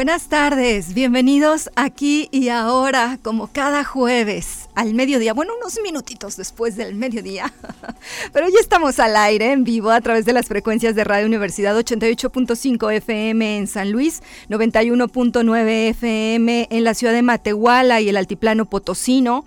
Buenas 0.00 0.28
tardes, 0.28 0.94
bienvenidos 0.94 1.68
aquí 1.76 2.30
y 2.32 2.48
ahora, 2.48 3.18
como 3.22 3.48
cada 3.48 3.84
jueves, 3.84 4.70
al 4.74 4.94
mediodía, 4.94 5.34
bueno, 5.34 5.52
unos 5.60 5.78
minutitos 5.82 6.38
después 6.38 6.74
del 6.74 6.94
mediodía, 6.94 7.52
pero 8.32 8.48
ya 8.48 8.60
estamos 8.60 8.98
al 8.98 9.14
aire, 9.14 9.52
en 9.52 9.62
vivo, 9.62 9.90
a 9.90 10.00
través 10.00 10.24
de 10.24 10.32
las 10.32 10.46
frecuencias 10.46 10.94
de 10.94 11.04
Radio 11.04 11.26
Universidad 11.26 11.76
88.5 11.76 12.94
FM 12.94 13.58
en 13.58 13.66
San 13.66 13.92
Luis, 13.92 14.22
91.9 14.48 15.90
FM 15.90 16.68
en 16.70 16.84
la 16.84 16.94
ciudad 16.94 17.12
de 17.12 17.20
Matehuala 17.20 18.00
y 18.00 18.08
el 18.08 18.16
Altiplano 18.16 18.64
Potosino. 18.64 19.44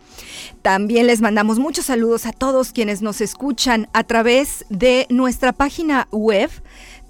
También 0.61 1.07
les 1.07 1.19
mandamos 1.19 1.57
muchos 1.57 1.85
saludos 1.85 2.27
a 2.27 2.31
todos 2.31 2.73
quienes 2.73 3.01
nos 3.01 3.21
escuchan 3.21 3.89
a 3.91 4.03
través 4.03 4.65
de 4.69 5.07
nuestra 5.09 5.51
página 5.51 6.07
web 6.11 6.51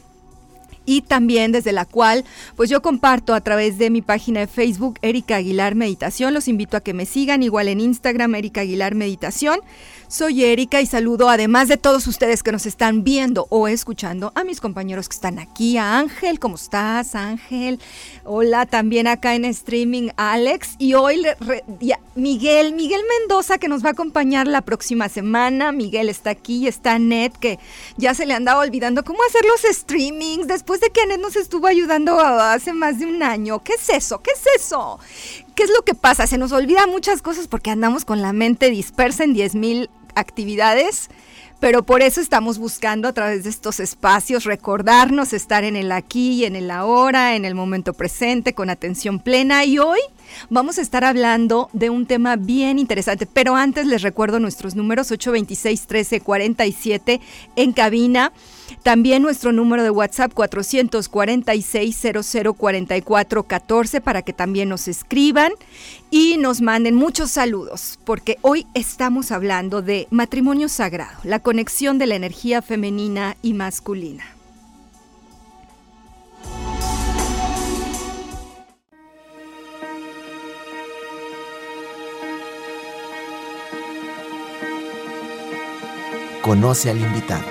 y 0.86 1.02
también 1.02 1.52
desde 1.52 1.72
la 1.72 1.86
cual 1.86 2.24
pues 2.56 2.70
yo 2.70 2.82
comparto 2.82 3.34
a 3.34 3.42
través 3.42 3.78
de 3.78 3.90
mi 3.90 4.02
página 4.02 4.42
de 4.42 4.48
Facebook 4.48 5.00
Erika 5.02 5.38
Aguilar 5.38 5.76
Meditación. 5.76 6.34
Los 6.34 6.48
invito 6.48 6.78
a 6.78 6.82
que 6.82 6.94
me 6.94 7.06
sigan 7.06 7.44
igual 7.44 7.68
en 7.68 7.80
Instagram 7.80 8.36
Erika 8.36 8.62
Aguilar 8.62 8.96
Meditación. 8.96 9.60
Soy 10.14 10.44
Erika 10.44 10.80
y 10.80 10.86
saludo 10.86 11.28
además 11.28 11.68
de 11.68 11.78
todos 11.78 12.06
ustedes 12.06 12.44
que 12.44 12.52
nos 12.52 12.68
están 12.68 13.04
viendo 13.04 13.48
o 13.50 13.68
escuchando 13.68 14.32
a 14.36 14.44
mis 14.44 14.62
compañeros 14.62 15.10
que 15.10 15.16
están 15.16 15.40
aquí, 15.40 15.76
a 15.78 15.98
Ángel, 15.98 16.40
¿cómo 16.40 16.54
estás 16.54 17.16
Ángel? 17.16 17.80
Hola, 18.24 18.68
también 18.68 19.08
acá 19.08 19.34
en 19.34 19.44
streaming 19.44 20.10
Alex 20.16 20.76
y 20.78 20.94
hoy 20.94 21.26
Miguel, 22.14 22.76
Miguel 22.76 23.02
Mendoza 23.22 23.58
que 23.58 23.68
nos 23.68 23.84
va 23.84 23.88
a 23.88 23.94
acompañar 23.94 24.46
la 24.46 24.62
próxima 24.62 25.10
semana. 25.10 25.72
Miguel 25.72 26.10
está 26.10 26.30
aquí, 26.30 26.68
está 26.68 27.00
Ned 27.00 27.32
que 27.32 27.58
ya 27.98 28.14
se 28.14 28.28
le 28.28 28.36
andaba 28.36 28.60
olvidando 28.60 29.04
cómo 29.04 29.18
hacer 29.28 29.42
los 29.46 29.62
streamings 29.76 30.46
después 30.46 30.80
de 30.80 30.92
que 30.92 31.08
Ned 31.08 31.22
nos 31.22 31.36
estuvo 31.36 31.66
ayudando 31.66 32.20
hace 32.20 32.72
más 32.72 33.00
de 33.00 33.08
un 33.08 33.24
año. 33.24 33.64
¿Qué 33.64 33.74
es 33.74 33.90
eso? 33.90 34.22
¿Qué 34.22 34.30
es 34.30 34.62
eso? 34.64 35.00
¿Qué 35.56 35.64
es 35.64 35.72
lo 35.76 35.84
que 35.84 35.96
pasa? 35.96 36.28
Se 36.28 36.38
nos 36.38 36.52
olvida 36.52 36.86
muchas 36.86 37.24
cosas 37.24 37.48
porque 37.48 37.72
andamos 37.72 38.06
con 38.06 38.22
la 38.22 38.32
mente 38.32 38.70
dispersa 38.70 39.24
en 39.24 39.34
10 39.34 39.56
mil 39.56 39.90
actividades, 40.16 41.10
pero 41.60 41.84
por 41.84 42.02
eso 42.02 42.20
estamos 42.20 42.58
buscando 42.58 43.08
a 43.08 43.14
través 43.14 43.46
de 43.46 43.50
estos 43.50 43.80
espacios 43.80 44.44
recordarnos 44.44 45.32
estar 45.32 45.64
en 45.64 45.76
el 45.76 45.92
aquí 45.92 46.34
y 46.34 46.46
en 46.46 46.56
el 46.56 46.70
ahora, 46.70 47.36
en 47.36 47.46
el 47.46 47.56
momento 47.56 47.94
presente, 47.94 48.54
con 48.54 48.70
atención 48.70 49.20
plena. 49.20 49.64
Y 49.64 49.80
hoy 49.80 50.00
vamos 50.50 50.78
a 50.78 50.82
estar 50.82 51.04
hablando 51.04 51.70
de 51.74 51.90
un 51.90 52.06
tema 52.06 52.36
bien 52.36 52.80
interesante, 52.80 53.26
pero 53.26 53.56
antes 53.56 53.86
les 53.86 54.02
recuerdo 54.02 54.40
nuestros 54.40 54.76
números 54.76 55.12
826 55.12 55.82
1347 55.82 57.22
en 57.56 57.74
cabina 57.74 58.32
también 58.82 59.22
nuestro 59.22 59.52
número 59.52 59.84
de 59.84 59.90
WhatsApp 59.90 60.34
446 60.34 62.02
0044 62.58 63.44
14 63.44 64.02
para 64.02 64.22
que 64.22 64.34
también 64.34 64.70
nos 64.70 64.88
escriban 64.88 65.52
y 66.10 66.38
nos 66.38 66.62
manden 66.62 66.96
muchos 66.96 67.32
saludos, 67.32 68.00
porque 68.04 68.38
hoy 68.42 68.68
estamos 68.74 69.32
hablando 69.32 69.82
de 69.82 70.08
matrimonio 70.12 70.70
sagrado, 70.70 71.18
la 71.24 71.40
conexión 71.40 71.98
de 71.98 72.08
la 72.08 72.16
energía 72.16 72.62
femenina 72.62 73.36
y 73.42 73.54
masculina. 73.54 74.33
Conoce 86.44 86.90
al 86.90 87.00
invitado. 87.00 87.46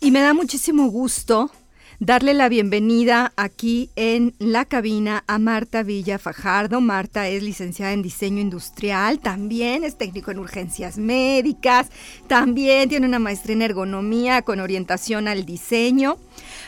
Y 0.00 0.10
me 0.10 0.20
da 0.20 0.34
muchísimo 0.34 0.88
gusto 0.90 1.52
darle 2.00 2.34
la 2.34 2.48
bienvenida 2.48 3.32
aquí 3.36 3.90
en 3.94 4.34
la 4.40 4.64
cabina 4.64 5.22
a 5.28 5.38
Marta 5.38 5.84
Villa 5.84 6.18
Fajardo. 6.18 6.80
Marta 6.80 7.28
es 7.28 7.44
licenciada 7.44 7.92
en 7.92 8.02
diseño 8.02 8.40
industrial, 8.40 9.20
también 9.20 9.84
es 9.84 9.96
técnico 9.96 10.32
en 10.32 10.40
urgencias 10.40 10.98
médicas, 10.98 11.88
también 12.26 12.88
tiene 12.88 13.06
una 13.06 13.20
maestría 13.20 13.54
en 13.54 13.62
ergonomía 13.62 14.42
con 14.42 14.58
orientación 14.58 15.28
al 15.28 15.46
diseño. 15.46 16.18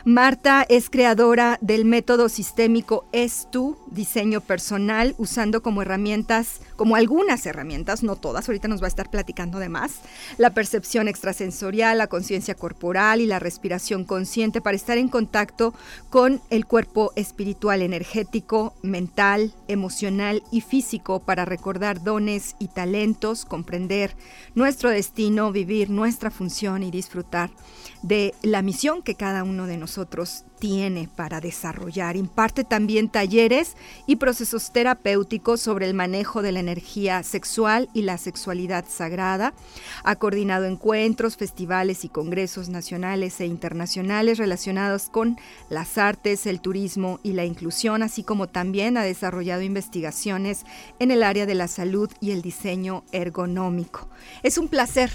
Marta 0.04 0.64
es 0.68 0.90
creadora 0.90 1.58
del 1.60 1.84
método 1.84 2.28
sistémico 2.28 3.04
Es-Tú, 3.12 3.76
diseño 3.90 4.40
personal, 4.40 5.14
usando 5.18 5.62
como 5.62 5.82
herramientas, 5.82 6.60
como 6.76 6.96
algunas 6.96 7.44
herramientas, 7.46 8.02
no 8.02 8.16
todas, 8.16 8.48
ahorita 8.48 8.68
nos 8.68 8.80
va 8.80 8.86
a 8.86 8.88
estar 8.88 9.10
platicando 9.10 9.58
de 9.58 9.68
más, 9.68 10.00
la 10.38 10.50
percepción 10.50 11.08
extrasensorial, 11.08 11.98
la 11.98 12.06
conciencia 12.06 12.54
corporal 12.54 13.20
y 13.20 13.26
la 13.26 13.38
respiración 13.38 14.04
consciente 14.04 14.60
para 14.60 14.76
estar 14.76 14.98
en 14.98 15.08
contacto 15.08 15.74
con 16.08 16.40
el 16.50 16.66
cuerpo 16.66 17.12
espiritual, 17.16 17.82
energético, 17.82 18.74
mental, 18.82 19.52
emocional 19.68 20.42
y 20.50 20.60
físico 20.60 21.20
para 21.20 21.44
recordar 21.44 22.02
dones 22.02 22.56
y 22.58 22.68
talentos, 22.68 23.44
comprender 23.44 24.16
nuestro 24.54 24.90
destino, 24.90 25.52
vivir 25.52 25.90
nuestra 25.90 26.30
función 26.30 26.82
y 26.82 26.90
disfrutar 26.90 27.50
de 28.02 28.34
la 28.42 28.62
misión 28.62 29.02
que 29.02 29.14
cada 29.14 29.44
uno 29.44 29.66
de 29.66 29.76
nosotros 29.76 30.44
tiene 30.58 31.08
para 31.16 31.40
desarrollar. 31.40 32.16
Imparte 32.16 32.64
también 32.64 33.08
talleres 33.08 33.76
y 34.06 34.16
procesos 34.16 34.72
terapéuticos 34.72 35.60
sobre 35.60 35.86
el 35.86 35.94
manejo 35.94 36.42
de 36.42 36.52
la 36.52 36.60
energía 36.60 37.22
sexual 37.22 37.88
y 37.94 38.02
la 38.02 38.18
sexualidad 38.18 38.84
sagrada. 38.88 39.54
Ha 40.04 40.16
coordinado 40.16 40.66
encuentros, 40.66 41.36
festivales 41.36 42.04
y 42.04 42.08
congresos 42.08 42.68
nacionales 42.68 43.40
e 43.40 43.46
internacionales 43.46 44.38
relacionados 44.38 45.08
con 45.08 45.38
las 45.68 45.98
artes, 45.98 46.46
el 46.46 46.60
turismo 46.60 47.20
y 47.22 47.32
la 47.32 47.44
inclusión, 47.44 48.02
así 48.02 48.22
como 48.22 48.46
también 48.46 48.96
ha 48.96 49.02
desarrollado 49.02 49.62
investigaciones 49.62 50.64
en 50.98 51.10
el 51.10 51.22
área 51.22 51.46
de 51.46 51.54
la 51.54 51.68
salud 51.68 52.10
y 52.20 52.32
el 52.32 52.42
diseño 52.42 53.02
ergonómico. 53.12 54.08
Es 54.42 54.58
un 54.58 54.68
placer 54.68 55.10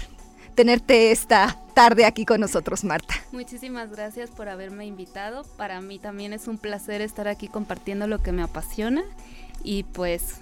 tenerte 0.56 1.12
esta 1.12 1.56
tarde 1.74 2.06
aquí 2.06 2.24
con 2.24 2.40
nosotros, 2.40 2.82
Marta. 2.82 3.14
Muchísimas 3.30 3.90
gracias 3.90 4.30
por 4.30 4.48
haberme 4.48 4.86
invitado. 4.86 5.44
Para 5.56 5.80
mí 5.80 6.00
también 6.00 6.32
es 6.32 6.48
un 6.48 6.58
placer 6.58 7.02
estar 7.02 7.28
aquí 7.28 7.46
compartiendo 7.46 8.08
lo 8.08 8.22
que 8.22 8.32
me 8.32 8.42
apasiona 8.42 9.04
y 9.62 9.84
pues 9.84 10.40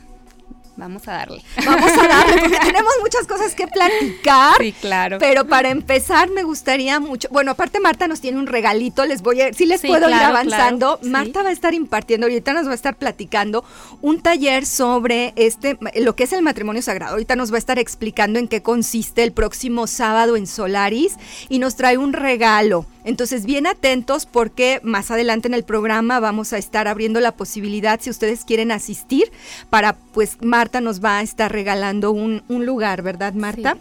Vamos 0.77 1.07
a 1.07 1.13
darle. 1.13 1.43
Vamos 1.65 1.93
a 1.93 2.09
darle, 2.09 2.41
porque 2.41 2.59
tenemos 2.59 2.93
muchas 3.01 3.27
cosas 3.27 3.55
que 3.55 3.67
platicar. 3.69 4.57
Sí, 4.59 4.73
claro. 4.73 5.19
Pero 5.19 5.47
para 5.47 5.71
empezar, 5.71 6.31
me 6.31 6.43
gustaría 6.43 6.99
mucho. 6.99 7.29
Bueno, 7.31 7.53
aparte, 7.53 7.79
Marta 7.79 8.09
nos 8.09 8.21
tiene 8.21 8.39
un 8.39 8.47
regalito. 8.47 9.05
Les 9.05 9.23
voy 9.23 9.41
a. 9.41 9.53
Si 9.53 9.67
les 9.67 9.83
puedo 9.83 10.09
ir 10.09 10.15
avanzando. 10.15 10.99
Marta 11.03 11.43
va 11.43 11.51
a 11.51 11.53
estar 11.53 11.75
impartiendo, 11.75 12.27
ahorita 12.27 12.53
nos 12.53 12.67
va 12.67 12.73
a 12.73 12.75
estar 12.75 12.97
platicando 12.97 13.65
un 14.01 14.21
taller 14.21 14.67
sobre 14.67 15.33
este, 15.37 15.79
lo 15.97 16.17
que 16.17 16.25
es 16.25 16.33
el 16.33 16.43
matrimonio 16.43 16.83
sagrado. 16.83 17.13
Ahorita 17.13 17.37
nos 17.37 17.53
va 17.53 17.57
a 17.57 17.59
estar 17.59 17.79
explicando 17.79 18.39
en 18.39 18.49
qué 18.49 18.63
consiste 18.63 19.23
el 19.23 19.33
próximo 19.33 19.87
sábado 19.87 20.37
en 20.37 20.47
Solaris 20.47 21.15
y 21.49 21.59
nos 21.59 21.77
trae 21.77 21.99
un 21.99 22.13
regalo. 22.13 22.87
Entonces, 23.05 23.45
bien 23.45 23.67
atentos 23.67 24.27
porque 24.27 24.81
más 24.83 25.11
adelante 25.11 25.49
en 25.49 25.55
el 25.55 25.65
programa 25.65 26.21
vamos 26.21 26.53
a 26.53 26.59
estar 26.59 26.89
abriendo 26.89 27.21
la 27.21 27.33
posibilidad, 27.33 28.01
si 28.01 28.11
ustedes 28.11 28.45
quieren 28.45 28.73
asistir, 28.73 29.31
para 29.71 29.95
pues 30.13 30.39
Marta 30.41 30.81
nos 30.81 31.05
va 31.05 31.19
a 31.19 31.23
estar 31.23 31.53
regalando 31.53 32.11
un, 32.11 32.43
lugar, 32.49 33.03
¿verdad, 33.03 33.35
Marta? 33.35 33.77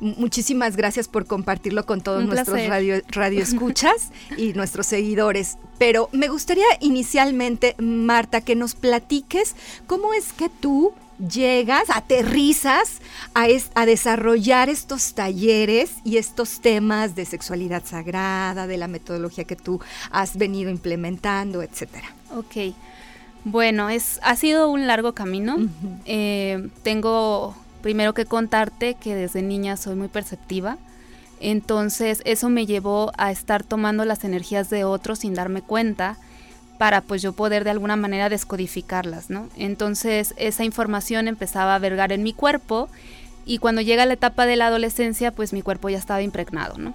Muchísimas 0.00 0.76
gracias 0.76 1.08
por 1.08 1.26
compartirlo 1.26 1.84
con 1.84 2.02
todos 2.02 2.24
nuestros 2.24 2.66
radio, 2.68 3.02
radioescuchas 3.08 4.10
y 4.36 4.52
nuestros 4.54 4.86
seguidores. 4.86 5.58
Pero 5.78 6.08
me 6.12 6.28
gustaría 6.28 6.66
inicialmente, 6.80 7.74
Marta, 7.78 8.40
que 8.40 8.54
nos 8.54 8.74
platiques 8.74 9.56
cómo 9.86 10.14
es 10.14 10.32
que 10.32 10.48
tú 10.48 10.92
llegas, 11.18 11.90
aterrizas 11.90 13.00
a, 13.34 13.46
a, 13.74 13.86
desarrollar 13.86 14.68
estos 14.68 15.14
talleres 15.14 15.96
y 16.04 16.16
estos 16.16 16.60
temas 16.60 17.14
de 17.14 17.24
sexualidad 17.24 17.84
sagrada, 17.84 18.66
de 18.66 18.76
la 18.76 18.88
metodología 18.88 19.44
que 19.44 19.56
tú 19.56 19.80
has 20.10 20.36
venido 20.36 20.70
implementando, 20.70 21.62
etcétera. 21.62 22.08
Ok. 22.34 22.74
Bueno, 23.44 23.88
es, 23.88 24.20
ha 24.22 24.36
sido 24.36 24.70
un 24.70 24.86
largo 24.86 25.14
camino. 25.14 25.56
Eh, 26.04 26.68
tengo 26.82 27.56
primero 27.82 28.14
que 28.14 28.26
contarte 28.26 28.94
que 28.94 29.14
desde 29.14 29.42
niña 29.42 29.76
soy 29.76 29.96
muy 29.96 30.08
perceptiva. 30.08 30.78
Entonces 31.40 32.22
eso 32.24 32.48
me 32.48 32.66
llevó 32.66 33.12
a 33.16 33.30
estar 33.30 33.62
tomando 33.62 34.04
las 34.04 34.24
energías 34.24 34.70
de 34.70 34.84
otros 34.84 35.20
sin 35.20 35.34
darme 35.34 35.62
cuenta 35.62 36.18
para 36.78 37.00
pues 37.00 37.20
yo 37.20 37.32
poder 37.32 37.64
de 37.64 37.70
alguna 37.70 37.96
manera 37.96 38.28
descodificarlas, 38.28 39.30
¿no? 39.30 39.48
Entonces 39.56 40.34
esa 40.36 40.64
información 40.64 41.28
empezaba 41.28 41.74
a 41.74 41.78
vergar 41.78 42.12
en 42.12 42.22
mi 42.22 42.32
cuerpo 42.32 42.88
y 43.44 43.58
cuando 43.58 43.80
llega 43.80 44.06
la 44.06 44.14
etapa 44.14 44.46
de 44.46 44.56
la 44.56 44.68
adolescencia 44.68 45.32
pues 45.32 45.52
mi 45.52 45.62
cuerpo 45.62 45.88
ya 45.88 45.98
estaba 45.98 46.22
impregnado, 46.22 46.78
¿no? 46.78 46.94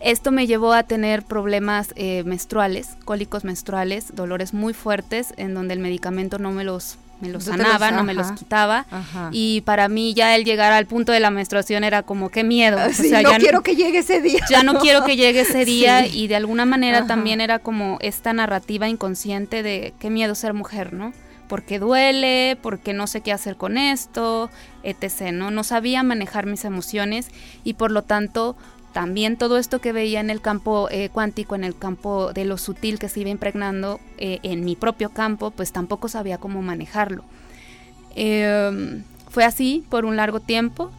Esto 0.00 0.30
me 0.30 0.46
llevó 0.46 0.74
a 0.74 0.82
tener 0.82 1.24
problemas 1.24 1.92
eh, 1.96 2.22
menstruales, 2.24 2.96
cólicos 3.06 3.44
menstruales, 3.44 4.14
dolores 4.14 4.52
muy 4.52 4.74
fuertes 4.74 5.32
en 5.38 5.54
donde 5.54 5.72
el 5.72 5.80
medicamento 5.80 6.38
no 6.38 6.52
me 6.52 6.64
los 6.64 6.98
me 7.20 7.28
los 7.28 7.44
sanaba, 7.44 7.90
no 7.90 8.04
me 8.04 8.14
los 8.14 8.32
quitaba. 8.32 8.86
Y 9.32 9.62
para 9.62 9.88
mí 9.88 10.14
ya 10.14 10.34
el 10.36 10.44
llegar 10.44 10.72
al 10.72 10.86
punto 10.86 11.12
de 11.12 11.20
la 11.20 11.30
menstruación 11.30 11.84
era 11.84 12.02
como 12.02 12.28
qué 12.28 12.44
miedo. 12.44 12.78
o 12.88 12.92
sea, 12.92 13.22
no 13.22 13.30
quiero 13.38 13.62
que 13.62 13.76
llegue 13.76 13.98
ese 13.98 14.20
día. 14.20 14.40
Ya 14.50 14.62
no 14.62 14.78
quiero 14.80 15.04
que 15.04 15.16
llegue 15.16 15.40
ese 15.40 15.64
día 15.64 16.06
y 16.06 16.28
de 16.28 16.36
alguna 16.36 16.66
manera 16.66 17.06
también 17.06 17.40
era 17.40 17.58
como 17.58 17.98
esta 18.00 18.32
narrativa 18.32 18.88
inconsciente 18.88 19.62
de 19.62 19.94
qué 19.98 20.10
miedo 20.10 20.34
ser 20.34 20.54
mujer, 20.54 20.92
¿no? 20.92 21.12
Porque 21.48 21.78
duele, 21.78 22.58
porque 22.60 22.92
no 22.92 23.06
sé 23.06 23.20
qué 23.20 23.32
hacer 23.32 23.56
con 23.56 23.78
esto, 23.78 24.50
etc. 24.82 25.32
¿no? 25.32 25.50
no 25.50 25.62
sabía 25.62 26.02
manejar 26.02 26.46
mis 26.46 26.64
emociones 26.64 27.28
y 27.62 27.74
por 27.74 27.92
lo 27.92 28.02
tanto 28.02 28.56
también 28.96 29.36
todo 29.36 29.58
esto 29.58 29.78
que 29.82 29.92
veía 29.92 30.20
en 30.20 30.30
el 30.30 30.40
campo 30.40 30.88
eh, 30.90 31.10
cuántico, 31.12 31.54
en 31.54 31.64
el 31.64 31.76
campo 31.76 32.32
de 32.32 32.46
lo 32.46 32.56
sutil 32.56 32.98
que 32.98 33.10
se 33.10 33.20
iba 33.20 33.28
impregnando 33.28 34.00
eh, 34.16 34.38
en 34.42 34.64
mi 34.64 34.74
propio 34.74 35.10
campo, 35.10 35.50
pues 35.50 35.70
tampoco 35.70 36.08
sabía 36.08 36.38
cómo 36.38 36.62
manejarlo. 36.62 37.22
Em, 38.14 39.02
fue 39.28 39.44
así 39.44 39.84
por 39.90 40.06
un 40.06 40.16
largo 40.16 40.40
tiempo. 40.40 40.90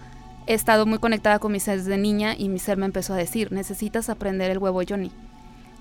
He 0.45 0.53
estado 0.53 0.85
muy 0.85 0.99
conectada 0.99 1.39
con 1.39 1.51
mi 1.51 1.59
ser 1.59 1.79
desde 1.79 1.97
niña 1.97 2.35
y 2.37 2.49
mi 2.49 2.59
ser 2.59 2.77
me 2.77 2.85
empezó 2.85 3.15
a 3.15 3.17
decir, 3.17 3.51
necesitas 3.51 4.09
aprender 4.11 4.51
el 4.51 4.59
huevo 4.59 4.81
Johnny. 4.87 5.09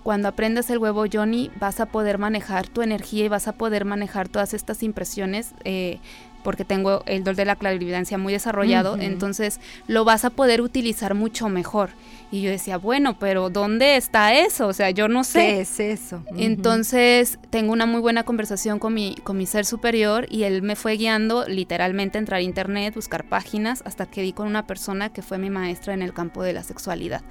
Cuando 0.02 0.28
aprendes 0.28 0.70
el 0.70 0.78
huevo 0.78 1.04
Johnny 1.12 1.50
vas 1.60 1.80
a 1.80 1.86
poder 1.86 2.16
manejar 2.16 2.66
tu 2.66 2.80
energía 2.80 3.26
y 3.26 3.28
vas 3.28 3.46
a 3.46 3.52
poder 3.52 3.84
manejar 3.84 4.26
todas 4.26 4.54
estas 4.54 4.82
impresiones 4.82 5.52
eh, 5.64 5.98
porque 6.46 6.64
tengo 6.64 7.02
el 7.06 7.25
dolor 7.25 7.34
de 7.34 7.44
la 7.44 7.56
clarividencia 7.56 8.19
muy 8.19 8.32
desarrollado, 8.32 8.96
entonces 9.00 9.58
lo 9.88 10.04
vas 10.04 10.25
a 10.25 10.31
poder 10.31 10.60
utilizar 10.60 11.16
mucho 11.16 11.48
mejor. 11.48 11.90
Y 12.31 12.40
yo 12.40 12.50
decía, 12.50 12.76
bueno, 12.76 13.19
pero 13.19 13.50
¿dónde 13.50 13.96
está 13.96 14.32
eso? 14.32 14.69
O 14.69 14.72
sea, 14.72 14.90
yo 14.90 15.08
no 15.08 15.25
sé. 15.25 15.40
¿Qué 15.40 15.60
es 15.62 15.81
eso? 15.81 16.22
Entonces 16.37 17.40
tengo 17.50 17.72
una 17.72 17.84
muy 17.84 18.00
buena 18.00 18.22
conversación 18.22 18.78
con 18.78 18.94
mi, 18.94 19.16
con 19.25 19.37
mi 19.37 19.46
ser 19.46 19.64
superior 19.64 20.26
y 20.31 20.44
él 20.44 20.62
me 20.62 20.76
fue 20.76 20.96
guiando 20.96 21.48
literalmente 21.48 22.19
a 22.19 22.20
entrar 22.20 22.38
a 22.38 22.43
internet, 22.43 22.94
buscar 22.94 23.25
páginas, 23.25 23.82
hasta 23.84 24.06
que 24.06 24.22
di 24.22 24.32
con 24.32 24.46
una 24.46 24.69
persona 24.69 25.12
que 25.12 25.22
fue 25.22 25.38
mi 25.38 25.50
maestra 25.50 25.94
en 25.94 26.02
el 26.02 26.14
campo 26.14 26.44
de 26.44 26.52
la 26.52 26.62
sexualidad. 26.62 27.22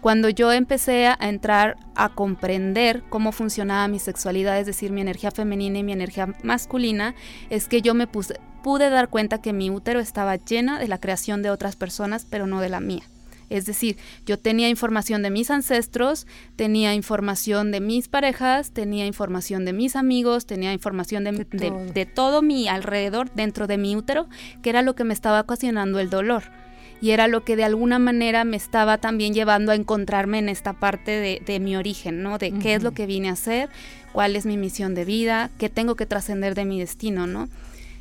Cuando 0.00 0.28
yo 0.28 0.52
empecé 0.52 1.06
a 1.06 1.16
entrar 1.20 1.76
a 1.94 2.10
comprender 2.10 3.02
cómo 3.08 3.30
funcionaba 3.32 3.88
mi 3.88 3.98
sexualidad, 3.98 4.58
es 4.58 4.66
decir, 4.66 4.90
mi 4.90 5.00
energía 5.00 5.30
femenina 5.30 5.78
y 5.78 5.82
mi 5.82 5.92
energía 5.92 6.28
masculina, 6.42 7.14
es 7.48 7.68
que 7.68 7.80
yo 7.80 7.94
me 7.94 8.06
puse, 8.06 8.38
pude 8.64 8.88
dar 8.88 9.10
cuenta 9.10 9.42
que 9.42 9.52
mi 9.52 9.68
útero 9.68 10.00
estaba 10.00 10.36
llena 10.36 10.78
de 10.78 10.88
la 10.88 10.98
creación 10.98 11.42
de 11.42 11.50
otras 11.50 11.76
personas, 11.76 12.26
pero 12.28 12.46
no 12.46 12.62
de 12.62 12.70
la 12.70 12.80
mía. 12.80 13.02
Es 13.50 13.66
decir, 13.66 13.98
yo 14.24 14.38
tenía 14.38 14.70
información 14.70 15.22
de 15.22 15.28
mis 15.28 15.50
ancestros, 15.50 16.26
tenía 16.56 16.94
información 16.94 17.70
de 17.72 17.80
mis 17.80 18.08
parejas, 18.08 18.70
tenía 18.70 19.04
información 19.04 19.66
de 19.66 19.74
mis 19.74 19.96
amigos, 19.96 20.46
tenía 20.46 20.72
información 20.72 21.24
de, 21.24 21.32
de 21.92 22.06
todo 22.06 22.40
mi 22.40 22.66
alrededor 22.66 23.30
dentro 23.34 23.66
de 23.66 23.76
mi 23.76 23.96
útero, 23.96 24.28
que 24.62 24.70
era 24.70 24.80
lo 24.80 24.94
que 24.94 25.04
me 25.04 25.12
estaba 25.12 25.42
ocasionando 25.42 26.00
el 26.00 26.08
dolor 26.08 26.44
y 27.02 27.10
era 27.10 27.28
lo 27.28 27.44
que 27.44 27.56
de 27.56 27.64
alguna 27.64 27.98
manera 27.98 28.44
me 28.44 28.56
estaba 28.56 28.96
también 28.96 29.34
llevando 29.34 29.72
a 29.72 29.74
encontrarme 29.74 30.38
en 30.38 30.48
esta 30.48 30.72
parte 30.72 31.42
de, 31.44 31.60
mi 31.60 31.76
origen, 31.76 32.22
¿no? 32.22 32.38
De 32.38 32.50
qué 32.50 32.72
es 32.74 32.82
lo 32.82 32.92
que 32.92 33.04
vine 33.04 33.28
a 33.28 33.32
hacer, 33.32 33.68
cuál 34.14 34.36
es 34.36 34.46
mi 34.46 34.56
misión 34.56 34.94
de 34.94 35.04
vida, 35.04 35.50
qué 35.58 35.68
tengo 35.68 35.96
que 35.96 36.06
trascender 36.06 36.54
de 36.54 36.64
mi 36.64 36.80
destino, 36.80 37.26
¿no? 37.26 37.50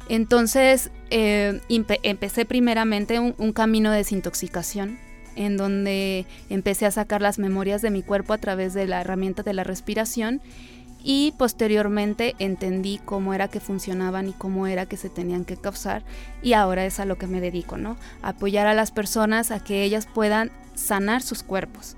Entonces 0.10 0.92
eh, 1.10 1.62
empecé 1.70 2.46
primeramente 2.46 3.20
un, 3.20 3.54
camino 3.54 3.92
de 3.92 3.98
desintoxicación 3.98 4.98
en 5.36 5.58
donde 5.58 6.26
empecé 6.50 6.86
a 6.86 6.92
sacar 6.92 7.22
las 7.22 7.40
memorias 7.40 7.82
de 7.82 7.90
mi 7.90 8.04
cuerpo 8.04 8.34
a 8.34 8.38
través 8.38 8.74
de 8.74 8.86
la 8.86 9.02
herramienta 9.02 9.44
de 9.44 9.54
la 9.54 9.64
respiración 9.64 10.42
y 11.04 11.34
posteriormente 11.38 12.36
entendí 12.40 13.00
cómo 13.04 13.34
era 13.34 13.48
que 13.48 13.60
funcionaban 13.60 14.30
y 14.30 14.34
cómo 14.34 14.68
era 14.68 14.86
que 14.86 14.96
se 14.96 15.10
tenían 15.10 15.44
que 15.44 15.58
causar 15.58 16.04
y 16.42 16.54
ahora 16.54 16.86
es 16.86 17.00
a 17.00 17.06
lo 17.06 17.18
que 17.18 17.28
me 17.28 17.42
dedico, 17.42 17.78
¿no? 17.78 17.98
Apoyar 18.22 18.68
a 18.68 18.74
las 18.74 18.92
personas 18.92 19.52
a 19.52 19.60
que 19.60 19.84
ellas 19.84 20.08
puedan 20.14 20.52
sanar 20.76 21.22
sus 21.22 21.44
cuerpos 21.44 21.98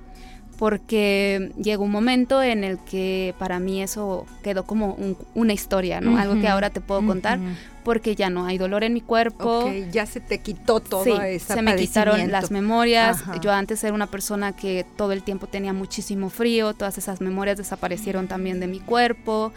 porque 0.58 1.52
llegó 1.62 1.84
un 1.84 1.92
momento 1.92 2.42
en 2.42 2.64
el 2.64 2.80
que 2.80 3.36
para 3.38 3.60
mí 3.60 3.82
eso 3.82 4.26
quedó 4.44 4.64
como 4.64 4.98
una 5.34 5.54
historia, 5.54 6.02
¿no? 6.02 6.18
Algo 6.18 6.40
que 6.40 6.48
ahora 6.48 6.70
te 6.70 6.82
puedo 6.82 7.06
contar, 7.06 7.40
porque 7.86 8.16
ya 8.16 8.30
no 8.30 8.46
hay 8.46 8.58
dolor 8.58 8.84
en 8.84 8.94
mi 8.94 9.00
cuerpo. 9.00 9.72
ya 9.92 10.06
se 10.08 10.20
te 10.20 10.40
quitó 10.40 10.82
todo 10.82 11.04
sí, 11.04 11.40
se 11.40 11.62
me 11.62 11.76
quitaron 11.78 12.32
las 12.32 12.52
memorias. 12.52 13.24
Yo 13.42 13.52
antes 13.52 13.82
era 13.84 13.94
una 13.94 14.08
persona 14.08 14.54
que 14.54 14.86
todo 14.98 15.14
el 15.14 15.24
tiempo 15.24 15.48
tenía 15.48 15.72
muchísimo 15.72 16.30
frío, 16.30 16.74
todas 16.74 16.98
esas 16.98 17.22
memorias 17.22 17.58
desaparecieron 17.58 18.28
también 18.28 18.60
de 18.60 18.68
mi 18.68 18.80
cuerpo. 18.80 19.54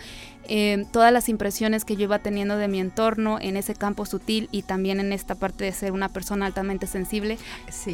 Em, 0.50 0.86
todas 0.86 1.12
las 1.12 1.28
impresiones 1.28 1.84
que 1.84 1.94
yo 1.94 2.04
iba 2.04 2.20
teniendo 2.20 2.56
de 2.56 2.68
mi 2.68 2.80
entorno 2.80 3.38
en 3.38 3.58
ese 3.58 3.74
campo 3.74 4.06
sutil 4.06 4.48
y 4.50 4.62
también 4.62 4.98
en 4.98 5.12
esta 5.12 5.34
parte 5.34 5.64
de 5.64 5.72
ser 5.72 5.92
una 5.92 6.08
persona 6.08 6.46
altamente 6.46 6.86
sensible, 6.86 7.36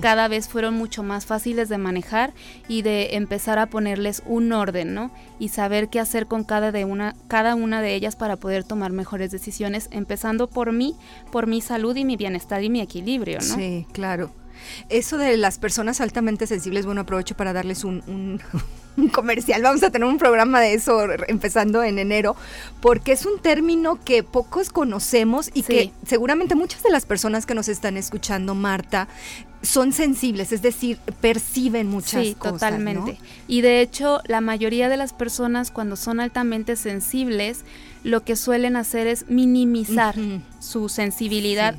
cada 0.01 0.29
vez 0.29 0.49
fueron 0.49 0.75
mucho 0.75 1.03
más 1.03 1.27
fáciles 1.27 1.69
de 1.69 1.79
manejar 1.79 2.33
y 2.69 2.83
de 2.83 3.17
empezar 3.17 3.59
a 3.59 3.67
ponerles 3.67 4.23
un 4.25 4.53
orden, 4.53 4.95
¿no? 4.95 5.11
Y 5.41 5.49
saber 5.49 5.89
qué 5.89 5.99
hacer 5.99 6.29
con 6.29 6.45
cada, 6.45 6.71
de 6.71 6.85
una, 6.85 7.17
cada 7.27 7.57
una 7.57 7.83
de 7.83 7.97
ellas 7.97 8.15
para 8.15 8.37
poder 8.37 8.63
tomar 8.63 8.93
mejores 8.93 9.33
decisiones, 9.33 9.89
por 10.49 10.73
mí, 10.73 10.97
por 11.31 11.47
mi 11.47 11.61
salud 11.61 11.95
y 11.97 12.05
mi 12.05 12.17
bienestar 12.17 12.63
y 12.63 12.71
mi 12.71 12.81
equilibrio, 12.81 13.39
¿no? 13.39 13.55
Sí, 13.55 13.87
claro. 13.93 14.31
Eso 14.89 15.19
de 15.19 15.37
las 15.37 15.59
personas 15.59 16.01
altamente 16.01 16.47
sensibles, 16.47 16.87
bueno, 16.87 17.03
aprovecho 17.03 17.37
para 17.37 17.53
darles 17.53 17.85
un, 17.85 18.41
comercial. 19.13 19.63
Vamos 19.63 19.83
a 19.83 19.91
tener 19.91 20.09
un 20.09 20.19
programa 20.19 20.61
de 20.61 20.75
eso 20.75 21.01
empezando 21.29 21.83
en 21.83 21.99
enero, 21.99 22.37
porque 22.81 23.13
es 23.13 23.27
un 23.27 23.39
término 23.41 23.99
que 24.05 24.23
pocos 24.23 24.71
conocemos 24.71 25.51
y 25.55 25.63
que 25.63 25.93
seguramente 26.07 26.55
muchas 26.55 26.83
de 26.83 26.91
las 26.91 27.07
personas 27.07 27.47
que 27.47 27.55
nos 27.55 27.69
están 27.69 27.97
escuchando, 27.97 28.55
Marta, 28.55 29.09
son 29.63 29.93
sensibles, 29.93 30.53
es 30.53 30.63
decir, 30.63 30.99
perciben 31.21 31.89
muchas 31.89 32.27
sí, 32.27 32.35
cosas. 32.35 32.55
Totalmente. 32.55 33.19
Y 33.49 33.63
de 33.63 33.81
hecho, 33.81 34.21
la 34.27 34.41
mayoría 34.41 34.89
de 34.89 34.97
las 34.97 35.13
personas 35.13 35.71
cuando 35.71 35.97
son 35.97 36.21
altamente 36.21 36.77
sensibles, 36.77 37.65
lo 38.03 38.25
que 38.25 38.37
suelen 38.37 38.77
hacer 38.77 39.07
es 39.07 39.29
minimizar 39.31 40.15
su 40.61 40.91
sensibilidad 40.91 41.77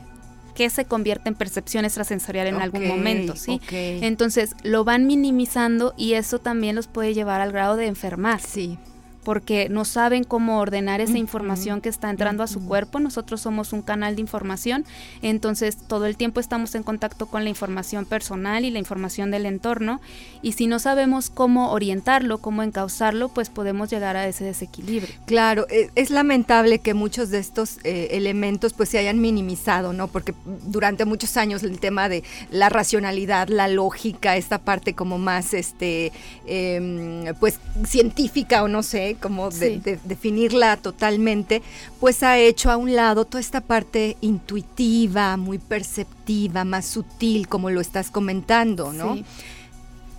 que 0.56 0.70
se 0.70 0.86
convierte 0.86 1.30
en 1.30 1.36
percepción 1.36 1.86
extrasensorial 1.86 2.48
en 2.48 2.56
algún 2.56 2.88
momento, 2.88 3.36
¿sí? 3.36 3.62
Entonces 3.70 4.56
lo 4.64 4.84
van 4.84 5.06
minimizando 5.06 5.94
y 5.98 6.14
eso 6.14 6.40
también 6.40 6.76
los 6.76 6.88
puede 6.88 7.14
llevar 7.14 7.42
al 7.42 7.52
grado 7.52 7.76
de 7.76 7.88
enfermar. 7.88 8.42
Sí 8.42 8.80
porque 9.26 9.68
no 9.70 9.84
saben 9.84 10.24
cómo 10.24 10.60
ordenar 10.60 11.02
esa 11.02 11.18
información 11.18 11.82
que 11.82 11.90
está 11.90 12.10
entrando 12.12 12.44
a 12.44 12.48
su 12.48 12.64
cuerpo. 12.64 13.00
Nosotros 13.00 13.42
somos 13.42 13.74
un 13.74 13.82
canal 13.82 14.16
de 14.16 14.22
información, 14.22 14.86
entonces 15.22 15.78
todo 15.78 16.06
el 16.06 16.16
tiempo 16.16 16.40
estamos 16.40 16.76
en 16.76 16.84
contacto 16.84 17.26
con 17.26 17.44
la 17.44 17.50
información 17.50 18.06
personal 18.06 18.64
y 18.64 18.70
la 18.70 18.80
información 18.80 19.32
del 19.32 19.48
entorno 19.48 20.00
y 20.44 20.52
si 20.52 20.68
no 20.68 20.78
sabemos 20.78 21.32
cómo 21.32 21.72
orientarlo, 21.72 22.38
cómo 22.38 22.62
encauzarlo, 22.62 23.30
pues 23.30 23.50
podemos 23.50 23.90
llegar 23.90 24.16
a 24.16 24.28
ese 24.28 24.44
desequilibrio. 24.44 25.14
Claro, 25.26 25.66
e, 25.70 25.90
es, 25.96 26.12
lamentable 26.12 26.78
que 26.78 26.94
muchos 26.94 27.32
de 27.32 27.40
estos 27.40 27.80
eh, 27.84 28.10
elementos 28.12 28.74
pues 28.74 28.90
se 28.90 29.00
hayan 29.00 29.20
minimizado, 29.20 29.92
¿no? 29.92 30.08
Porque 30.08 30.36
durante 30.68 31.04
muchos 31.04 31.36
años 31.36 31.64
el 31.64 31.80
tema 31.80 32.10
de 32.10 32.24
la 32.52 32.70
racionalidad, 32.70 33.48
la 33.48 33.68
lógica, 33.68 34.38
esta 34.38 34.60
parte 34.60 34.94
como 34.94 35.18
más 35.18 35.56
este 35.56 36.12
em, 36.46 37.34
pues 37.40 37.60
científica 37.88 38.62
o 38.62 38.68
no 38.68 38.84
sé, 38.84 39.15
¿eh? 39.16 39.20
como 39.20 39.50
de, 39.50 40.00
definirla 40.04 40.78
totalmente, 40.78 41.62
pues 42.00 42.24
ha 42.24 42.38
hecho 42.38 42.72
a 42.72 42.78
un 42.78 42.96
lado 42.96 43.26
toda 43.26 43.42
esta 43.42 43.62
parte 43.62 44.18
intuitiva, 44.22 45.38
muy 45.38 45.58
perceptiva, 45.58 46.64
más 46.64 46.86
sutil, 46.86 47.48
como 47.48 47.70
lo 47.70 47.82
estás 47.82 48.12
comentando, 48.12 48.94
¿no? 48.94 49.18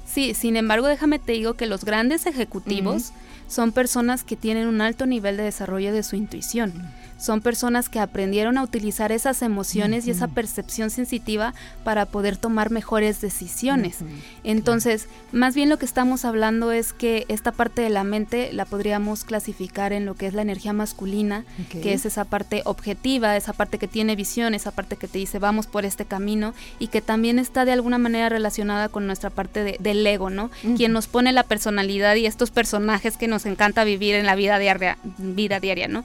Sí, 0.07 0.35
sin 0.35 0.57
embargo, 0.57 0.87
déjame 0.87 1.19
te 1.19 1.33
digo 1.33 1.55
que 1.55 1.67
los 1.67 1.85
grandes 1.85 2.27
ejecutivos 2.27 3.13
son 3.49 3.73
personas 3.73 4.25
que 4.25 4.37
tienen 4.37 4.67
un 4.67 4.81
alto 4.81 5.07
nivel 5.07 5.37
de 5.37 5.45
desarrollo 5.45 5.93
de 5.93 6.03
su 6.03 6.17
intuición 6.17 6.73
son 7.19 7.41
personas 7.41 7.89
que 7.89 8.01
aprendieron 8.01 8.59
a 8.59 8.63
utilizar 8.63 9.13
esas 9.13 9.43
emociones 9.43 10.07
y 10.07 10.11
esa 10.11 10.29
percepción 10.29 10.91
sensitiva 10.91 11.55
para 11.85 12.07
poder 12.07 12.37
tomar 12.37 12.71
mejores 12.71 13.21
decisiones. 13.21 13.99
Entonces, 14.45 15.09
más 15.33 15.55
bien 15.55 15.69
lo 15.69 15.79
que 15.79 15.87
estamos 15.87 16.25
hablando 16.25 16.73
es 16.73 16.93
que 16.93 17.25
esta 17.29 17.53
parte 17.53 17.83
de 17.83 17.91
la 17.91 18.05
mente 18.05 18.53
la 18.53 18.65
podríamos 18.65 19.25
clasificar 19.25 19.93
en 19.93 20.05
lo 20.05 20.15
que 20.15 20.27
es 20.27 20.35
la 20.35 20.43
energía 20.43 20.73
masculina, 20.73 21.45
que 21.71 21.93
es 21.93 22.07
esa 22.07 22.25
parte 22.25 22.63
objetiva, 22.65 23.37
esa 23.37 23.53
parte 23.53 23.79
que 23.79 23.89
tiene 23.89 24.17
visión, 24.17 24.55
esa 24.55 24.71
parte 24.71 24.97
que 24.97 25.09
te 25.09 25.19
dice 25.19 25.39
vamos 25.39 25.67
por 25.67 25.85
este 25.85 26.05
camino 26.05 26.55
y 26.79 26.89
que 26.89 27.01
también 27.01 27.39
está 27.39 27.65
de 27.65 27.73
alguna 27.73 27.99
manera 27.99 28.29
relacionada 28.29 28.89
con 28.89 29.07
nuestra 29.07 29.31
parte 29.31 29.79
del 29.81 30.07
ego, 30.07 30.31
¿no? 30.31 30.51
Quien 30.77 30.93
nos 30.93 31.07
pone 31.07 31.33
la 31.33 31.43
personalidad 31.43 32.15
y 32.17 32.27
estos 32.27 32.51
personajes 32.51 33.17
que 33.17 33.29
nos 33.29 33.47
encanta 33.47 33.85
vivir 33.85 34.15
en 34.15 34.27
la 34.27 34.35
vida 34.35 34.59
diaria, 34.59 34.99
vida 35.19 35.61
diaria, 35.61 35.89
¿no? 35.89 36.05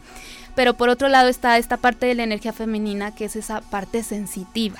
Pero 0.56 0.76
por 0.76 0.90
otro 0.90 1.08
lado 1.08 1.30
está 1.30 1.58
esta 1.58 1.78
parte 1.78 2.06
de 2.06 2.16
la 2.16 2.24
energía 2.24 2.54
femenina 2.54 3.14
que 3.14 3.26
es 3.26 3.36
esa 3.36 3.62
parte 3.62 4.04
sensitiva, 4.04 4.80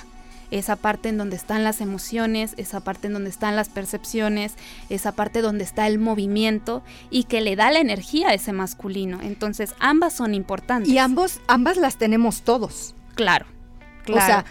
esa 0.52 0.76
parte 0.76 1.10
en 1.10 1.18
donde 1.18 1.36
están 1.36 1.64
las 1.64 1.82
emociones, 1.82 2.54
esa 2.58 2.82
parte 2.82 3.08
en 3.08 3.14
donde 3.14 3.30
están 3.30 3.56
las 3.56 3.70
percepciones, 3.70 4.54
esa 4.90 5.14
parte 5.14 5.42
donde 5.42 5.64
está 5.64 5.88
el 5.88 5.98
movimiento 5.98 6.84
y 7.10 7.24
que 7.24 7.42
le 7.42 7.56
da 7.56 7.72
la 7.72 7.80
energía 7.80 8.30
a 8.30 8.34
ese 8.34 8.52
masculino. 8.52 9.20
Entonces 9.22 9.74
ambas 9.80 10.14
son 10.14 10.34
importantes. 10.34 10.92
Y 10.92 10.98
ambos, 10.98 11.40
ambas 11.48 11.78
las 11.78 11.98
tenemos 11.98 12.42
todos. 12.42 12.96
Claro. 13.16 13.46
Claro. 14.04 14.24
O 14.24 14.26
sea, 14.26 14.46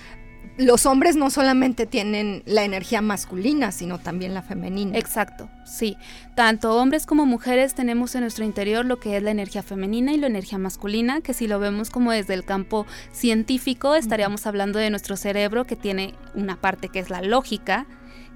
los 0.61 0.85
hombres 0.85 1.17
no 1.17 1.31
solamente 1.31 1.87
tienen 1.87 2.43
la 2.45 2.65
energía 2.65 3.01
masculina, 3.01 3.73
sino 3.73 3.99
también 3.99 4.35
la 4.35 4.43
femenina. 4.43 4.99
Exacto, 4.99 5.49
sí. 5.65 5.97
Tanto 6.35 6.77
hombres 6.77 7.07
como 7.07 7.25
mujeres 7.25 7.75
tenemos 7.75 8.15
en 8.15 8.21
nuestro 8.21 8.45
interior 8.45 8.85
lo 8.85 9.01
que 9.01 9.17
es 9.17 9.23
la 9.23 9.31
energía 9.31 9.63
femenina 9.63 10.13
y 10.13 10.19
la 10.19 10.27
energía 10.27 10.59
masculina, 10.59 11.23
que 11.23 11.33
si 11.33 11.47
lo 11.47 11.59
vemos 11.61 11.89
como 11.89 12.13
desde 12.13 12.35
el 12.35 12.45
campo 12.45 12.87
científico, 13.11 13.95
estaríamos 13.95 14.47
hablando 14.47 14.79
de 14.79 14.91
nuestro 14.91 15.17
cerebro 15.17 15.65
que 15.65 15.77
tiene 15.77 16.15
una 16.35 16.61
parte 16.61 16.91
que 16.91 16.99
es 16.99 17.09
la 17.09 17.23
lógica, 17.23 17.87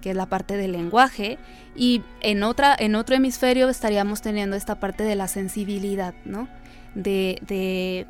que 0.00 0.11
es 0.11 0.16
la 0.16 0.26
parte 0.26 0.57
del 0.57 0.73
lenguaje, 0.73 1.38
y 1.76 2.02
en, 2.23 2.43
otra, 2.43 2.75
en 2.78 2.95
otro 2.95 3.16
hemisferio 3.16 3.69
estaríamos 3.69 4.23
teniendo 4.23 4.57
esta 4.57 4.81
parte 4.81 5.04
de 5.04 5.14
la 5.14 5.28
sensibilidad, 5.28 6.14
¿no? 6.25 6.49
De, 6.95 7.38
de 7.47 8.07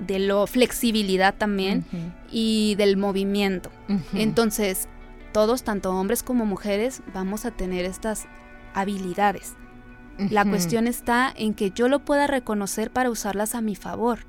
de 0.00 0.18
lo 0.18 0.46
flexibilidad 0.46 1.34
también 1.36 1.84
y 2.30 2.74
del 2.76 2.96
movimiento. 2.96 3.70
Entonces, 4.14 4.88
todos, 5.32 5.62
tanto 5.62 5.92
hombres 5.92 6.22
como 6.22 6.46
mujeres, 6.46 7.02
vamos 7.14 7.44
a 7.44 7.50
tener 7.50 7.84
estas 7.84 8.26
habilidades. 8.74 9.54
La 10.30 10.44
cuestión 10.44 10.86
está 10.86 11.32
en 11.34 11.54
que 11.54 11.70
yo 11.70 11.88
lo 11.88 12.00
pueda 12.00 12.26
reconocer 12.26 12.90
para 12.90 13.10
usarlas 13.10 13.54
a 13.54 13.60
mi 13.60 13.76
favor. 13.76 14.20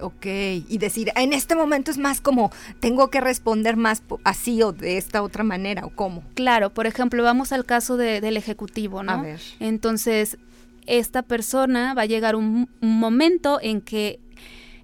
Ok, 0.00 0.26
y 0.26 0.78
decir, 0.78 1.10
en 1.16 1.32
este 1.32 1.56
momento 1.56 1.90
es 1.90 1.98
más 1.98 2.20
como, 2.20 2.52
tengo 2.78 3.10
que 3.10 3.20
responder 3.20 3.76
más 3.76 4.02
así 4.22 4.62
o 4.62 4.70
de 4.70 4.96
esta 4.96 5.22
otra 5.22 5.42
manera, 5.42 5.84
o 5.84 5.90
cómo. 5.90 6.22
Claro, 6.34 6.72
por 6.72 6.86
ejemplo, 6.86 7.22
vamos 7.22 7.52
al 7.52 7.64
caso 7.64 7.96
del 7.96 8.36
ejecutivo, 8.36 9.02
¿no? 9.02 9.12
A 9.12 9.22
ver. 9.22 9.40
Entonces, 9.58 10.38
esta 10.86 11.22
persona 11.22 11.94
va 11.94 12.02
a 12.02 12.06
llegar 12.06 12.36
un 12.36 12.68
momento 12.80 13.58
en 13.60 13.80
que 13.80 14.20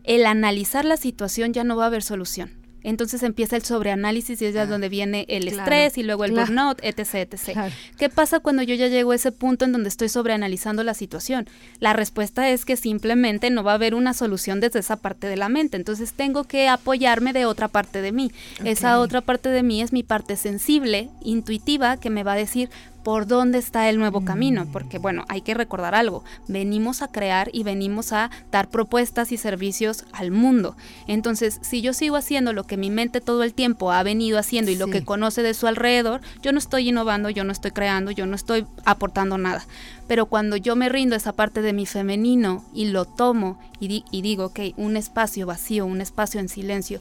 el 0.04 0.26
analizar 0.26 0.84
la 0.84 0.96
situación 0.96 1.52
ya 1.52 1.64
no 1.64 1.76
va 1.76 1.84
a 1.84 1.86
haber 1.88 2.02
solución. 2.02 2.64
Entonces 2.84 3.22
empieza 3.22 3.56
el 3.56 3.64
sobreanálisis 3.64 4.40
y 4.42 4.44
es 4.44 4.54
ya 4.54 4.66
donde 4.66 4.90
viene 4.90 5.24
el 5.28 5.48
estrés 5.48 5.96
y 5.96 6.02
luego 6.02 6.26
el 6.26 6.32
burnout, 6.32 6.78
etc, 6.82 7.14
etc. 7.32 7.72
¿Qué 7.98 8.10
pasa 8.10 8.40
cuando 8.40 8.62
yo 8.62 8.74
ya 8.74 8.88
llego 8.88 9.12
a 9.12 9.14
ese 9.14 9.32
punto 9.32 9.64
en 9.64 9.72
donde 9.72 9.88
estoy 9.88 10.10
sobreanalizando 10.10 10.84
la 10.84 10.92
situación? 10.92 11.48
La 11.80 11.94
respuesta 11.94 12.50
es 12.50 12.66
que 12.66 12.76
simplemente 12.76 13.48
no 13.48 13.64
va 13.64 13.72
a 13.72 13.76
haber 13.76 13.94
una 13.94 14.12
solución 14.12 14.60
desde 14.60 14.80
esa 14.80 14.96
parte 14.96 15.26
de 15.26 15.38
la 15.38 15.48
mente. 15.48 15.78
Entonces 15.78 16.12
tengo 16.12 16.44
que 16.44 16.68
apoyarme 16.68 17.32
de 17.32 17.46
otra 17.46 17.68
parte 17.68 18.02
de 18.02 18.12
mí. 18.12 18.30
Esa 18.64 19.00
otra 19.00 19.22
parte 19.22 19.48
de 19.48 19.62
mí 19.62 19.80
es 19.80 19.94
mi 19.94 20.02
parte 20.02 20.36
sensible, 20.36 21.08
intuitiva, 21.22 21.96
que 21.96 22.10
me 22.10 22.22
va 22.22 22.34
a 22.34 22.36
decir, 22.36 22.68
por 23.04 23.26
dónde 23.26 23.58
está 23.58 23.88
el 23.90 23.98
nuevo 23.98 24.24
camino, 24.24 24.64
mm. 24.64 24.72
porque 24.72 24.98
bueno, 24.98 25.24
hay 25.28 25.42
que 25.42 25.54
recordar 25.54 25.94
algo, 25.94 26.24
venimos 26.48 27.02
a 27.02 27.08
crear 27.08 27.50
y 27.52 27.62
venimos 27.62 28.12
a 28.12 28.30
dar 28.50 28.68
propuestas 28.68 29.30
y 29.30 29.36
servicios 29.36 30.06
al 30.12 30.30
mundo. 30.30 30.74
Entonces, 31.06 31.60
si 31.62 31.82
yo 31.82 31.92
sigo 31.92 32.16
haciendo 32.16 32.52
lo 32.54 32.64
que 32.64 32.78
mi 32.78 32.90
mente 32.90 33.20
todo 33.20 33.42
el 33.42 33.52
tiempo 33.52 33.92
ha 33.92 34.02
venido 34.02 34.38
haciendo 34.38 34.70
y 34.70 34.76
lo 34.76 34.88
que 34.88 35.04
conoce 35.04 35.42
de 35.42 35.54
su 35.54 35.66
alrededor, 35.66 36.22
yo 36.42 36.52
no 36.52 36.58
estoy 36.58 36.88
innovando, 36.88 37.28
yo 37.28 37.44
no 37.44 37.52
estoy 37.52 37.72
creando, 37.72 38.10
yo 38.10 38.24
no 38.24 38.34
estoy 38.34 38.66
aportando 38.86 39.36
nada. 39.36 39.66
Pero 40.08 40.26
cuando 40.26 40.56
yo 40.56 40.74
me 40.74 40.88
rindo 40.88 41.14
a 41.14 41.18
esa 41.18 41.32
parte 41.32 41.60
de 41.60 41.74
mi 41.74 41.84
femenino 41.86 42.64
y 42.72 42.86
lo 42.86 43.04
tomo 43.04 43.58
y, 43.80 44.04
y 44.10 44.22
digo, 44.22 44.46
ok, 44.46 44.60
un 44.76 44.96
espacio 44.96 45.46
vacío, 45.46 45.84
un 45.84 46.00
espacio 46.00 46.40
en 46.40 46.48
silencio, 46.48 47.00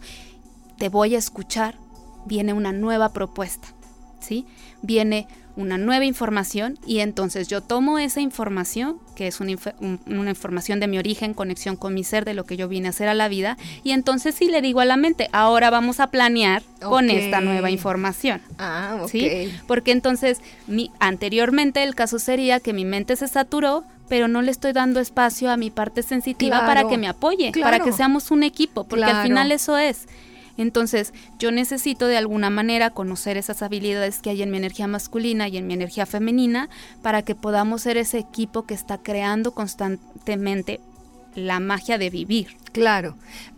te 0.77 0.89
voy 0.89 1.15
a 1.15 1.17
escuchar, 1.17 1.77
viene 2.25 2.51
una 2.51 2.73
nueva 2.73 3.13
propuesta, 3.13 3.69
¿sí? 4.19 4.45
Viene 4.81 5.27
una 5.55 5.77
nueva 5.77 6.05
información 6.05 6.79
y 6.85 6.99
entonces 6.99 7.47
yo 7.47 7.61
tomo 7.61 7.99
esa 7.99 8.21
información, 8.21 8.97
que 9.15 9.27
es 9.27 9.39
una, 9.39 9.51
información 10.29 10.79
de 10.79 10.87
mi 10.87 10.97
origen, 10.97 11.33
conexión 11.33 11.75
con 11.75 11.93
mi 11.93 12.03
ser, 12.03 12.25
de 12.25 12.33
lo 12.33 12.45
que 12.45 12.57
yo 12.57 12.67
vine 12.67 12.87
a 12.87 12.89
hacer 12.89 13.07
a 13.07 13.13
la 13.13 13.27
vida, 13.27 13.57
y 13.83 13.91
entonces 13.91 14.35
sí 14.35 14.47
le 14.47 14.61
digo 14.61 14.79
a 14.79 14.85
la 14.85 14.97
mente, 14.97 15.29
ahora 15.31 15.69
vamos 15.69 15.99
a 15.99 16.07
planear 16.07 16.63
con 16.81 17.09
esta 17.09 17.41
nueva 17.41 17.69
información. 17.69 18.41
Ah, 18.57 18.97
ok. 19.01 19.09
¿sí? 19.09 19.53
Porque 19.67 19.91
entonces 19.91 20.41
mi, 20.67 20.91
anteriormente 20.99 21.83
el 21.83 21.95
caso 21.95 22.19
sería 22.19 22.59
que 22.59 22.73
mi 22.73 22.85
mente 22.85 23.15
se 23.15 23.27
saturó, 23.27 23.83
pero 24.09 24.27
no 24.27 24.41
le 24.41 24.51
estoy 24.51 24.73
dando 24.73 24.99
espacio 24.99 25.51
a 25.51 25.57
mi 25.57 25.69
parte 25.69 26.03
sensitiva 26.03 26.65
para 26.65 26.87
que 26.87 26.97
me 26.97 27.07
apoye, 27.07 27.51
para 27.61 27.79
que 27.79 27.91
seamos 27.91 28.31
un 28.31 28.43
equipo, 28.43 28.83
porque 28.85 29.05
al 29.05 29.23
final 29.23 29.51
eso 29.51 29.77
es. 29.77 30.07
Entonces, 30.57 31.13
yo 31.39 31.51
necesito 31.51 32.07
de 32.07 32.17
alguna 32.17 32.49
manera 32.49 32.91
conocer 32.91 33.37
esas 33.37 33.61
habilidades 33.61 34.19
que 34.19 34.29
hay 34.29 34.41
en 34.41 34.51
mi 34.51 34.57
energía 34.57 34.87
masculina 34.87 35.47
y 35.47 35.57
en 35.57 35.67
mi 35.67 35.73
energía 35.73 36.05
femenina 36.05 36.69
para 37.01 37.23
que 37.23 37.35
podamos 37.35 37.81
ser 37.81 37.97
ese 37.97 38.19
equipo 38.19 38.65
que 38.65 38.73
está 38.73 38.97
creando 38.97 39.53
constantemente 39.53 40.79
la 41.35 41.59
magia 41.59 41.97
de 41.97 42.09
vivir. 42.09 42.57
Claro. 42.71 43.15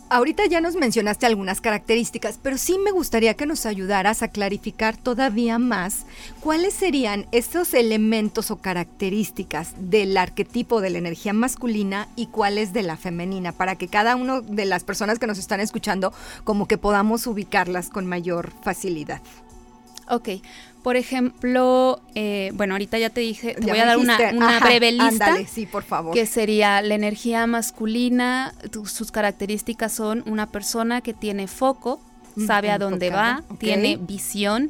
Ahorita 0.08 0.46
ya 0.46 0.62
nos 0.62 0.76
mencionaste 0.76 1.26
algunas 1.26 1.62
características, 1.62 2.40
pero 2.40 2.60
sí 2.60 2.78
me 2.78 2.92
gustaría 2.92 3.34
que 3.34 3.48
nos 3.48 3.66
ayudaras 3.66 4.22
a 4.22 4.28
clarificar 4.28 4.96
todavía 4.96 5.58
más 5.58 6.06
cuáles 6.42 6.76
serían 6.76 7.26
estos 7.32 7.74
elementos 7.74 8.52
o 8.52 8.58
características 8.58 9.74
del 9.80 10.16
arquetipo 10.16 10.80
de 10.80 10.92
la 10.92 11.00
energía 11.00 11.34
masculina 11.34 12.08
y 12.16 12.28
cuáles 12.28 12.72
de 12.72 12.84
la 12.84 12.98
femenina, 12.98 13.52
para 13.52 13.78
que 13.78 13.88
cada 13.88 14.16
una 14.16 14.42
de 14.42 14.66
las 14.66 14.84
personas 14.84 15.18
que 15.18 15.26
nos 15.26 15.40
están 15.40 15.60
escuchando 15.60 16.14
como 16.44 16.68
que 16.68 16.78
podamos 16.78 17.26
ubicarlas 17.26 17.90
con 17.90 18.06
mayor 18.06 18.52
facilidad. 18.62 19.22
Ok, 20.08 20.30
por 20.86 20.98
ejemplo, 20.98 22.00
eh, 22.14 22.52
bueno, 22.54 22.76
ahorita 22.76 23.00
ya 23.00 23.10
te 23.10 23.20
dije, 23.20 23.56
te 23.56 23.66
voy 23.66 23.80
a 23.80 23.88
dar 23.88 23.98
una, 23.98 24.60
breve 24.60 24.92
lista. 24.92 25.36
sí, 25.52 25.66
por 25.66 25.82
favor. 25.82 26.14
Que 26.14 26.28
sería 26.28 26.80
la 26.84 26.94
energía 26.94 27.48
masculina, 27.48 28.54
sus 28.86 29.12
características 29.12 29.92
son 29.92 30.22
una 30.28 30.46
persona 30.46 31.02
que 31.02 31.16
tiene 31.16 31.48
foco, 31.48 32.00
sabe 32.46 32.70
a 32.70 32.78
dónde 32.78 33.10
va, 33.10 33.42
tiene 33.58 33.98
visión, 33.98 34.70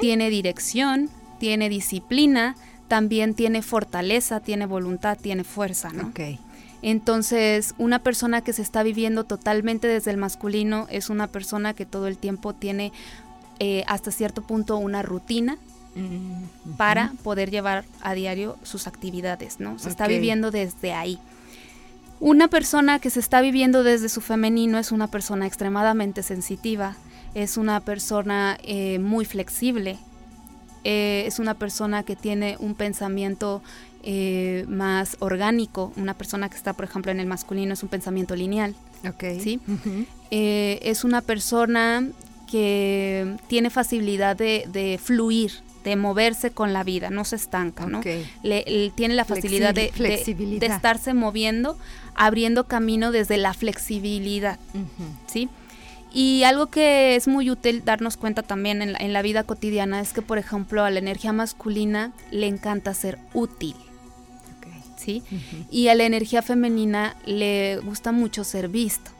tiene 0.00 0.28
dirección, 0.28 1.08
tiene 1.38 1.68
disciplina, 1.68 2.56
también 2.88 3.34
tiene 3.34 3.62
fortaleza, 3.62 4.40
tiene 4.40 4.66
voluntad, 4.66 5.16
tiene 5.22 5.44
fuerza, 5.44 5.92
¿no? 5.92 6.12
Entonces, 6.82 7.76
una 7.78 8.00
persona 8.00 8.40
que 8.40 8.52
se 8.52 8.60
está 8.60 8.82
viviendo 8.82 9.22
totalmente 9.22 9.86
desde 9.86 10.10
el 10.10 10.16
masculino 10.16 10.88
es 10.90 11.10
una 11.10 11.28
persona 11.28 11.74
que 11.74 11.86
todo 11.86 12.08
el 12.08 12.18
tiempo 12.18 12.54
tiene 12.54 12.92
eh, 13.60 13.84
hasta 13.86 14.10
cierto 14.10 14.42
punto 14.42 14.76
una 14.76 15.02
rutina 15.02 15.58
mm, 15.94 16.72
para 16.76 17.12
poder 17.22 17.50
llevar 17.50 17.84
a 18.02 18.14
diario 18.14 18.56
sus 18.64 18.86
actividades, 18.86 19.60
¿no? 19.60 19.78
Se 19.78 19.88
está 19.88 20.08
viviendo 20.08 20.50
desde 20.50 20.92
ahí. 20.92 21.18
Una 22.18 22.48
persona 22.48 22.98
que 22.98 23.10
se 23.10 23.20
está 23.20 23.40
viviendo 23.40 23.84
desde 23.84 24.08
su 24.08 24.20
femenino 24.20 24.78
es 24.78 24.92
una 24.92 25.06
persona 25.06 25.46
extremadamente 25.46 26.22
sensitiva, 26.22 26.96
es 27.34 27.56
una 27.56 27.80
persona 27.80 28.58
eh, 28.64 28.98
muy 28.98 29.24
flexible, 29.24 29.98
eh, 30.82 31.24
es 31.26 31.38
una 31.38 31.54
persona 31.54 32.02
que 32.02 32.16
tiene 32.16 32.56
un 32.58 32.74
pensamiento 32.74 33.62
más 34.68 35.16
orgánico, 35.20 35.90
una 35.96 36.12
persona 36.12 36.50
que 36.50 36.58
está, 36.58 36.74
por 36.74 36.84
ejemplo, 36.84 37.10
en 37.10 37.20
el 37.20 37.26
masculino 37.26 37.72
es 37.72 37.82
un 37.82 37.88
pensamiento 37.88 38.36
lineal. 38.36 38.74
¿sí? 39.40 39.60
es 40.30 41.04
una 41.04 41.22
persona 41.22 42.06
que 42.50 43.36
tiene 43.48 43.70
facilidad 43.70 44.36
de, 44.36 44.98
fluir 45.02 45.52
de 45.84 45.96
moverse 45.96 46.50
con 46.50 46.72
la 46.72 46.82
vida, 46.82 47.10
no 47.10 47.24
se 47.24 47.36
estanca, 47.36 47.84
¿no? 47.86 48.00
Le- 48.42 48.64
le- 48.66 48.90
tiene 48.94 49.14
la 49.14 49.24
facilidad 49.26 49.74
de- 49.74 49.82
de, 49.82 49.92
Flexibilidad. 49.92 50.60
de 50.66 50.74
estarse 50.74 51.12
moviendo, 51.12 51.76
abriendo 52.14 52.64
camino 52.66 53.12
desde 53.12 53.36
la 53.36 53.52
flexibilidad. 53.52 54.58
¿sí? 55.26 55.48
Y 56.12 56.44
algo 56.44 56.68
que 56.68 57.16
es 57.16 57.28
muy 57.28 57.50
útil 57.50 57.82
darnos 57.84 58.16
cuenta 58.16 58.42
también 58.42 58.80
en 58.80 58.92
la, 58.92 58.98
en 58.98 59.12
la 59.12 59.20
vida 59.20 59.42
cotidiana 59.44 60.00
es 60.00 60.12
que, 60.14 60.22
por 60.22 60.38
ejemplo, 60.38 60.84
a 60.84 60.90
la 60.90 61.00
energía 61.00 61.32
masculina 61.34 62.12
le 62.30 62.46
encanta 62.46 62.94
ser 62.94 63.18
útil. 63.34 63.74
¿sí? 64.96 65.22
Y 65.70 65.88
a 65.88 65.94
la 65.94 66.04
energía 66.04 66.40
femenina 66.40 67.14
le 67.26 67.76
gusta 67.84 68.10
mucho 68.10 68.42
ser 68.42 68.68
visto. 68.68 69.10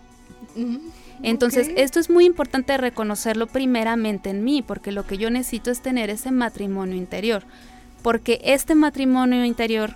Entonces, 1.23 1.71
esto 1.76 2.00
es 2.00 2.11
muy 2.11 2.25
importante 2.25 2.76
reconocerlo 2.76 3.47
primeramente 3.47 4.30
en 4.30 4.44
mí, 4.44 4.62
porque 4.62 4.92
lo 4.92 5.06
que 5.06 5.16
yo 5.16 5.30
necesito 5.30 5.71
es 5.71 5.80
tener 5.80 6.11
ese 6.11 6.30
matrimonio 6.30 6.97
interior, 6.97 7.44
porque 8.02 8.40
este 8.44 8.75
matrimonio 8.75 9.44
interior 9.44 9.94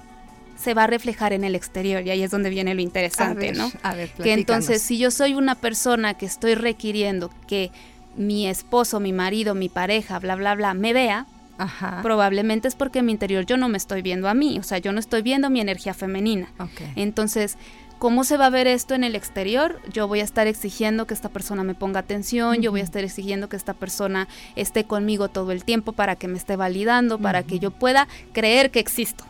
se 0.58 0.74
va 0.74 0.84
a 0.84 0.86
reflejar 0.86 1.32
en 1.32 1.44
el 1.44 1.54
exterior 1.54 2.04
y 2.04 2.10
ahí 2.10 2.22
es 2.22 2.30
donde 2.30 2.50
viene 2.50 2.74
lo 2.74 2.80
a 2.80 2.82
interesante, 2.82 3.52
ver, 3.52 3.56
¿no? 3.56 3.70
A 3.82 3.94
ver, 3.94 4.10
Que 4.10 4.32
entonces, 4.32 4.82
si 4.82 4.98
yo 4.98 5.10
soy 5.10 5.34
una 5.34 5.54
persona 5.54 6.14
que 6.14 6.26
estoy 6.26 6.54
requiriendo 6.54 7.30
que 7.46 7.70
mi 8.16 8.48
esposo, 8.48 8.98
mi 8.98 9.12
marido, 9.12 9.54
mi 9.54 9.68
pareja, 9.68 10.18
bla, 10.18 10.34
bla, 10.34 10.56
bla, 10.56 10.74
me 10.74 10.92
vea, 10.92 11.26
Ajá. 11.58 12.00
probablemente 12.02 12.66
es 12.66 12.74
porque 12.74 13.00
en 13.00 13.06
mi 13.06 13.12
interior 13.12 13.46
yo 13.46 13.56
no 13.56 13.68
me 13.68 13.78
estoy 13.78 14.02
viendo 14.02 14.28
a 14.28 14.34
mí, 14.34 14.58
o 14.58 14.64
sea, 14.64 14.78
yo 14.78 14.92
no 14.92 14.98
estoy 14.98 15.22
viendo 15.22 15.48
mi 15.50 15.60
energía 15.60 15.94
femenina. 15.94 16.48
Ok. 16.58 16.80
Entonces, 16.96 17.56
¿cómo 17.98 18.24
se 18.24 18.36
va 18.36 18.46
a 18.46 18.50
ver 18.50 18.66
esto 18.66 18.94
en 18.94 19.04
el 19.04 19.16
exterior? 19.16 19.80
Yo 19.92 20.08
voy 20.08 20.20
a 20.20 20.24
estar 20.24 20.46
exigiendo 20.46 21.06
que 21.06 21.14
esta 21.14 21.28
persona 21.28 21.64
me 21.64 21.74
ponga 21.74 22.00
atención, 22.00 22.62
yo 22.62 22.70
voy 22.70 22.80
a 22.80 22.84
estar 22.84 23.04
exigiendo 23.04 23.48
que 23.48 23.56
esta 23.56 23.74
persona 23.74 24.28
esté 24.56 24.84
conmigo 24.84 25.28
todo 25.28 25.52
el 25.52 25.64
tiempo 25.64 25.92
para 25.92 26.16
que 26.16 26.28
me 26.28 26.38
esté 26.38 26.56
validando, 26.56 27.18
para 27.18 27.42
que 27.42 27.58
yo 27.58 27.70
pueda 27.70 28.08
creer 28.32 28.70
que 28.70 28.80
existo. 28.80 29.24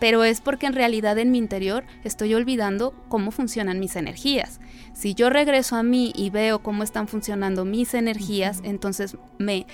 Pero 0.00 0.24
es 0.24 0.40
porque 0.40 0.66
en 0.66 0.72
realidad 0.72 1.18
en 1.18 1.30
mi 1.30 1.38
interior 1.38 1.84
estoy 2.02 2.34
olvidando 2.34 2.92
cómo 3.08 3.30
funcionan 3.30 3.78
mis 3.78 3.94
energías. 3.94 4.60
Si 4.92 5.14
yo 5.14 5.30
regreso 5.30 5.76
a 5.76 5.84
mí 5.84 6.12
y 6.16 6.30
veo 6.30 6.58
cómo 6.60 6.82
están 6.82 7.06
funcionando 7.06 7.64
mis 7.64 7.94
energías, 7.94 8.60
entonces 8.64 9.16
me, 9.38 9.66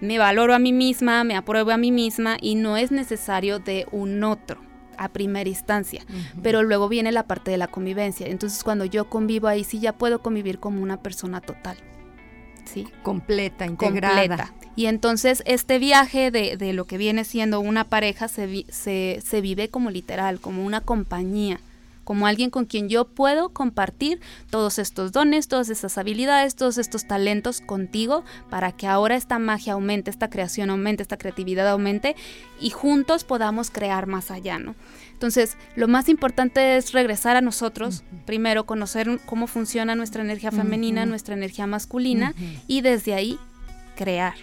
me 0.00 0.18
valoro 0.18 0.54
a 0.54 0.58
mí 0.58 0.72
misma, 0.72 1.22
me 1.24 1.36
apruebo 1.36 1.72
a 1.72 1.76
mí 1.76 1.92
misma 1.92 2.38
y 2.40 2.54
no 2.54 2.78
es 2.78 2.90
necesario 2.90 3.58
de 3.58 3.86
un 3.92 4.24
otro 4.24 4.65
a 4.98 5.08
primera 5.08 5.48
instancia. 5.48 6.04
Pero 6.42 6.62
luego 6.62 6.88
viene 6.88 7.12
la 7.12 7.24
parte 7.24 7.50
de 7.50 7.56
la 7.58 7.68
convivencia. 7.68 8.26
Entonces 8.26 8.62
cuando 8.64 8.84
yo 8.84 9.08
convivo 9.08 9.48
ahí 9.48 9.64
sí 9.64 9.80
ya 9.80 9.92
puedo 9.92 10.20
convivir 10.22 10.58
como 10.58 10.82
una 10.82 10.98
persona 10.98 11.40
total. 11.40 11.76
¿Sí? 12.64 12.86
completa, 13.02 13.64
integrada. 13.64 14.16
completa. 14.36 14.52
Y 14.74 14.86
entonces 14.86 15.42
este 15.46 15.78
viaje 15.78 16.30
de, 16.32 16.56
de 16.56 16.72
lo 16.72 16.84
que 16.84 16.98
viene 16.98 17.24
siendo 17.24 17.60
una 17.60 17.84
pareja 17.84 18.26
se, 18.28 18.46
vi- 18.46 18.66
se, 18.70 19.22
se 19.24 19.40
vive 19.40 19.68
como 19.68 19.90
literal, 19.90 20.40
como 20.40 20.64
una 20.66 20.80
compañía, 20.80 21.60
como 22.06 22.28
alguien 22.28 22.50
con 22.50 22.66
quien 22.66 22.88
yo 22.88 23.04
puedo 23.04 23.48
compartir 23.48 24.20
todos 24.48 24.78
estos 24.78 25.10
dones, 25.10 25.48
todas 25.48 25.70
estas 25.70 25.98
habilidades, 25.98 26.54
todos 26.54 26.78
estos 26.78 27.08
talentos 27.08 27.60
contigo 27.60 28.24
para 28.48 28.70
que 28.70 28.86
ahora 28.86 29.16
esta 29.16 29.40
magia 29.40 29.72
aumente, 29.72 30.08
esta 30.08 30.30
creación 30.30 30.70
aumente, 30.70 31.02
esta 31.02 31.16
creatividad 31.16 31.68
aumente 31.68 32.14
y 32.60 32.70
juntos 32.70 33.24
podamos 33.24 33.72
crear 33.72 34.06
más 34.06 34.30
allá, 34.30 34.60
¿no? 34.60 34.76
Entonces, 35.12 35.56
lo 35.74 35.88
más 35.88 36.08
importante 36.08 36.76
es 36.76 36.92
regresar 36.92 37.36
a 37.36 37.40
nosotros, 37.40 38.04
primero 38.24 38.66
conocer 38.66 39.18
cómo 39.26 39.48
funciona 39.48 39.96
nuestra 39.96 40.22
energía 40.22 40.52
femenina, 40.52 41.06
nuestra 41.06 41.34
energía 41.34 41.66
masculina 41.66 42.34
y 42.68 42.82
desde 42.82 43.14
ahí 43.14 43.36
crear. 43.96 44.34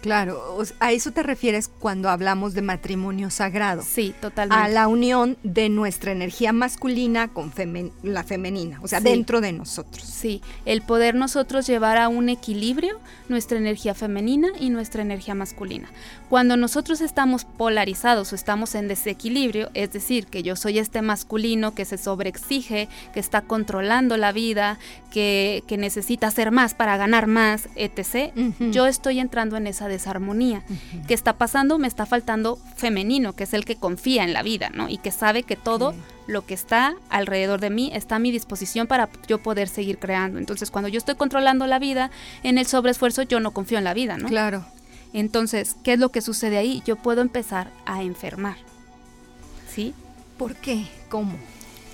Claro, 0.00 0.58
a 0.78 0.92
eso 0.92 1.10
te 1.10 1.22
refieres 1.24 1.68
cuando 1.68 2.08
hablamos 2.08 2.54
de 2.54 2.62
matrimonio 2.62 3.30
sagrado. 3.30 3.82
Sí, 3.82 4.14
totalmente. 4.20 4.62
A 4.64 4.68
la 4.68 4.86
unión 4.86 5.36
de 5.42 5.68
nuestra 5.68 6.12
energía 6.12 6.52
masculina 6.52 7.28
con 7.28 7.52
femen- 7.52 7.90
la 8.02 8.22
femenina, 8.22 8.78
o 8.82 8.86
sea, 8.88 8.98
Sí. 9.00 9.04
dentro 9.04 9.40
de 9.40 9.52
nosotros. 9.52 10.04
Sí, 10.04 10.40
el 10.64 10.82
poder 10.82 11.14
nosotros 11.16 11.66
llevar 11.66 11.98
a 11.98 12.08
un 12.08 12.28
equilibrio 12.28 13.00
nuestra 13.28 13.58
energía 13.58 13.94
femenina 13.94 14.48
y 14.60 14.70
nuestra 14.70 15.02
energía 15.02 15.34
masculina. 15.34 15.88
Cuando 16.28 16.56
nosotros 16.56 17.00
estamos 17.00 17.44
polarizados 17.44 18.32
o 18.32 18.34
estamos 18.34 18.74
en 18.74 18.86
desequilibrio, 18.86 19.70
es 19.72 19.92
decir, 19.92 20.26
que 20.26 20.42
yo 20.42 20.56
soy 20.56 20.78
este 20.78 21.00
masculino 21.00 21.74
que 21.74 21.86
se 21.86 21.96
sobreexige, 21.96 22.88
que 23.14 23.20
está 23.20 23.42
controlando 23.42 24.16
la 24.18 24.32
vida, 24.32 24.78
que, 25.10 25.64
que 25.66 25.78
necesita 25.78 26.26
hacer 26.26 26.50
más 26.50 26.74
para 26.74 26.96
ganar 26.98 27.26
más, 27.26 27.68
etc., 27.76 28.32
yo 28.70 28.86
estoy 28.86 29.20
entrando 29.20 29.56
en 29.56 29.66
esa 29.66 29.88
desarmonía. 29.88 30.62
¿Qué 31.06 31.14
está 31.14 31.38
pasando? 31.38 31.78
Me 31.78 31.88
está 31.88 32.04
faltando 32.04 32.58
femenino, 32.76 33.34
que 33.34 33.44
es 33.44 33.54
el 33.54 33.64
que 33.64 33.76
confía 33.76 34.24
en 34.24 34.32
la 34.34 34.42
vida, 34.42 34.70
¿no? 34.72 34.88
Y 34.88 34.98
que 34.98 35.10
sabe 35.10 35.44
que 35.44 35.56
todo 35.56 35.94
lo 36.26 36.44
que 36.44 36.54
está 36.54 36.94
alrededor 37.08 37.60
de 37.60 37.70
mí 37.70 37.90
está 37.94 38.16
a 38.16 38.18
mi 38.18 38.30
disposición 38.30 38.86
para 38.86 39.08
yo 39.26 39.38
poder 39.38 39.68
seguir 39.68 39.98
creando. 39.98 40.38
Entonces, 40.38 40.70
cuando 40.70 40.88
yo 40.88 40.98
estoy 40.98 41.14
controlando 41.14 41.66
la 41.66 41.78
vida 41.78 42.10
en 42.42 42.58
el 42.58 42.66
sobreesfuerzo, 42.66 43.22
yo 43.22 43.40
no 43.40 43.52
confío 43.52 43.78
en 43.78 43.84
la 43.84 43.94
vida, 43.94 44.18
¿no? 44.18 44.28
Claro. 44.28 44.66
Entonces, 45.12 45.76
¿qué 45.82 45.94
es 45.94 45.98
lo 45.98 46.10
que 46.10 46.20
sucede 46.20 46.58
ahí? 46.58 46.82
Yo 46.84 46.96
puedo 46.96 47.20
empezar 47.20 47.70
a 47.86 48.02
enfermar. 48.02 48.56
¿Sí? 49.74 49.94
¿Por 50.36 50.54
qué? 50.56 50.86
¿Cómo? 51.08 51.36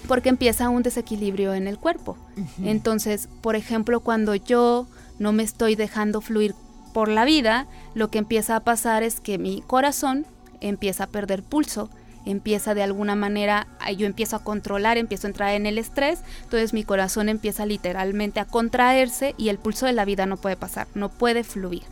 Porque 0.09 0.29
empieza 0.29 0.69
un 0.69 0.83
desequilibrio 0.83 1.55
en 1.55 1.67
el 1.67 1.79
cuerpo. 1.79 2.17
Entonces, 2.63 3.29
por 3.41 3.57
ejemplo, 3.57 4.01
cuando 4.01 4.35
yo 4.35 4.87
no 5.19 5.33
me 5.33 5.43
estoy 5.43 5.77
dejando 5.77 6.21
fluir 6.21 6.55
por 6.93 7.09
la 7.09 7.25
vida, 7.25 7.67
lo 7.95 8.11
que 8.11 8.19
empieza 8.19 8.57
a 8.57 8.61
pasar 8.61 9.03
es 9.03 9.21
que 9.21 9.39
mi 9.39 9.63
corazón 9.63 10.27
empieza 10.61 11.05
a 11.05 11.09
perder 11.09 11.43
pulso, 11.43 11.89
empieza 12.27 12.75
de 12.75 12.83
alguna 12.83 13.15
manera, 13.15 13.67
yo 13.97 14.07
empiezo 14.07 14.37
a 14.37 14.45
controlar, 14.45 14.99
empiezo 14.99 15.27
a 15.27 15.31
entrar 15.31 15.55
en 15.55 15.67
el 15.67 15.79
estrés, 15.79 16.21
entonces 16.43 16.73
mi 16.73 16.85
corazón 16.85 17.29
empieza 17.29 17.67
literalmente 17.67 18.41
a 18.41 18.45
contraerse 18.45 19.35
y 19.37 19.49
el 19.49 19.59
pulso 19.59 19.87
de 19.87 19.93
la 19.93 20.05
vida 20.05 20.27
no 20.27 20.37
puede 20.37 20.57
pasar, 20.57 20.87
no 20.95 21.11
puede 21.11 21.45
fluir. 21.45 21.83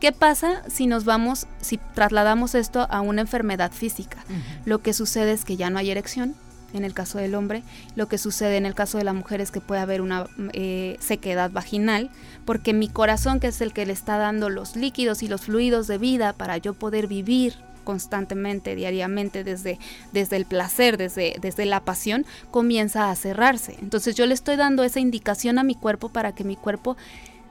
¿Qué 0.00 0.12
pasa 0.12 0.62
si 0.68 0.86
nos 0.86 1.04
vamos, 1.04 1.46
si 1.60 1.78
trasladamos 1.94 2.54
esto 2.54 2.86
a 2.90 3.00
una 3.00 3.22
enfermedad 3.22 3.72
física? 3.72 4.18
Lo 4.64 4.80
que 4.80 4.92
sucede 4.92 5.32
es 5.32 5.44
que 5.44 5.56
ya 5.56 5.70
no 5.70 5.78
hay 5.78 5.90
erección 5.90 6.34
en 6.74 6.84
el 6.84 6.92
caso 6.92 7.18
del 7.18 7.34
hombre. 7.34 7.62
Lo 7.94 8.06
que 8.08 8.18
sucede 8.18 8.56
en 8.56 8.66
el 8.66 8.74
caso 8.74 8.98
de 8.98 9.04
la 9.04 9.12
mujer 9.12 9.40
es 9.40 9.50
que 9.50 9.60
puede 9.60 9.80
haber 9.80 10.02
una 10.02 10.26
eh, 10.52 10.96
sequedad 11.00 11.50
vaginal, 11.50 12.10
porque 12.44 12.72
mi 12.72 12.88
corazón, 12.88 13.40
que 13.40 13.48
es 13.48 13.60
el 13.60 13.72
que 13.72 13.86
le 13.86 13.92
está 13.92 14.18
dando 14.18 14.50
los 14.50 14.76
líquidos 14.76 15.22
y 15.22 15.28
los 15.28 15.42
fluidos 15.42 15.86
de 15.86 15.98
vida 15.98 16.32
para 16.34 16.58
yo 16.58 16.74
poder 16.74 17.06
vivir 17.06 17.54
constantemente, 17.84 18.74
diariamente, 18.74 19.44
desde, 19.44 19.78
desde 20.12 20.36
el 20.36 20.44
placer, 20.44 20.98
desde, 20.98 21.36
desde 21.40 21.64
la 21.66 21.80
pasión, 21.80 22.26
comienza 22.50 23.10
a 23.10 23.16
cerrarse. 23.16 23.76
Entonces 23.80 24.16
yo 24.16 24.26
le 24.26 24.34
estoy 24.34 24.56
dando 24.56 24.82
esa 24.82 25.00
indicación 25.00 25.58
a 25.58 25.62
mi 25.62 25.76
cuerpo 25.76 26.08
para 26.08 26.32
que 26.32 26.44
mi 26.44 26.56
cuerpo 26.56 26.96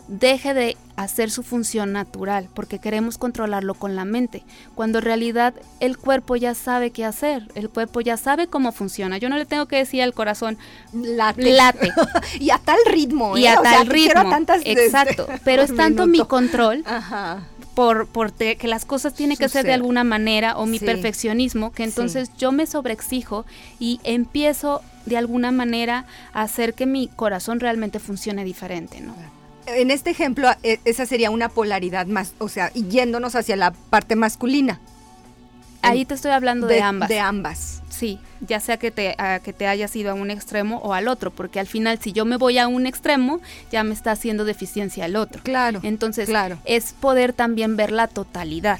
deje 0.07 0.53
de 0.53 0.77
hacer 0.95 1.31
su 1.31 1.41
función 1.43 1.91
natural, 1.91 2.47
porque 2.53 2.79
queremos 2.79 3.17
controlarlo 3.17 3.73
con 3.73 3.95
la 3.95 4.05
mente, 4.05 4.43
cuando 4.75 4.99
en 4.99 5.03
realidad 5.05 5.53
el 5.79 5.97
cuerpo 5.97 6.35
ya 6.35 6.53
sabe 6.55 6.91
qué 6.91 7.03
hacer, 7.03 7.49
el 7.55 7.69
cuerpo 7.69 8.01
ya 8.01 8.15
sabe 8.15 8.47
cómo 8.47 8.71
funciona. 8.71 9.17
Yo 9.17 9.27
no 9.29 9.37
le 9.37 9.45
tengo 9.45 9.65
que 9.65 9.77
decir 9.77 10.01
al 10.03 10.13
corazón, 10.13 10.57
Late. 10.93 11.51
late, 11.53 11.91
y 12.39 12.51
a 12.51 12.59
tal 12.59 12.77
ritmo, 12.85 13.37
y 13.37 13.45
¿eh? 13.45 13.49
a 13.49 13.59
O 13.59 13.63
tal 13.63 13.87
ritmo. 13.87 14.29
tantas, 14.29 14.57
este, 14.63 14.85
Exacto, 14.85 15.27
pero 15.43 15.63
es 15.63 15.75
tanto 15.75 16.05
mi 16.07 16.19
control 16.19 16.83
Ajá. 16.85 17.43
por, 17.73 18.07
por 18.07 18.31
te- 18.31 18.55
que 18.55 18.67
las 18.67 18.85
cosas 18.85 19.13
tienen 19.15 19.37
que 19.37 19.49
ser 19.49 19.65
de 19.65 19.73
alguna 19.73 20.03
manera 20.03 20.57
o 20.57 20.65
mi 20.65 20.79
Sí. 20.79 20.85
perfeccionismo, 20.85 21.71
que 21.73 21.83
entonces 21.83 22.29
yo 22.37 22.51
me 22.51 22.67
sobreexijo 22.67 23.45
y 23.79 23.99
empiezo 24.03 24.81
de 25.05 25.17
alguna 25.17 25.51
manera 25.51 26.05
a 26.31 26.43
hacer 26.43 26.73
que 26.73 26.85
mi 26.85 27.07
corazón 27.09 27.59
realmente 27.59 27.99
funcione 27.99 28.43
diferente, 28.45 29.01
¿no? 29.01 29.13
En 29.67 29.91
este 29.91 30.09
ejemplo, 30.11 30.49
e- 30.63 30.79
esa 30.85 31.05
sería 31.05 31.31
una 31.31 31.49
polaridad 31.49 32.05
más, 32.07 32.33
o 32.39 32.49
sea, 32.49 32.71
yéndonos 32.73 33.35
hacia 33.35 33.55
la 33.55 33.71
parte 33.71 34.15
masculina. 34.15 34.79
Ahí 35.81 36.03
te 36.05 36.15
estoy 36.15 36.31
hablando 36.31 36.65
de, 36.65 36.81
ambas. 36.81 37.09
De 37.09 37.19
ambas. 37.19 37.81
Sí, 37.89 38.19
ya 38.41 38.59
sea 38.59 38.77
que 38.77 38.89
te, 38.89 39.13
a- 39.19 39.39
que 39.39 39.53
te 39.53 39.67
hayas 39.67 39.95
ido 39.95 40.11
a 40.11 40.13
un 40.15 40.31
extremo 40.31 40.77
o 40.79 40.93
al 40.93 41.07
otro, 41.07 41.29
porque 41.31 41.59
al 41.59 41.67
final 41.67 41.99
si 42.01 42.11
yo 42.11 42.25
me 42.25 42.37
voy 42.37 42.57
a 42.57 42.67
un 42.67 42.87
extremo, 42.87 43.39
ya 43.71 43.83
me 43.83 43.93
está 43.93 44.11
haciendo 44.11 44.45
deficiencia 44.45 45.05
al 45.05 45.15
otro. 45.15 45.43
Claro. 45.43 45.79
Entonces, 45.83 46.27
claro, 46.27 46.57
es 46.65 46.93
poder 46.93 47.33
también 47.33 47.75
ver 47.77 47.91
la 47.91 48.07
totalidad. 48.07 48.79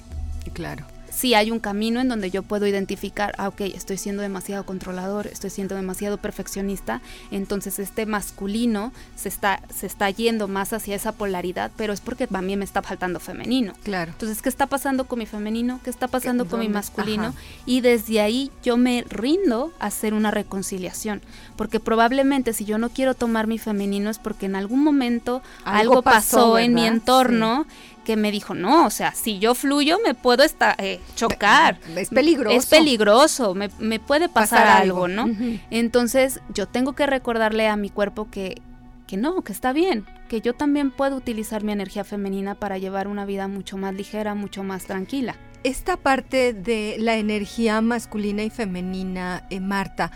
claro. 0.54 0.86
Si 1.16 1.34
hay 1.34 1.50
un 1.50 1.60
camino 1.60 2.02
en 2.02 2.10
donde 2.10 2.30
yo 2.30 2.44
puedo 2.44 2.68
identificar, 2.68 3.34
ah, 3.38 3.48
ok, 3.48 3.62
estoy 3.62 3.98
siendo 3.98 4.22
demasiado 4.22 4.66
controlador, 4.66 5.28
estoy 5.28 5.50
siendo 5.50 5.76
demasiado 5.76 6.18
perfeccionista, 6.18 7.02
entonces 7.32 7.80
este 7.80 8.06
masculino 8.06 8.92
se 9.16 9.30
está, 9.30 9.62
se 9.74 9.88
está 9.88 10.10
yendo 10.10 10.50
más 10.50 10.74
hacia 10.74 10.96
esa 10.96 11.14
polaridad, 11.14 11.72
pero 11.78 11.94
es 11.94 12.02
porque 12.02 12.28
a 12.32 12.42
mí 12.42 12.58
me 12.58 12.66
está 12.66 12.82
faltando 12.82 13.22
femenino. 13.22 13.74
Claro. 13.84 14.12
Entonces, 14.12 14.42
¿qué 14.42 14.50
está 14.50 14.68
pasando 14.68 15.06
con 15.06 15.20
mi 15.20 15.26
femenino? 15.26 15.80
¿Qué 15.84 15.90
está 15.90 16.10
pasando 16.10 16.48
con 16.48 16.60
mi 16.60 16.68
masculino? 16.68 17.28
Ajá. 17.28 17.40
Y 17.66 17.80
desde 17.80 18.20
ahí 18.20 18.52
yo 18.62 18.76
me 18.76 19.06
rindo 19.10 19.72
a 19.80 19.86
hacer 19.86 20.14
una 20.14 20.32
reconciliación. 20.32 21.22
Porque 21.56 21.80
probablemente 21.80 22.52
si 22.52 22.66
yo 22.66 22.78
no 22.78 22.90
quiero 22.90 23.14
tomar 23.14 23.48
mi 23.48 23.58
femenino 23.58 24.10
es 24.10 24.20
porque 24.20 24.46
en 24.48 24.56
algún 24.56 24.84
momento 24.84 25.42
Algo 25.64 25.80
algo, 25.80 26.02
pasó, 26.02 26.38
pasó, 26.38 26.60
en 26.60 26.74
mi 26.74 26.86
entorno 26.86 27.66
que 28.06 28.16
me 28.16 28.32
dijo, 28.32 28.54
no, 28.54 28.86
o 28.86 28.90
sea, 28.90 29.14
si 29.14 29.40
yo 29.40 29.54
fluyo 29.54 29.98
me 30.06 30.14
puedo 30.14 30.44
estar, 30.44 30.76
eh, 30.78 31.02
chocar. 31.16 31.78
Es 31.98 32.10
peligroso. 32.10 32.56
Es 32.56 32.68
peligroso, 32.68 33.54
me, 33.54 33.70
me 33.80 34.00
puede 34.00 34.30
pasar, 34.30 34.68
algo, 34.68 35.10
¿no? 35.10 35.30
Entonces 35.70 36.40
yo 36.54 36.68
tengo 36.68 36.94
que 36.94 37.06
recordarle 37.06 37.68
a 37.68 37.76
mi 37.76 37.90
cuerpo 37.90 38.30
que, 38.32 38.62
que 39.08 39.18
no, 39.18 39.42
que 39.42 39.52
está 39.52 39.74
bien, 39.74 40.06
que 40.30 40.40
yo 40.40 40.54
también 40.54 40.92
puedo 40.92 41.18
utilizar 41.18 41.64
mi 41.64 41.74
energía 41.74 42.06
femenina 42.06 42.56
para 42.56 42.78
llevar 42.78 43.10
una 43.10 43.26
vida 43.26 43.50
mucho 43.50 43.76
más 43.76 43.94
ligera, 43.94 44.36
mucho 44.36 44.64
más 44.64 44.86
tranquila. 44.86 45.36
Esta 45.64 45.98
parte 45.98 46.54
de 46.54 46.96
la 47.00 47.16
energía 47.16 47.82
masculina 47.82 48.44
y 48.44 48.52
femenina, 48.52 49.46
eh, 49.50 49.60
Marta, 49.60 50.12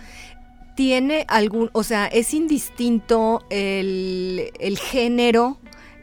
tiene 0.75 1.25
algún, 1.27 1.69
o 1.73 1.83
sea, 1.83 2.05
es 2.05 2.33
indistinto 2.33 3.45
el, 3.49 4.51
el 4.59 4.77
género 4.77 5.57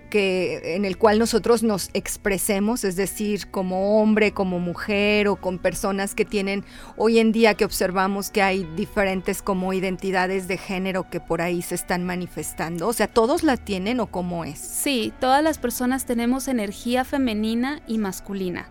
que, 0.07 0.75
en 0.77 0.85
el 0.85 0.97
cual 0.99 1.19
nosotros 1.19 1.63
nos 1.63 1.91
expresemos, 1.93 2.85
es 2.85 2.97
decir, 2.97 3.49
como 3.51 4.01
hombre, 4.01 4.33
como 4.33 4.59
mujer 4.59 5.29
o 5.29 5.37
con 5.37 5.59
personas 5.59 6.15
que 6.15 6.25
tienen 6.25 6.65
hoy 6.97 7.19
en 7.19 7.33
día 7.33 7.55
que 7.55 7.65
observamos 7.65 8.31
que 8.31 8.43
hay 8.43 8.65
diferentes 8.77 9.43
como 9.43 9.73
identidades 9.73 10.49
de 10.49 10.59
género 10.59 11.09
que 11.11 11.21
por 11.21 11.43
ahí 11.43 11.63
se 11.63 11.75
están 11.75 12.05
manifestando. 12.05 12.89
O 12.89 12.93
sea, 12.93 13.09
¿todos 13.09 13.43
la 13.43 13.57
tienen 13.57 14.01
o 14.01 14.07
cómo 14.07 14.45
es? 14.45 14.59
Sí, 14.59 15.13
todas 15.21 15.43
las 15.43 15.59
personas 15.59 16.07
tenemos 16.07 16.49
energía 16.49 17.05
femenina 17.05 17.81
y 17.87 17.99
masculina. 17.99 18.69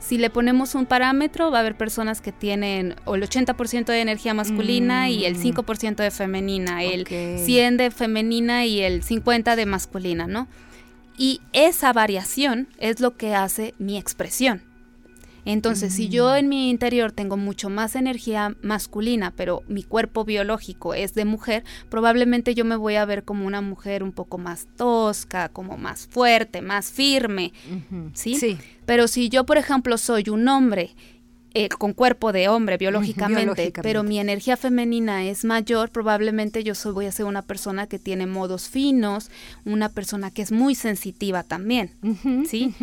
Si 0.00 0.16
le 0.16 0.30
ponemos 0.30 0.74
un 0.74 0.86
parámetro, 0.86 1.50
va 1.50 1.58
a 1.58 1.60
haber 1.60 1.76
personas 1.76 2.22
que 2.22 2.32
tienen 2.32 2.96
el 3.06 3.22
80% 3.22 3.84
de 3.84 4.00
energía 4.00 4.32
masculina 4.32 5.10
y 5.10 5.26
el 5.26 5.36
5% 5.36 5.92
mm. 5.92 5.96
de 5.96 6.10
femenina, 6.10 6.82
el 6.82 7.06
100 7.06 7.76
de 7.76 7.90
femenina 7.90 8.64
y 8.64 8.80
el 8.80 9.02
50 9.02 9.56
de 9.56 9.66
masculina, 9.66 10.26
¿no? 10.26 10.48
Y 11.20 11.42
esa 11.52 11.92
variación 11.92 12.66
es 12.78 13.00
lo 13.00 13.18
que 13.18 13.34
hace 13.34 13.74
mi 13.78 13.98
expresión. 13.98 14.62
Entonces, 15.44 15.92
si 15.92 16.08
yo 16.08 16.34
en 16.34 16.48
mi 16.48 16.70
interior 16.70 17.12
tengo 17.12 17.36
mucho 17.36 17.68
más 17.68 17.94
energía 17.94 18.56
masculina, 18.62 19.30
pero 19.36 19.62
mi 19.68 19.82
cuerpo 19.82 20.24
biológico 20.24 20.94
es 20.94 21.12
de 21.12 21.26
mujer, 21.26 21.62
probablemente 21.90 22.54
yo 22.54 22.64
me 22.64 22.76
voy 22.76 22.94
a 22.94 23.04
ver 23.04 23.24
como 23.24 23.46
una 23.46 23.60
mujer 23.60 24.02
un 24.02 24.12
poco 24.12 24.38
más 24.38 24.66
tosca, 24.78 25.50
como 25.50 25.76
más 25.76 26.06
fuerte, 26.06 26.62
más 26.62 26.90
firme, 26.90 27.52
¿sí? 28.14 28.36
Sí. 28.36 28.56
Pero 28.86 29.06
si 29.06 29.28
yo, 29.28 29.44
por 29.44 29.58
ejemplo, 29.58 29.98
soy 29.98 30.30
un 30.30 30.48
hombre 30.48 30.94
eh, 31.54 31.68
con 31.68 31.92
cuerpo 31.92 32.32
de 32.32 32.48
hombre 32.48 32.76
biológicamente, 32.76 33.72
pero 33.82 34.02
mi 34.02 34.18
energía 34.18 34.56
femenina 34.56 35.24
es 35.24 35.44
mayor, 35.44 35.90
probablemente 35.90 36.62
yo 36.62 36.74
soy, 36.74 36.92
voy 36.92 37.06
a 37.06 37.12
ser 37.12 37.26
una 37.26 37.42
persona 37.42 37.86
que 37.86 37.98
tiene 37.98 38.26
modos 38.26 38.68
finos, 38.68 39.30
una 39.64 39.88
persona 39.88 40.30
que 40.30 40.42
es 40.42 40.52
muy 40.52 40.74
sensitiva 40.74 41.42
también, 41.42 41.92
¿sí? 42.48 42.74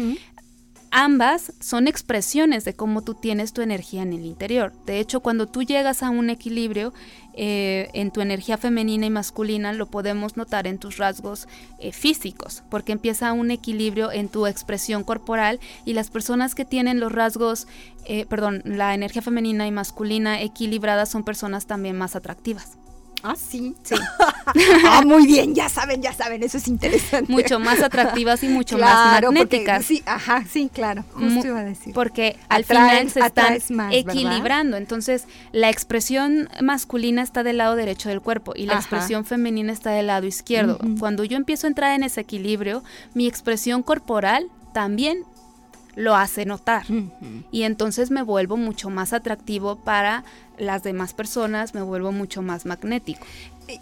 ambas 0.91 1.53
son 1.59 1.87
expresiones 1.87 2.65
de 2.65 2.73
cómo 2.73 3.03
tú 3.03 3.13
tienes 3.13 3.53
tu 3.53 3.61
energía 3.61 4.01
en 4.01 4.13
el 4.13 4.25
interior. 4.25 4.73
De 4.85 4.99
hecho, 4.99 5.19
cuando 5.19 5.47
tú 5.47 5.63
llegas 5.63 6.03
a 6.03 6.09
un 6.09 6.29
equilibrio 6.29 6.93
eh, 7.39 7.91
en 7.93 8.09
tu 8.09 8.21
energía 8.21 8.57
femenina 8.57 9.05
y 9.05 9.11
masculina, 9.11 9.71
lo 9.71 9.85
podemos 9.85 10.37
notar 10.37 10.65
en 10.65 10.79
tus 10.79 10.97
rasgos 10.97 11.47
eh, 11.77 11.91
físicos, 11.91 12.63
porque 12.71 12.93
empieza 12.93 13.31
un 13.31 13.51
equilibrio 13.51 14.11
en 14.11 14.27
tu 14.27 14.47
expresión 14.47 15.03
corporal 15.03 15.59
y 15.85 15.93
las 15.93 16.09
personas 16.09 16.55
que 16.55 16.65
tienen 16.65 16.99
los 16.99 17.11
rasgos, 17.11 17.67
eh, 18.05 18.25
perdón, 18.25 18.63
la 18.65 18.95
energía 18.95 19.21
femenina 19.21 19.67
y 19.67 19.71
masculina 19.71 20.41
equilibradas 20.41 21.09
son 21.09 21.23
personas 21.23 21.67
también 21.67 21.95
más 21.95 22.15
atractivas. 22.15 22.79
Ah, 23.27 23.35
sí. 23.35 23.75
Sí. 23.83 23.95
ah, 24.85 25.01
muy 25.05 25.27
bien, 25.27 25.53
ya 25.53 25.67
saben, 25.69 26.01
ya 26.01 26.13
saben, 26.13 26.43
eso 26.43 26.57
es 26.57 26.67
interesante. 26.67 27.31
Mucho 27.31 27.59
más 27.59 27.81
atractivas 27.81 28.43
y 28.43 28.47
mucho 28.47 28.77
más 28.77 29.21
magnéticas. 29.21 29.85
sí, 29.85 30.01
ajá, 30.05 30.45
sí, 30.49 30.69
claro. 30.73 31.03
Justo 31.13 31.47
iba 31.47 31.59
a 31.59 31.63
decir. 31.63 31.93
Porque 31.93 32.37
al 32.49 32.63
final 32.63 33.09
se 33.09 33.19
están 33.19 33.59
equilibrando. 33.91 34.77
Entonces, 34.77 35.25
la 35.51 35.69
expresión 35.69 36.49
masculina 36.61 37.21
está 37.21 37.43
del 37.43 37.57
lado 37.57 37.75
derecho 37.75 38.09
del 38.09 38.21
cuerpo 38.21 38.53
y 38.55 38.65
la 38.65 38.75
expresión 38.75 39.25
femenina 39.25 39.73
está 39.73 39.91
del 39.91 40.07
lado 40.07 40.25
izquierdo. 40.25 40.79
Cuando 40.99 41.23
yo 41.23 41.37
empiezo 41.37 41.67
a 41.67 41.69
entrar 41.69 41.93
en 41.95 42.03
ese 42.03 42.21
equilibrio, 42.21 42.83
mi 43.13 43.27
expresión 43.27 43.83
corporal 43.83 44.47
también 44.73 45.23
lo 45.97 46.15
hace 46.15 46.45
notar. 46.45 46.85
Y 47.51 47.63
entonces 47.63 48.11
me 48.11 48.21
vuelvo 48.21 48.55
mucho 48.55 48.91
más 48.91 49.13
atractivo 49.13 49.77
para 49.77 50.23
las 50.59 50.83
demás 50.83 51.13
personas, 51.13 51.73
me 51.73 51.81
vuelvo 51.81 52.11
mucho 52.11 52.43
más 52.43 52.67
magnético. 52.67 53.25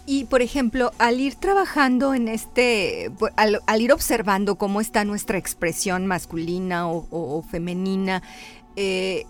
Y, 0.06 0.24
por 0.24 0.40
ejemplo, 0.40 0.92
al 0.98 1.20
ir 1.20 1.34
trabajando 1.34 2.14
en 2.14 2.28
este, 2.28 3.12
al, 3.36 3.60
ir 3.80 3.92
observando 3.92 4.56
cómo 4.56 4.80
está 4.80 5.04
nuestra 5.04 5.36
expresión 5.36 6.06
masculina 6.06 6.88
o, 6.88 7.44
femenina, 7.48 8.22
eh, 8.76 9.26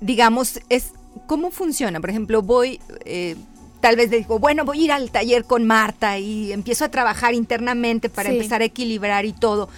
digamos, 0.00 0.60
es 0.68 0.92
cómo 1.26 1.50
funciona. 1.50 2.00
Por 2.00 2.10
ejemplo, 2.10 2.42
voy, 2.42 2.80
eh, 3.06 3.34
tal 3.80 3.96
vez 3.96 4.10
digo, 4.10 4.38
bueno, 4.38 4.66
voy 4.66 4.82
a 4.82 4.84
ir 4.84 4.92
al 4.92 5.10
taller 5.10 5.44
con 5.44 5.64
Marta 5.64 6.18
y 6.18 6.52
empiezo 6.52 6.84
a 6.84 6.90
trabajar 6.90 7.32
internamente 7.32 8.10
para 8.10 8.28
empezar 8.28 8.60
a 8.60 8.66
equilibrar 8.66 9.24
y 9.24 9.32
todo 9.32 9.70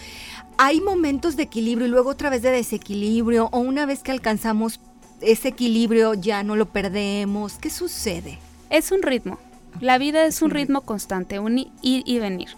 hay 0.58 0.80
momentos 0.80 1.36
de 1.36 1.44
equilibrio 1.44 1.86
y 1.86 1.90
luego 1.90 2.10
otra 2.10 2.30
vez 2.30 2.42
de 2.42 2.50
desequilibrio 2.50 3.48
o 3.52 3.58
una 3.58 3.86
vez 3.86 4.02
que 4.02 4.12
alcanzamos 4.12 4.80
ese 5.20 5.48
equilibrio 5.48 6.14
ya 6.14 6.42
no 6.42 6.56
lo 6.56 6.66
perdemos. 6.66 7.54
¿Qué 7.54 7.70
sucede? 7.70 8.38
Es 8.70 8.92
un 8.92 9.02
ritmo. 9.02 9.38
La 9.80 9.98
vida 9.98 10.24
es 10.24 10.40
un 10.42 10.50
ritmo 10.50 10.80
constante, 10.82 11.38
un 11.38 11.58
ir 11.58 11.70
y 11.82 12.18
venir. 12.18 12.48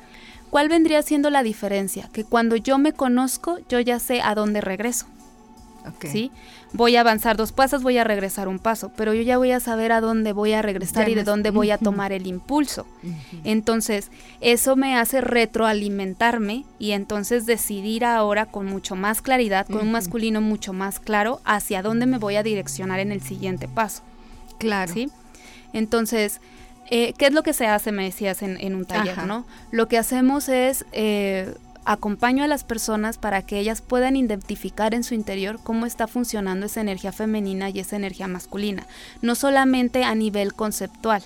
¿Cuál 0.51 0.69
vendría 0.69 1.03
siendo 1.03 1.31
la 1.31 1.43
diferencia? 1.43 2.09
Que 2.13 2.25
cuando 2.25 2.57
yo 2.57 2.79
me 2.79 2.93
conozco, 2.93 3.59
yo 3.69 3.81
ya 3.81 3.99
sé 3.99 4.23
a 4.23 4.35
dónde 4.35 4.61
regreso. 4.61 5.07
¿Sí? 6.03 6.31
Voy 6.73 6.97
a 6.97 7.01
avanzar 7.01 7.37
dos 7.37 7.53
pasos, 7.53 7.83
voy 7.83 7.99
a 7.99 8.05
regresar 8.05 8.49
un 8.49 8.59
paso, 8.59 8.91
pero 8.97 9.15
yo 9.15 9.23
ya 9.23 9.39
voy 9.39 9.53
a 9.53 9.61
saber 9.61 9.93
a 9.93 10.01
dónde 10.01 10.33
voy 10.33 10.53
a 10.53 10.63
regresar 10.63 11.09
y 11.09 11.15
de 11.15 11.25
dónde 11.25 11.51
voy 11.51 11.71
a 11.71 11.79
tomar 11.79 12.13
el 12.13 12.27
impulso. 12.27 12.87
Entonces, 13.45 14.11
eso 14.41 14.77
me 14.77 14.97
hace 14.97 15.21
retroalimentarme 15.21 16.65
y 16.79 16.93
entonces 16.93 17.47
decidir 17.47 18.05
ahora 18.05 18.47
con 18.47 18.67
mucho 18.67 18.97
más 18.97 19.23
claridad, 19.23 19.67
con 19.67 19.83
un 19.83 19.93
masculino 19.93 20.41
mucho 20.41 20.73
más 20.73 21.01
claro, 21.01 21.41
hacia 21.45 21.83
dónde 21.83 22.07
me 22.07 22.19
voy 22.19 22.37
a 22.37 22.43
direccionar 22.43 23.01
en 23.01 23.13
el 23.13 23.23
siguiente 23.23 23.69
paso. 23.69 24.03
Claro. 24.59 24.93
¿Sí? 24.93 25.09
Entonces, 25.73 26.41
eh, 26.91 27.13
¿qué 27.19 27.27
es 27.27 27.33
lo 27.33 27.43
que 27.43 27.53
se 27.53 27.67
hace? 27.67 27.93
Me 27.93 28.05
decías 28.05 28.43
en, 28.43 28.75
un 28.75 28.85
taller, 28.87 29.27
¿no? 29.27 29.45
Lo 29.71 29.89
que 29.89 29.99
hacemos 29.99 30.49
es 30.49 30.87
eh, 30.93 31.55
acompaño 31.89 32.45
a 32.45 32.49
las 32.49 32.65
personas 32.65 33.17
para 33.17 33.41
que 33.41 33.59
ellas 33.59 33.81
puedan 33.81 34.15
identificar 34.15 34.93
en 34.93 35.03
su 35.03 35.15
interior 35.15 35.59
cómo 35.63 35.87
está 35.87 36.07
funcionando 36.07 36.67
esa 36.67 36.83
energía 36.83 37.13
femenina 37.13 37.71
y 37.71 37.81
esa 37.81 37.97
energía 37.97 38.29
masculina, 38.29 38.87
no 39.23 39.35
solamente 39.35 40.05
a 40.05 40.15
nivel 40.15 40.53
conceptual, 40.53 41.23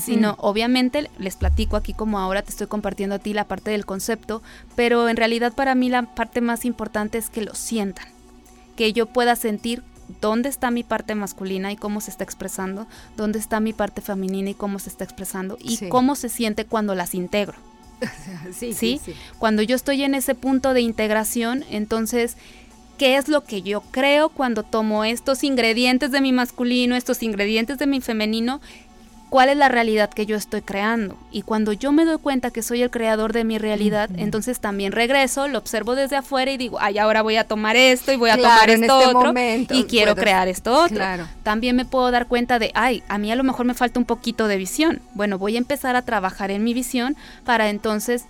sino 0.00 0.36
obviamente 0.38 1.10
les 1.18 1.34
platico 1.34 1.76
aquí 1.76 1.94
como 1.94 2.20
ahora 2.20 2.42
te 2.42 2.50
estoy 2.50 2.68
compartiendo 2.68 3.16
a 3.16 3.18
ti 3.18 3.34
la 3.34 3.48
parte 3.48 3.72
del 3.72 3.84
concepto, 3.84 4.40
pero 4.76 5.08
en 5.08 5.16
realidad 5.16 5.52
para 5.52 5.74
mí 5.74 5.88
la 5.88 6.02
parte 6.14 6.40
más 6.40 6.64
importante 6.64 7.18
es 7.18 7.28
que 7.28 7.42
lo 7.42 7.56
sientan, 7.56 8.06
que 8.76 8.92
yo 8.92 9.06
pueda 9.06 9.34
sentir 9.34 9.82
dónde 10.20 10.48
está 10.48 10.70
mi 10.70 10.84
parte 10.84 11.16
masculina 11.16 11.72
y 11.72 11.76
cómo 11.76 12.00
se 12.00 12.12
está 12.12 12.22
expresando, 12.22 12.86
dónde 13.16 13.40
está 13.40 13.58
mi 13.58 13.72
parte 13.72 14.00
femenina 14.00 14.50
y 14.50 14.54
cómo 14.54 14.78
se 14.78 14.90
está 14.90 15.02
expresando 15.02 15.58
y 15.60 15.88
cómo 15.88 16.14
se 16.14 16.28
siente 16.28 16.66
cuando 16.66 16.94
las 16.94 17.16
integro. 17.16 17.73
sí, 18.52 18.72
sí, 18.72 19.00
Cuando 19.38 19.62
yo 19.62 19.76
estoy 19.76 20.02
en 20.02 20.14
ese 20.14 20.34
punto 20.34 20.74
de 20.74 20.80
integración, 20.80 21.64
entonces, 21.70 22.36
¿qué 22.98 23.16
es 23.16 23.28
lo 23.28 23.44
que 23.44 23.62
yo 23.62 23.82
creo 23.90 24.28
cuando 24.28 24.62
tomo 24.62 25.04
estos 25.04 25.44
ingredientes 25.44 26.10
de 26.10 26.20
mi 26.20 26.32
masculino, 26.32 26.96
estos 26.96 27.22
ingredientes 27.22 27.78
de 27.78 27.86
mi 27.86 28.00
femenino 28.00 28.60
cuál 29.34 29.48
es 29.48 29.56
la 29.56 29.68
realidad 29.68 30.10
que 30.10 30.26
yo 30.26 30.36
estoy 30.36 30.62
creando. 30.62 31.16
Y 31.32 31.42
cuando 31.42 31.72
yo 31.72 31.90
me 31.90 32.04
doy 32.04 32.18
cuenta 32.18 32.52
que 32.52 32.62
soy 32.62 32.82
el 32.82 32.90
creador 32.92 33.32
de 33.32 33.42
mi 33.42 33.58
realidad, 33.58 34.08
entonces 34.16 34.60
también 34.60 34.92
regreso, 34.92 35.48
lo 35.48 35.58
observo 35.58 35.96
desde 35.96 36.14
afuera 36.14 36.52
y 36.52 36.56
digo, 36.56 36.78
ay, 36.80 36.98
ahora 36.98 37.20
voy 37.20 37.34
a 37.34 37.42
tomar 37.42 37.74
esto 37.74 38.12
y 38.12 38.16
voy 38.16 38.30
a 38.30 38.36
tomar 38.36 38.70
esto 38.70 39.00
este 39.00 39.16
otro 39.16 39.34
y 39.70 39.84
quiero 39.86 40.14
crear 40.14 40.46
esto 40.46 40.72
otro. 40.72 41.04
También 41.42 41.74
me 41.74 41.84
puedo 41.84 42.12
dar 42.12 42.28
cuenta 42.28 42.60
de, 42.60 42.70
ay, 42.74 43.02
a 43.08 43.18
mí 43.18 43.32
a 43.32 43.34
lo 43.34 43.42
mejor 43.42 43.66
me 43.66 43.74
falta 43.74 43.98
un 43.98 44.06
poquito 44.06 44.46
de 44.46 44.56
visión. 44.56 45.02
Bueno, 45.14 45.36
voy 45.36 45.56
a 45.56 45.58
empezar 45.58 45.96
a 45.96 46.02
trabajar 46.02 46.52
en 46.52 46.62
mi 46.62 46.72
visión 46.72 47.16
para 47.44 47.70
entonces 47.70 48.26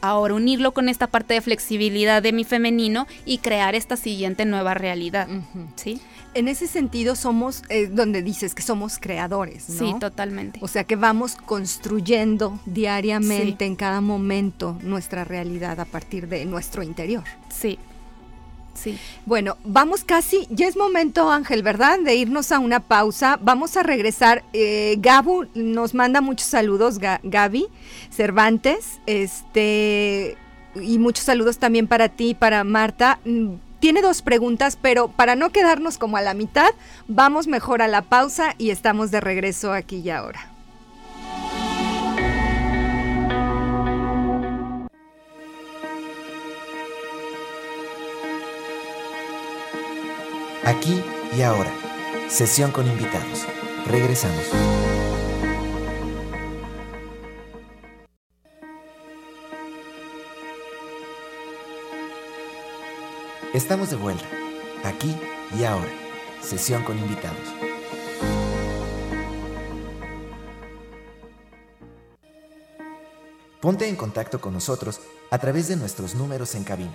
ahora 0.00 0.32
unirlo 0.32 0.72
con 0.72 0.88
esta 0.88 1.06
parte 1.06 1.34
de 1.34 1.42
flexibilidad 1.42 2.22
de 2.22 2.32
mi 2.32 2.44
femenino 2.44 3.06
y 3.26 3.38
crear 3.38 3.74
esta 3.74 3.98
siguiente 3.98 4.46
nueva 4.46 4.72
realidad. 4.72 5.28
¿Sí? 5.74 6.00
En 6.36 6.48
ese 6.48 6.66
sentido 6.66 7.16
somos, 7.16 7.62
eh, 7.68 7.86
donde 7.86 8.22
dices 8.22 8.54
que 8.54 8.62
somos 8.62 8.98
creadores, 8.98 9.68
¿no? 9.68 9.78
Sí, 9.78 9.98
totalmente. 9.98 10.58
O 10.62 10.68
sea 10.68 10.84
que 10.84 10.96
vamos 10.96 11.34
construyendo 11.34 12.58
diariamente 12.66 13.64
en 13.64 13.76
cada 13.76 14.00
momento 14.00 14.78
nuestra 14.82 15.24
realidad 15.24 15.80
a 15.80 15.84
partir 15.84 16.28
de 16.28 16.44
nuestro 16.44 16.82
interior. 16.82 17.24
Sí. 17.48 17.78
Sí. 18.74 18.98
Bueno, 19.24 19.56
vamos 19.64 20.04
casi, 20.04 20.46
ya 20.50 20.68
es 20.68 20.76
momento, 20.76 21.30
Ángel, 21.30 21.62
¿verdad? 21.62 21.98
De 21.98 22.14
irnos 22.14 22.52
a 22.52 22.58
una 22.58 22.80
pausa. 22.80 23.38
Vamos 23.40 23.76
a 23.78 23.82
regresar. 23.82 24.44
Eh, 24.52 24.96
Gabu 24.98 25.46
nos 25.54 25.94
manda 25.94 26.20
muchos 26.20 26.48
saludos, 26.48 26.98
Gaby 26.98 27.66
Cervantes. 28.10 29.00
Este, 29.06 30.36
y 30.74 30.98
muchos 30.98 31.24
saludos 31.24 31.56
también 31.56 31.86
para 31.86 32.10
ti, 32.10 32.34
para 32.34 32.64
Marta. 32.64 33.18
Tiene 33.80 34.02
dos 34.02 34.22
preguntas, 34.22 34.78
pero 34.80 35.08
para 35.08 35.36
no 35.36 35.50
quedarnos 35.50 35.98
como 35.98 36.16
a 36.16 36.22
la 36.22 36.34
mitad, 36.34 36.68
vamos 37.08 37.46
mejor 37.46 37.82
a 37.82 37.88
la 37.88 38.02
pausa 38.02 38.54
y 38.58 38.70
estamos 38.70 39.10
de 39.10 39.20
regreso 39.20 39.72
aquí 39.72 39.98
y 39.98 40.10
ahora. 40.10 40.50
Aquí 50.64 51.00
y 51.36 51.42
ahora. 51.42 51.70
Sesión 52.28 52.72
con 52.72 52.86
invitados. 52.88 53.46
Regresamos. 53.86 54.85
Estamos 63.56 63.88
de 63.88 63.96
vuelta. 63.96 64.26
Aquí 64.84 65.16
y 65.58 65.64
ahora. 65.64 65.88
Sesión 66.42 66.82
con 66.82 66.98
invitados. 66.98 67.40
Ponte 73.62 73.88
en 73.88 73.96
contacto 73.96 74.42
con 74.42 74.52
nosotros 74.52 75.00
a 75.30 75.38
través 75.38 75.68
de 75.68 75.76
nuestros 75.76 76.14
números 76.14 76.54
en 76.54 76.64
cabina 76.64 76.94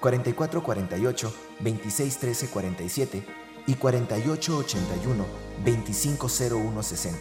4448 0.00 1.34
2613 1.60 2.48
47 2.48 3.26
y 3.66 3.74
4881 3.74 5.24
250160. 5.64 7.18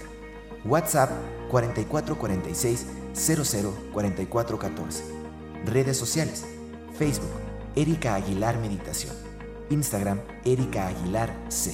WhatsApp 0.65 1.09
4446 1.49 2.85
004414. 3.13 5.03
Redes 5.63 5.95
sociales: 5.95 6.43
Facebook 6.99 7.42
Erika 7.75 8.15
Aguilar 8.15 8.59
Meditación. 8.59 9.15
Instagram 9.71 10.21
Erika 10.45 10.87
Aguilar 10.87 11.35
C. 11.49 11.73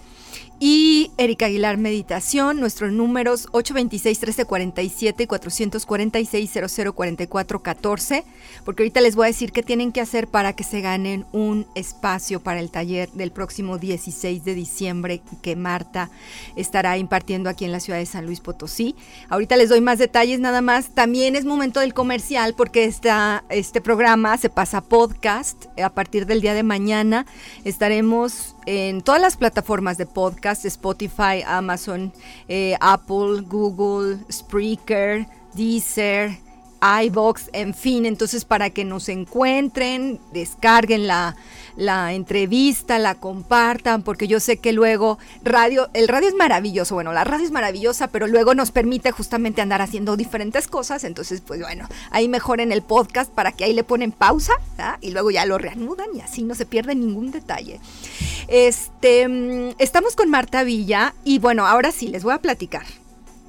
y 0.59 1.11
Erika 1.19 1.45
Aguilar 1.47 1.77
Meditación, 1.77 2.59
nuestros 2.59 2.91
números 2.91 3.47
826-1347 3.53 5.21
y 5.21 5.27
446-004414, 5.27 8.25
porque 8.65 8.83
ahorita 8.83 9.03
les 9.03 9.17
voy 9.17 9.25
a 9.25 9.27
decir 9.29 9.53
qué 9.53 9.63
tienen 9.63 9.93
que 9.93 10.01
hacer 10.01 10.29
para 10.29 10.55
que 10.55 10.65
se 10.65 10.81
ganen 10.81 11.27
un 11.33 11.67
espacio 11.75 12.41
para 12.41 12.61
el 12.61 12.71
taller 12.71 13.11
del 13.13 13.33
próximo 13.33 13.77
16 13.77 14.45
de 14.45 14.55
diciembre 14.55 15.21
que 15.43 15.57
Marta 15.57 16.09
estará 16.57 16.97
impartiendo 16.97 17.51
aquí 17.51 17.67
en 17.67 17.73
la 17.73 17.81
ciudad 17.81 17.99
de 17.99 18.07
San 18.07 18.25
Luis 18.25 18.41
Potosí. 18.41 18.95
Ahorita 19.29 19.57
les 19.57 19.69
doy 19.69 19.83
más 19.83 19.99
detalles 19.99 20.41
nada 20.41 20.63
más. 20.63 20.95
También 20.95 21.37
es 21.37 21.45
momento 21.45 21.81
del 21.81 21.93
comercial 21.93 22.55
porque 22.57 22.85
esta, 22.85 23.45
este 23.51 23.83
programa 23.83 24.39
se 24.39 24.49
pasa 24.49 24.79
a 24.79 24.83
podcast. 24.83 25.67
A 25.79 25.91
partir 25.91 26.25
del 26.25 26.41
día 26.41 26.55
de 26.55 26.63
mañana 26.63 27.27
estaremos 27.65 28.56
en 28.67 29.01
todas 29.01 29.21
las 29.21 29.37
plataformas 29.37 29.97
de 29.97 30.07
podcast, 30.07 30.65
Spotify, 30.65 31.43
Amazon, 31.47 32.13
eh, 32.49 32.77
Apple, 32.81 33.43
Google, 33.47 34.19
Spreaker, 34.31 35.27
Deezer, 35.55 36.39
iBox, 37.03 37.51
en 37.53 37.75
fin, 37.75 38.07
entonces 38.07 38.45
para 38.45 38.71
que 38.71 38.85
nos 38.85 39.09
encuentren, 39.09 40.21
descarguen 40.33 41.07
la, 41.07 41.37
la 41.77 42.15
entrevista, 42.15 42.99
la 42.99 43.15
compartan, 43.15 44.03
porque 44.03 44.29
yo 44.29 44.41
sé 44.41 44.59
que 44.59 44.73
luego 44.73 45.19
radio, 45.43 45.89
el 45.95 46.09
radio 46.09 46.29
es 46.29 46.35
maravilloso, 46.35 46.95
bueno, 46.95 47.13
la 47.13 47.25
radio 47.25 47.45
es 47.45 47.51
maravillosa, 47.51 48.09
pero 48.09 48.27
luego 48.27 48.55
nos 48.55 48.71
permite 48.71 49.11
justamente 49.11 49.63
andar 49.63 49.83
haciendo 49.83 50.17
diferentes 50.17 50.69
cosas, 50.69 51.05
entonces 51.05 51.41
pues 51.41 51.61
bueno, 51.61 51.89
ahí 52.11 52.29
mejoren 52.29 52.73
el 52.73 52.83
podcast 52.83 53.31
para 53.33 53.53
que 53.53 53.65
ahí 53.65 53.73
le 53.73 53.85
ponen 53.85 54.13
pausa 54.13 54.55
y 55.01 55.11
luego 55.11 55.31
ya 55.31 55.47
lo 55.47 55.59
reanudan 55.59 56.09
y 56.15 56.21
así 56.21 56.43
no 56.43 56.55
se 56.55 56.67
pierde 56.67 56.95
ningún 56.95 57.31
detalle. 57.31 57.81
Este, 58.49 59.29
mm, 59.29 59.75
estamos 59.79 60.17
con 60.17 60.31
Marta 60.31 60.63
Villa 60.63 61.15
y 61.25 61.39
bueno, 61.39 61.67
ahora 61.67 61.93
sí, 61.93 62.09
les 62.09 62.23
voy 62.23 62.35
a 62.35 62.39
platicar. 62.39 62.85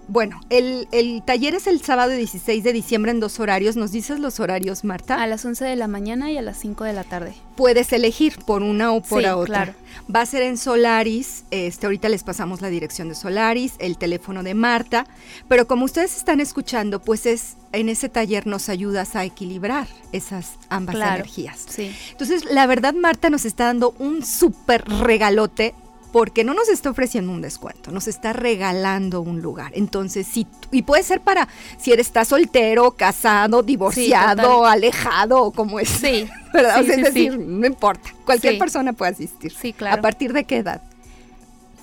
Bueno, 0.08 0.40
el, 0.50 0.88
taller 1.26 1.56
es 1.56 1.68
el 1.68 1.82
sábado 1.82 2.12
16 2.12 2.64
de 2.64 2.72
diciembre 2.72 3.12
en 3.12 3.20
dos 3.20 3.40
horarios. 3.40 3.76
¿Nos 3.76 3.92
dices 3.92 4.20
los 4.20 4.40
horarios, 4.40 4.86
Marta? 4.86 5.22
A 5.22 5.28
las 5.28 5.44
11 5.44 5.66
de 5.66 5.76
la 5.76 5.88
mañana 5.88 6.32
y 6.32 6.38
a 6.38 6.42
las 6.42 6.58
5 6.58 6.86
de 6.86 6.94
la 6.94 7.04
tarde. 7.04 7.34
Puedes 7.58 7.92
elegir 7.92 8.38
por 8.46 8.64
una 8.64 8.94
o 8.94 9.02
por 9.02 9.26
otra. 9.26 9.46
Claro. 9.46 9.74
Va 10.14 10.22
a 10.22 10.26
ser 10.26 10.44
en 10.44 10.58
Solaris. 10.58 11.44
Este, 11.52 11.88
ahorita 11.88 12.08
les 12.08 12.24
pasamos 12.24 12.62
la 12.62 12.70
dirección 12.70 13.10
de 13.10 13.16
Solaris, 13.16 13.74
el 13.80 13.98
teléfono 13.98 14.44
de 14.44 14.54
Marta. 14.54 15.08
Pero 15.50 15.68
como 15.68 15.84
ustedes 15.84 16.16
están 16.16 16.40
escuchando, 16.40 17.02
pues 17.02 17.26
es 17.26 17.58
en 17.74 17.90
ese 17.90 18.08
taller 18.08 18.48
nos 18.48 18.70
ayudas 18.70 19.16
a 19.18 19.26
equilibrar 19.26 19.88
esas 20.14 20.54
ambas 20.70 20.96
energías. 20.96 21.66
Sí. 21.68 21.94
Entonces, 22.12 22.46
la 22.46 22.66
verdad, 22.66 22.94
Marta 22.94 23.30
nos 23.30 23.44
está 23.44 23.66
dando 23.66 23.94
un 24.00 24.26
súper 24.26 24.86
regalote 24.86 25.76
porque 26.18 26.44
no 26.44 26.56
nos 26.56 26.68
está 26.68 26.90
ofreciendo 26.90 27.32
un 27.32 27.42
descuento, 27.42 27.92
nos 27.92 28.08
está 28.08 28.34
regalando 28.34 29.22
un 29.22 29.40
lugar. 29.40 29.72
Entonces, 29.76 30.26
sí, 30.26 30.48
y 30.72 30.82
puede 30.82 31.04
ser 31.04 31.22
para 31.22 31.48
si 31.78 31.92
eres 31.92 32.12
soltero, 32.26 32.90
casado, 32.96 33.62
divorciado, 33.62 34.66
alejado 34.66 35.44
o 35.44 35.52
como 35.52 35.80
es. 35.80 35.90
Sí. 35.90 36.28
¿Verdad? 36.54 36.80
es 36.80 36.88
decir, 36.88 37.38
no 37.38 37.68
importa, 37.68 38.16
cualquier 38.26 38.58
persona 38.58 38.94
puede 38.94 39.12
asistir. 39.12 39.54
Sí, 39.54 39.74
claro. 39.74 40.00
¿A 40.00 40.02
partir 40.02 40.34
de 40.34 40.46
qué 40.46 40.58
edad? 40.58 40.82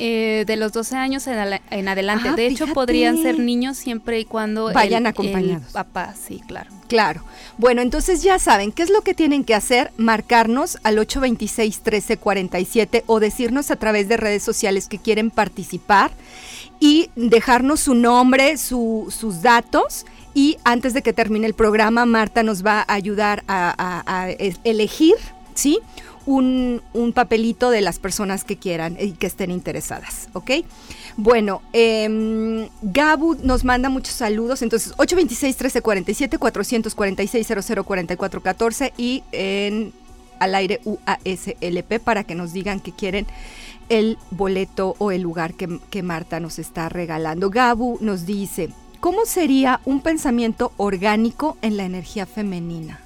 Eh, 0.00 0.42
de 0.44 0.56
los 0.56 0.72
12 0.72 0.96
años 0.96 1.24
en, 1.28 1.38
adelante. 1.88 2.30
Ah, 2.30 2.34
de 2.34 2.48
hecho, 2.48 2.66
podrían 2.66 3.22
ser 3.22 3.38
niños 3.38 3.76
siempre 3.76 4.18
y 4.18 4.24
cuando 4.24 4.72
vayan 4.72 5.06
acompañados. 5.06 5.70
papá, 5.72 6.16
sí, 6.20 6.42
claro. 6.48 6.68
Claro. 6.88 7.22
Bueno, 7.58 7.80
entonces 7.80 8.24
ya 8.24 8.40
saben, 8.40 8.72
¿qué 8.72 8.82
es 8.82 8.90
lo 8.90 9.02
que 9.02 9.14
tienen 9.14 9.44
que 9.44 9.54
hacer? 9.54 9.92
Marcarnos 9.96 10.78
al 10.82 10.98
826-1347 10.98 13.04
o 13.06 13.20
decirnos 13.20 13.70
a 13.70 13.76
través 13.76 14.08
de 14.08 14.16
redes 14.16 14.42
sociales 14.42 14.88
que 14.88 14.98
quieren 14.98 15.30
participar 15.30 16.10
y 16.80 17.10
dejarnos 17.14 17.78
su 17.78 17.94
nombre, 17.94 18.58
sus 18.58 19.42
datos. 19.42 20.06
Y 20.34 20.56
antes 20.64 20.92
de 20.94 21.02
que 21.02 21.12
termine 21.12 21.46
el 21.46 21.54
programa, 21.54 22.04
Marta 22.04 22.42
nos 22.42 22.66
va 22.66 22.80
a 22.80 22.94
ayudar 22.94 23.44
a, 23.46 24.02
a 24.04 24.30
elegir, 24.64 25.14
¿sí? 25.54 25.78
Un, 26.26 26.82
papelito 27.14 27.70
de 27.70 27.80
las 27.80 27.98
personas 27.98 28.44
que 28.44 28.56
quieran 28.56 28.96
y 29.00 29.12
que 29.12 29.26
estén 29.26 29.50
interesadas, 29.50 30.28
¿ok? 30.32 30.50
Bueno, 31.16 31.62
eh, 31.72 32.68
Gabu 32.82 33.36
nos 33.42 33.64
manda 33.64 33.88
muchos 33.88 34.14
saludos, 34.14 34.62
entonces 34.62 34.94
826-1347, 34.96 36.38
446-004414 36.38 38.92
y 38.96 39.24
en 39.32 39.92
al 40.40 40.56
aire 40.56 40.80
UASLP 40.84 42.00
para 42.02 42.24
que 42.24 42.34
nos 42.34 42.52
digan 42.52 42.80
que 42.80 42.90
quieren 42.92 43.26
el 43.88 44.18
boleto 44.30 44.96
o 44.98 45.12
el 45.12 45.22
lugar 45.22 45.54
que, 45.54 45.78
que 45.90 46.02
Marta 46.02 46.40
nos 46.40 46.58
está 46.58 46.88
regalando. 46.88 47.50
Gabu 47.50 47.98
nos 48.00 48.26
dice, 48.26 48.70
¿cómo 49.00 49.26
sería 49.26 49.80
un 49.84 50.00
pensamiento 50.00 50.72
orgánico 50.76 51.56
en 51.62 51.76
la 51.76 51.84
energía 51.84 52.26
femenina? 52.26 53.03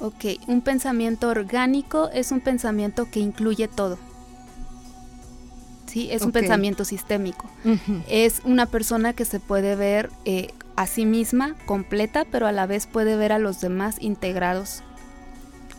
Ok, 0.00 0.24
un 0.46 0.60
pensamiento 0.60 1.28
orgánico 1.28 2.10
es 2.12 2.30
un 2.30 2.40
pensamiento 2.40 3.10
que 3.10 3.20
incluye 3.20 3.68
todo. 3.68 3.98
Sí, 5.86 6.08
es 6.10 6.22
un 6.22 6.32
pensamiento 6.32 6.84
sistémico. 6.84 7.48
Es 8.08 8.42
una 8.44 8.66
persona 8.66 9.14
que 9.14 9.24
se 9.24 9.40
puede 9.40 9.76
ver 9.76 10.10
eh, 10.24 10.48
a 10.74 10.86
sí 10.86 11.06
misma 11.06 11.54
completa, 11.64 12.26
pero 12.30 12.46
a 12.46 12.52
la 12.52 12.66
vez 12.66 12.86
puede 12.86 13.16
ver 13.16 13.32
a 13.32 13.38
los 13.38 13.60
demás 13.60 13.96
integrados 14.00 14.82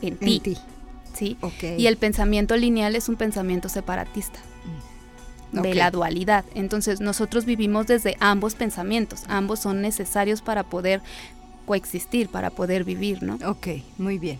en 0.01 0.17
ti. 0.17 0.57
¿sí? 1.13 1.37
Y 1.77 1.87
el 1.87 1.97
pensamiento 1.97 2.55
lineal 2.57 2.95
es 2.95 3.09
un 3.09 3.15
pensamiento 3.15 3.69
separatista 3.69 4.39
mm. 5.51 5.61
de 5.61 5.75
la 5.75 5.91
dualidad. 5.91 6.45
Entonces 6.55 6.99
nosotros 6.99 7.45
vivimos 7.45 7.87
desde 7.87 8.17
ambos 8.19 8.55
pensamientos, 8.55 9.23
ambos 9.27 9.59
son 9.59 9.81
necesarios 9.81 10.41
para 10.41 10.63
poder 10.63 11.01
coexistir, 11.67 12.29
para 12.29 12.49
poder 12.49 12.83
vivir, 12.85 13.21
¿no? 13.21 13.37
Ok, 13.47 13.67
muy 13.99 14.17
bien. 14.17 14.39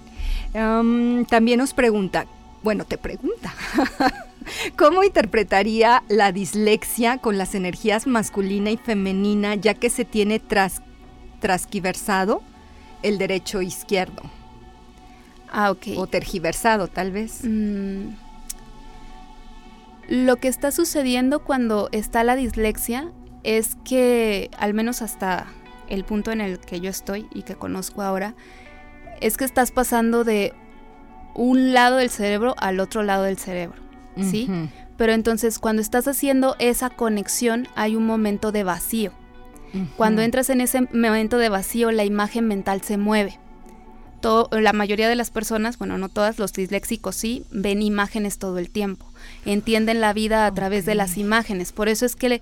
también 0.53 1.59
nos 1.59 1.73
pregunta, 1.73 2.25
bueno, 2.63 2.85
te 2.85 2.97
pregunta, 2.97 3.53
¿cómo 4.77 5.03
interpretaría 5.03 6.03
la 6.07 6.31
dislexia 6.31 7.19
con 7.19 7.37
las 7.37 7.53
energías 7.53 8.07
masculina 8.07 8.71
y 8.71 8.77
femenina 8.77 9.53
ya 9.55 9.75
que 9.75 9.89
se 9.89 10.05
tiene 10.05 10.39
tras, 10.39 10.81
trasquiversado 11.41 12.41
el 13.03 13.17
derecho 13.19 13.61
izquierdo? 13.61 14.23
Ah, 15.51 15.71
ok. 15.71 15.87
O 15.97 16.07
tergiversado, 16.07 16.87
tal 16.87 17.11
vez. 17.11 17.41
Mm. 17.43 18.09
Lo 20.07 20.37
que 20.37 20.47
está 20.47 20.71
sucediendo 20.71 21.39
cuando 21.43 21.89
está 21.91 22.23
la 22.23 22.37
dislexia 22.37 23.11
es 23.43 23.75
que, 23.83 24.49
al 24.57 24.73
menos 24.73 25.01
hasta 25.01 25.47
el 25.89 26.03
punto 26.03 26.31
en 26.31 26.41
el 26.41 26.59
que 26.59 26.79
yo 26.79 26.89
estoy 26.89 27.27
y 27.33 27.43
que 27.43 27.55
conozco 27.55 28.01
ahora, 28.01 28.35
es 29.21 29.37
que 29.37 29.45
estás 29.45 29.71
pasando 29.71 30.23
de 30.23 30.53
un 31.33 31.73
lado 31.73 31.97
del 31.97 32.09
cerebro 32.09 32.55
al 32.57 32.79
otro 32.79 33.03
lado 33.03 33.23
del 33.23 33.37
cerebro, 33.37 33.81
¿sí? 34.19 34.49
Pero 34.97 35.13
entonces 35.13 35.59
cuando 35.59 35.81
estás 35.81 36.07
haciendo 36.07 36.55
esa 36.59 36.89
conexión 36.89 37.67
hay 37.75 37.95
un 37.95 38.05
momento 38.05 38.51
de 38.51 38.63
vacío. 38.63 39.11
Cuando 39.95 40.21
entras 40.21 40.49
en 40.49 40.61
ese 40.61 40.81
momento 40.93 41.37
de 41.37 41.49
vacío, 41.49 41.91
la 41.91 42.05
imagen 42.05 42.47
mental 42.47 42.81
se 42.81 42.97
mueve. 42.97 43.37
la 44.51 44.73
mayoría 44.73 45.07
de 45.07 45.15
las 45.15 45.29
personas, 45.29 45.77
bueno, 45.77 45.97
no 45.99 46.09
todas, 46.09 46.39
los 46.39 46.51
disléxicos 46.53 47.15
sí, 47.15 47.45
ven 47.51 47.83
imágenes 47.83 48.39
todo 48.39 48.57
el 48.57 48.71
tiempo. 48.71 49.05
Entienden 49.45 50.01
la 50.01 50.13
vida 50.13 50.47
a 50.47 50.53
través 50.53 50.85
de 50.85 50.95
las 50.95 51.17
imágenes. 51.17 51.71
Por 51.71 51.89
eso 51.89 52.05
es 52.05 52.15
que 52.15 52.41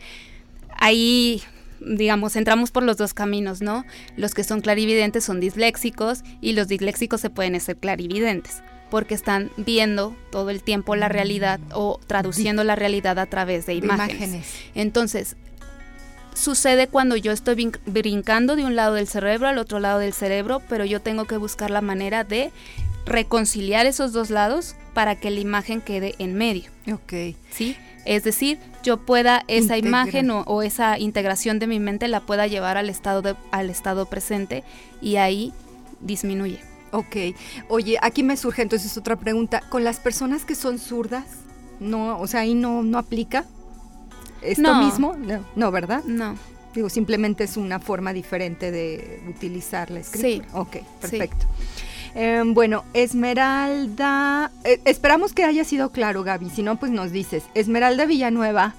ahí 0.78 1.42
digamos, 1.86 2.36
entramos 2.36 2.72
por 2.72 2.84
los 2.84 2.98
dos 2.98 3.14
caminos, 3.14 3.62
¿no? 3.62 3.86
Los 4.18 4.34
que 4.34 4.44
son 4.44 4.62
clarividentes 4.62 5.24
son 5.24 5.40
disléxicos 5.40 6.24
y 6.42 6.54
los 6.54 6.68
disléxicos 6.68 7.22
se 7.22 7.30
pueden 7.30 7.60
ser 7.60 7.78
clarividentes 7.78 8.62
porque 8.90 9.16
están 9.16 9.52
viendo 9.58 10.16
todo 10.32 10.50
el 10.50 10.62
tiempo 10.62 10.96
la 10.96 11.10
realidad 11.10 11.60
o 11.74 12.00
traduciendo 12.08 12.64
la 12.64 12.76
realidad 12.76 13.20
a 13.20 13.26
través 13.26 13.66
de 13.66 13.74
imágenes. 13.74 14.48
Entonces, 14.76 15.36
sucede 16.34 16.88
cuando 16.88 17.16
yo 17.16 17.32
estoy 17.32 17.72
brincando 17.86 18.56
de 18.56 18.64
un 18.66 18.76
lado 18.76 18.96
del 18.96 19.08
cerebro 19.08 19.48
al 19.48 19.58
otro 19.58 19.80
lado 19.80 20.00
del 20.00 20.14
cerebro, 20.14 20.62
pero 20.70 20.86
yo 20.86 21.02
tengo 21.02 21.26
que 21.26 21.38
buscar 21.38 21.72
la 21.72 21.82
manera 21.82 22.24
de 22.24 22.52
reconciliar 23.06 23.86
esos 23.86 24.14
dos 24.14 24.30
lados 24.30 24.76
para 24.94 25.16
que 25.16 25.30
la 25.30 25.40
imagen 25.40 25.82
quede 25.82 26.16
en 26.20 26.36
medio. 26.36 26.70
Ok. 26.92 27.36
¿Sí? 27.52 27.76
Es 28.06 28.24
decir, 28.24 28.60
yo 28.84 28.98
pueda 28.98 29.44
esa 29.48 29.78
imagen 29.78 30.30
o, 30.32 30.62
esa 30.62 31.00
integración 31.00 31.60
de 31.60 31.68
mi 31.68 31.80
mente 31.80 32.08
la 32.08 32.22
pueda 32.22 32.48
llevar 32.48 32.78
al 32.78 32.90
estado, 32.90 33.36
al 33.52 33.70
estado 33.70 34.06
presente 34.06 34.64
y 35.02 35.18
ahí 35.18 35.54
disminuye. 36.02 36.60
Ok. 36.92 37.16
Oye, 37.68 37.98
aquí 38.02 38.24
me 38.24 38.38
surge 38.38 38.62
entonces 38.62 38.96
otra 38.98 39.16
pregunta. 39.16 39.62
¿Con 39.70 39.84
las 39.84 40.00
personas 40.00 40.46
que 40.46 40.56
son 40.56 40.80
zurdas? 40.80 41.26
No, 41.80 42.20
o 42.20 42.28
sea, 42.28 42.42
ahí 42.42 42.54
no, 42.54 42.84
no 42.84 42.98
aplica 42.98 43.46
esto 44.42 44.76
mismo. 44.76 45.16
No, 45.18 45.44
no, 45.56 45.72
¿verdad? 45.72 46.04
No. 46.06 46.38
Digo, 46.74 46.90
simplemente 46.90 47.46
es 47.46 47.58
una 47.58 47.80
forma 47.80 48.14
diferente 48.14 48.70
de 48.70 49.22
utilizar 49.30 49.90
la 49.92 50.02
escritura. 50.02 50.46
Sí. 50.46 50.52
Ok, 50.54 50.78
perfecto. 51.02 51.46
Em, 52.16 52.54
bueno, 52.54 52.86
Esmeralda, 52.94 54.52
eh, 54.64 54.80
esperamos 54.86 55.34
que 55.34 55.44
haya 55.44 55.66
sido 55.66 55.92
claro, 55.92 56.24
Gaby. 56.24 56.50
Si 56.50 56.64
no, 56.64 56.78
pues 56.78 56.92
nos 56.92 57.12
dices. 57.12 57.44
Esmeralda 57.54 58.06
Villanueva, 58.06 58.74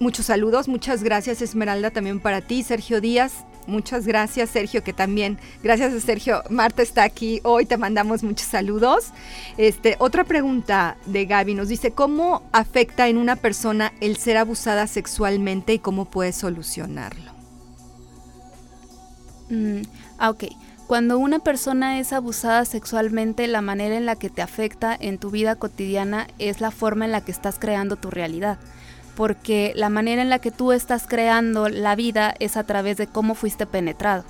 muchos 0.00 0.26
saludos, 0.26 0.68
muchas 0.68 1.04
gracias, 1.04 1.42
Esmeralda, 1.42 1.90
también 1.90 2.18
para 2.18 2.40
ti. 2.40 2.62
Sergio 2.62 3.00
Díaz, 3.00 3.44
Muchas 3.66 4.06
gracias, 4.06 4.50
Sergio, 4.50 4.82
que 4.82 4.92
también, 4.92 5.38
gracias 5.62 5.92
a 5.94 6.00
Sergio, 6.00 6.42
Marta 6.50 6.82
está 6.82 7.04
aquí 7.04 7.40
hoy, 7.44 7.64
te 7.64 7.76
mandamos 7.76 8.24
muchos 8.24 8.48
saludos. 8.48 9.12
Este, 9.56 9.94
otra 10.00 10.24
pregunta 10.24 10.96
de 11.06 11.26
Gaby 11.26 11.54
nos 11.54 11.68
dice, 11.68 11.92
¿cómo 11.92 12.42
afecta 12.50 13.06
en 13.08 13.18
una 13.18 13.36
persona 13.36 13.92
el 14.00 14.16
ser 14.16 14.36
abusada 14.36 14.88
sexualmente 14.88 15.74
y 15.74 15.78
cómo 15.78 16.06
puede 16.06 16.32
solucionarlo? 16.32 17.32
Mm, 19.48 19.82
ah, 20.18 20.30
ok. 20.30 20.44
Cuando 20.92 21.16
una 21.16 21.38
persona 21.38 22.00
es 22.00 22.12
abusada 22.12 22.66
sexualmente, 22.66 23.46
la 23.46 23.62
manera 23.62 23.96
en 23.96 24.04
la 24.04 24.16
que 24.16 24.28
te 24.28 24.42
afecta 24.42 24.94
en 24.94 25.16
tu 25.16 25.30
vida 25.30 25.56
cotidiana 25.56 26.26
es 26.38 26.60
la 26.60 26.70
forma 26.70 27.06
en 27.06 27.12
la 27.12 27.22
que 27.22 27.32
estás 27.32 27.58
creando 27.58 27.96
tu 27.96 28.10
realidad 28.10 28.58
porque 29.16 29.72
la 29.74 29.88
manera 29.88 30.20
en 30.20 30.28
la 30.28 30.38
que 30.38 30.50
tú 30.50 30.70
estás 30.70 31.06
creando 31.06 31.70
la 31.70 31.96
vida 31.96 32.34
es 32.40 32.58
a 32.58 32.64
través 32.64 32.98
de 32.98 33.06
cómo 33.06 33.34
fuiste 33.34 33.64
penetrado, 33.64 34.24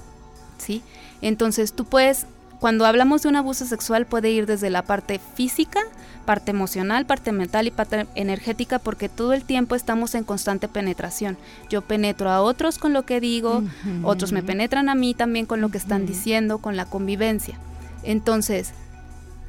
¿sí? 0.56 0.84
Entonces 1.20 1.72
tú 1.72 1.84
puedes, 1.84 2.26
cuando 2.62 2.86
hablamos 2.86 3.22
de 3.22 3.28
un 3.28 3.34
abuso 3.34 3.66
sexual 3.66 4.06
puede 4.06 4.30
ir 4.30 4.46
desde 4.46 4.70
la 4.70 4.82
parte 4.82 5.20
física, 5.34 5.80
parte 6.24 6.52
emocional, 6.52 7.06
parte 7.06 7.32
mental 7.32 7.66
y 7.66 7.72
parte 7.72 8.06
energética, 8.14 8.78
porque 8.78 9.08
todo 9.08 9.32
el 9.32 9.42
tiempo 9.42 9.74
estamos 9.74 10.14
en 10.14 10.22
constante 10.22 10.68
penetración. 10.68 11.36
Yo 11.68 11.82
penetro 11.82 12.30
a 12.30 12.40
otros 12.40 12.78
con 12.78 12.92
lo 12.92 13.02
que 13.02 13.18
digo, 13.18 13.64
otros 14.04 14.30
me 14.30 14.44
penetran 14.44 14.88
a 14.88 14.94
mí 14.94 15.12
también 15.12 15.44
con 15.44 15.60
lo 15.60 15.70
que 15.70 15.78
están 15.78 16.06
diciendo, 16.06 16.58
con 16.58 16.76
la 16.76 16.84
convivencia. 16.84 17.58
Entonces, 18.04 18.74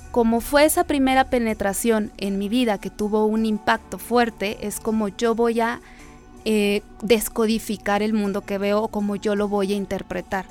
como 0.10 0.42
fue 0.42 0.66
esa 0.66 0.84
primera 0.84 1.26
penetración 1.26 2.12
en 2.18 2.40
mi 2.40 2.50
vida 2.50 2.80
que 2.80 2.90
tuvo 2.90 3.28
un 3.28 3.46
impacto 3.46 4.00
fuerte, 4.00 4.66
es 4.66 4.80
como 4.80 5.10
yo 5.10 5.36
voy 5.36 5.60
a 5.60 5.82
eh, 6.46 6.82
descodificar 7.02 8.02
el 8.02 8.14
mundo 8.14 8.42
que 8.42 8.58
veo 8.58 8.84
o 8.84 8.88
como 8.90 9.16
yo 9.16 9.36
lo 9.36 9.48
voy 9.48 9.74
a 9.74 9.76
interpretar. 9.76 10.46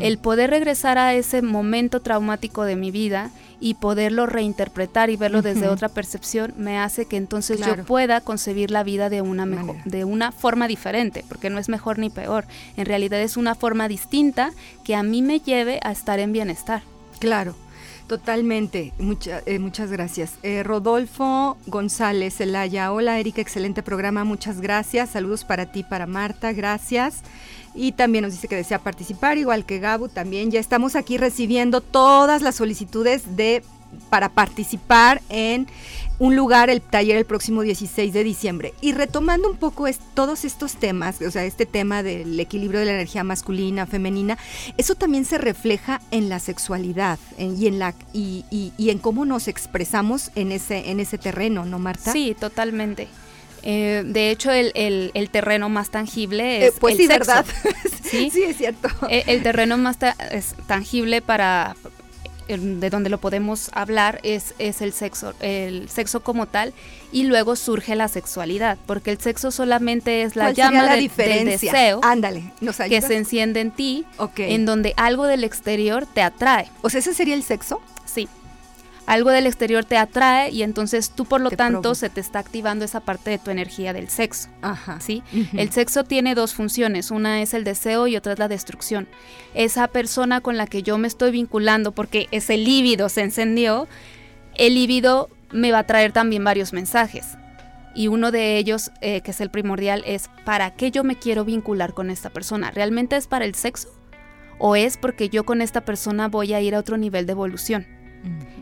El 0.00 0.18
poder 0.18 0.50
regresar 0.50 0.98
a 0.98 1.14
ese 1.14 1.42
momento 1.42 2.00
traumático 2.00 2.64
de 2.64 2.76
mi 2.76 2.90
vida 2.90 3.30
y 3.60 3.74
poderlo 3.74 4.26
reinterpretar 4.26 5.10
y 5.10 5.16
verlo 5.16 5.42
desde 5.42 5.68
otra 5.68 5.88
percepción 5.88 6.54
me 6.56 6.78
hace 6.78 7.06
que 7.06 7.16
entonces 7.16 7.60
yo 7.60 7.84
pueda 7.84 8.20
concebir 8.20 8.70
la 8.70 8.82
vida 8.82 9.08
de 9.08 9.22
una 9.22 9.46
mejor, 9.46 9.76
de 9.84 10.04
una 10.04 10.32
forma 10.32 10.68
diferente, 10.68 11.24
porque 11.28 11.50
no 11.50 11.58
es 11.58 11.68
mejor 11.68 11.98
ni 11.98 12.10
peor. 12.10 12.44
En 12.76 12.86
realidad 12.86 13.20
es 13.20 13.36
una 13.36 13.54
forma 13.54 13.88
distinta 13.88 14.52
que 14.84 14.94
a 14.94 15.02
mí 15.02 15.22
me 15.22 15.40
lleve 15.40 15.80
a 15.82 15.92
estar 15.92 16.18
en 16.18 16.32
bienestar. 16.32 16.82
Claro. 17.20 17.54
Totalmente, 18.06 18.92
eh, 19.46 19.58
muchas 19.58 19.90
gracias. 19.90 20.34
Eh, 20.42 20.62
Rodolfo 20.62 21.56
González 21.66 22.36
Zelaya, 22.36 22.92
hola 22.92 23.18
Erika, 23.18 23.40
excelente 23.40 23.82
programa, 23.82 24.24
muchas 24.24 24.60
gracias. 24.60 25.10
Saludos 25.10 25.44
para 25.44 25.72
ti, 25.72 25.84
para 25.84 26.06
Marta, 26.06 26.52
gracias. 26.52 27.22
Y 27.74 27.92
también 27.92 28.24
nos 28.24 28.34
dice 28.34 28.46
que 28.46 28.56
desea 28.56 28.78
participar, 28.78 29.38
igual 29.38 29.64
que 29.64 29.78
Gabu 29.78 30.08
también. 30.08 30.50
Ya 30.50 30.60
estamos 30.60 30.96
aquí 30.96 31.16
recibiendo 31.16 31.80
todas 31.80 32.42
las 32.42 32.56
solicitudes 32.56 33.36
de 33.36 33.62
para 34.10 34.28
participar 34.28 35.22
en 35.28 35.66
un 36.18 36.36
lugar, 36.36 36.70
el 36.70 36.80
taller 36.80 37.16
el 37.16 37.24
próximo 37.24 37.62
16 37.62 38.12
de 38.12 38.24
diciembre. 38.24 38.74
Y 38.80 38.92
retomando 38.92 39.50
un 39.50 39.56
poco 39.56 39.86
es, 39.86 39.98
todos 40.14 40.44
estos 40.44 40.76
temas, 40.76 41.20
o 41.20 41.30
sea, 41.30 41.44
este 41.44 41.66
tema 41.66 42.02
del 42.02 42.38
equilibrio 42.38 42.80
de 42.80 42.86
la 42.86 42.92
energía 42.92 43.24
masculina, 43.24 43.86
femenina, 43.86 44.38
eso 44.76 44.94
también 44.94 45.24
se 45.24 45.38
refleja 45.38 46.00
en 46.10 46.28
la 46.28 46.38
sexualidad 46.38 47.18
y, 47.38 47.66
en 47.66 47.78
la, 47.78 47.94
y, 48.12 48.44
y, 48.50 48.90
en 48.90 48.98
cómo 48.98 49.24
nos 49.24 49.48
expresamos 49.48 50.30
en 50.34 50.52
ese, 50.52 50.90
en 50.90 51.00
ese 51.00 51.18
terreno, 51.18 51.64
¿no, 51.64 51.78
Marta? 51.78 52.12
Sí, 52.12 52.36
totalmente. 52.38 53.08
Eh, 53.66 54.02
de 54.04 54.30
hecho, 54.30 54.50
el, 54.50 54.72
el, 54.74 55.30
terreno 55.30 55.70
más 55.70 55.90
tangible 55.90 56.66
es. 56.66 56.74
Eh, 56.74 56.76
pues 56.78 56.98
sí, 56.98 57.06
¿verdad? 57.06 57.46
¿Sí? 58.02 58.30
sí, 58.30 58.42
es 58.42 58.58
cierto. 58.58 58.88
El, 59.08 59.22
el 59.26 59.42
terreno 59.42 59.78
más 59.78 59.96
es 60.30 60.54
tangible 60.66 61.22
para, 61.22 61.74
de 62.48 62.90
donde 62.90 63.10
lo 63.10 63.18
podemos 63.18 63.70
hablar 63.72 64.20
es, 64.22 64.54
es 64.58 64.80
el 64.82 64.92
sexo, 64.92 65.34
el 65.40 65.88
sexo 65.88 66.20
como 66.20 66.46
tal, 66.46 66.72
y 67.12 67.24
luego 67.24 67.56
surge 67.56 67.94
la 67.94 68.08
sexualidad, 68.08 68.78
porque 68.86 69.10
el 69.10 69.20
sexo 69.20 69.50
solamente 69.50 70.22
es 70.22 70.36
la 70.36 70.50
llama 70.50 70.82
la 70.82 70.96
del 70.96 71.44
deseo 71.44 72.00
Ándale, 72.02 72.52
que 72.88 73.00
se 73.00 73.16
enciende 73.16 73.60
en 73.60 73.70
ti, 73.70 74.04
en 74.36 74.66
donde 74.66 74.94
algo 74.96 75.26
del 75.26 75.44
exterior 75.44 76.06
te 76.06 76.22
atrae. 76.22 76.70
O 76.82 76.90
sea, 76.90 77.00
ese 77.00 77.14
sería 77.14 77.34
el 77.34 77.42
sexo. 77.42 77.80
Algo 79.06 79.30
del 79.30 79.46
exterior 79.46 79.84
te 79.84 79.98
atrae 79.98 80.50
y 80.50 80.62
entonces 80.62 81.10
tú 81.10 81.26
por 81.26 81.40
lo 81.40 81.50
tanto 81.50 81.94
se 81.94 82.08
te 82.08 82.20
está 82.20 82.38
activando 82.38 82.86
esa 82.86 83.00
parte 83.00 83.30
de 83.30 83.38
tu 83.38 83.50
energía 83.50 83.92
del 83.92 84.08
sexo. 84.08 84.48
Ajá. 84.62 84.98
¿sí? 85.00 85.22
El 85.52 85.70
sexo 85.72 86.04
tiene 86.04 86.34
dos 86.34 86.54
funciones, 86.54 87.10
una 87.10 87.42
es 87.42 87.52
el 87.52 87.64
deseo 87.64 88.06
y 88.06 88.16
otra 88.16 88.32
es 88.32 88.38
la 88.38 88.48
destrucción. 88.48 89.06
Esa 89.52 89.88
persona 89.88 90.40
con 90.40 90.56
la 90.56 90.66
que 90.66 90.82
yo 90.82 90.96
me 90.96 91.06
estoy 91.06 91.32
vinculando 91.32 91.92
porque 91.92 92.28
ese 92.30 92.56
líbido 92.56 93.10
se 93.10 93.20
encendió, 93.20 93.88
el 94.54 94.74
líbido 94.74 95.28
me 95.52 95.70
va 95.70 95.80
a 95.80 95.86
traer 95.86 96.12
también 96.12 96.42
varios 96.42 96.72
mensajes. 96.72 97.36
Y 97.94 98.08
uno 98.08 98.32
de 98.32 98.56
ellos, 98.56 98.90
eh, 99.02 99.20
que 99.20 99.30
es 99.30 99.40
el 99.40 99.50
primordial, 99.50 100.02
es 100.06 100.28
¿para 100.44 100.74
qué 100.74 100.90
yo 100.90 101.04
me 101.04 101.16
quiero 101.16 101.44
vincular 101.44 101.92
con 101.92 102.10
esta 102.10 102.30
persona? 102.30 102.70
¿Realmente 102.70 103.16
es 103.16 103.26
para 103.26 103.44
el 103.44 103.54
sexo? 103.54 103.88
¿O 104.58 104.76
es 104.76 104.96
porque 104.96 105.28
yo 105.28 105.44
con 105.44 105.60
esta 105.60 105.82
persona 105.82 106.28
voy 106.28 106.54
a 106.54 106.60
ir 106.60 106.74
a 106.74 106.78
otro 106.78 106.96
nivel 106.96 107.26
de 107.26 107.32
evolución? 107.32 107.86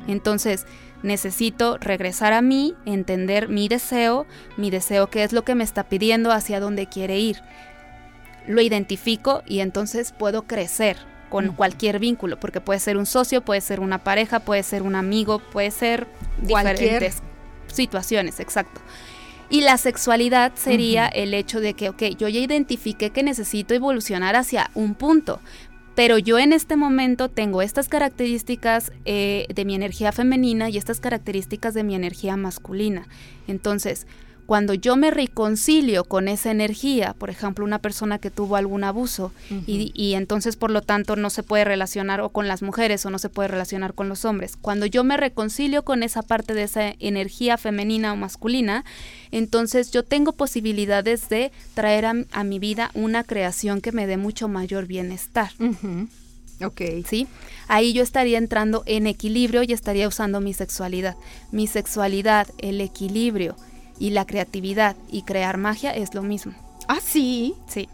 Entonces, 0.07 0.67
necesito 1.03 1.79
regresar 1.79 2.33
a 2.33 2.43
mí, 2.43 2.75
entender 2.87 3.49
mi 3.49 3.69
deseo, 3.69 4.27
mi 4.57 4.71
deseo 4.71 5.09
qué 5.09 5.25
es 5.25 5.33
lo 5.33 5.43
que 5.43 5.55
me 5.55 5.65
está 5.65 5.85
pidiendo, 5.85 6.33
hacia 6.33 6.61
dónde 6.61 6.87
quiere 6.87 7.19
ir. 7.19 7.43
Lo 8.47 8.61
identifico 8.61 9.43
y 9.47 9.61
entonces 9.61 10.13
puedo 10.13 10.43
crecer 10.43 10.97
con 11.29 11.53
cualquier 11.53 11.99
vínculo, 11.99 12.39
porque 12.39 12.61
puede 12.61 12.79
ser 12.79 12.97
un 12.99 13.07
socio, 13.07 13.43
puede 13.43 13.63
ser 13.63 13.81
una 13.81 14.05
pareja, 14.05 14.41
puede 14.41 14.63
ser 14.63 14.83
un 14.83 14.95
amigo, 14.95 15.39
puede 15.39 15.71
ser 15.71 16.07
diferentes 16.43 17.23
situaciones, 17.69 18.39
exacto. 18.39 18.83
Y 19.49 19.63
la 19.63 19.79
sexualidad 19.79 20.53
sería 20.55 21.07
el 21.07 21.35
hecho 21.35 21.61
de 21.61 21.75
que, 21.75 21.89
ok, 21.89 22.03
yo 22.19 22.29
ya 22.29 22.41
identifiqué 22.41 23.11
que 23.11 23.23
necesito 23.23 23.75
evolucionar 23.75 24.37
hacia 24.37 24.71
un 24.75 24.95
punto, 24.95 25.41
pero 25.95 26.19
yo 26.19 26.39
en 26.39 26.53
este 26.53 26.77
momento 26.77 27.29
tengo 27.29 27.63
estas 27.63 27.89
características 27.89 28.93
eh, 29.05 29.47
de 29.55 29.65
mi 29.65 29.75
energía 29.75 30.13
femenina 30.13 30.71
y 30.71 30.79
estas 30.79 31.01
características 31.01 31.75
de 31.75 31.85
mi 31.85 31.95
energía 31.95 32.37
masculina. 32.37 33.07
Entonces, 33.47 34.07
Cuando 34.47 34.75
yo 34.75 34.97
me 34.97 35.11
reconcilio 35.11 36.05
con 36.05 36.29
esa 36.29 36.51
energía, 36.51 37.15
por 37.17 37.31
ejemplo, 37.31 37.65
una 37.65 37.79
persona 37.79 38.19
que 38.19 38.31
tuvo 38.31 38.57
algún 38.57 38.85
abuso 38.85 39.33
y, 39.67 39.93
y, 39.95 40.15
entonces 40.15 40.57
por 40.57 40.71
lo 40.71 40.83
tanto 40.83 41.17
no 41.17 41.31
se 41.31 41.43
puede 41.43 41.65
relacionar 41.65 42.21
o 42.21 42.31
con 42.31 42.49
las 42.49 42.63
mujeres 42.63 43.07
o 43.07 43.11
no 43.11 43.19
se 43.19 43.29
puede 43.29 43.49
relacionar 43.49 43.95
con 43.95 44.09
los 44.09 44.25
hombres, 44.25 44.57
cuando 44.57 44.87
yo 44.87 45.05
me 45.05 45.17
reconcilio 45.17 45.85
con 45.85 46.03
esa 46.03 46.23
parte 46.23 46.55
de 46.55 46.65
esa 46.65 46.95
energía 46.99 47.57
femenina 47.57 48.13
o 48.13 48.17
masculina, 48.17 48.85
entonces 49.31 49.91
yo 49.91 50.03
tengo 50.03 50.33
posibilidades 50.33 51.29
de 51.29 51.53
traer 51.75 52.07
a, 52.07 52.45
mi 52.45 52.59
vida 52.59 52.91
una 52.95 53.25
creación 53.25 53.81
que 53.81 53.93
me 53.93 54.07
dé 54.07 54.17
mucho 54.17 54.49
mayor 54.49 54.87
bienestar. 54.87 55.53
Ok. 56.63 56.81
¿Sí? 57.09 57.27
Ahí 57.69 57.93
yo 57.93 58.03
estaría 58.03 58.39
entrando 58.39 58.83
en 58.87 59.07
equilibrio 59.07 59.63
y 59.63 59.73
estaría 59.73 60.09
usando 60.09 60.41
mi 60.41 60.53
sexualidad. 60.53 61.17
Mi 61.51 61.67
sexualidad, 61.67 62.49
el 62.59 62.81
equilibrio 62.81 63.57
y 63.99 64.11
la 64.11 64.27
creatividad 64.27 64.97
y 65.11 65.23
crear 65.23 65.59
magia 65.59 65.91
es 65.91 66.15
lo 66.15 66.23
mismo. 66.23 66.53
Ah, 66.89 67.01
sí. 67.03 67.55
Sí. 67.67 67.89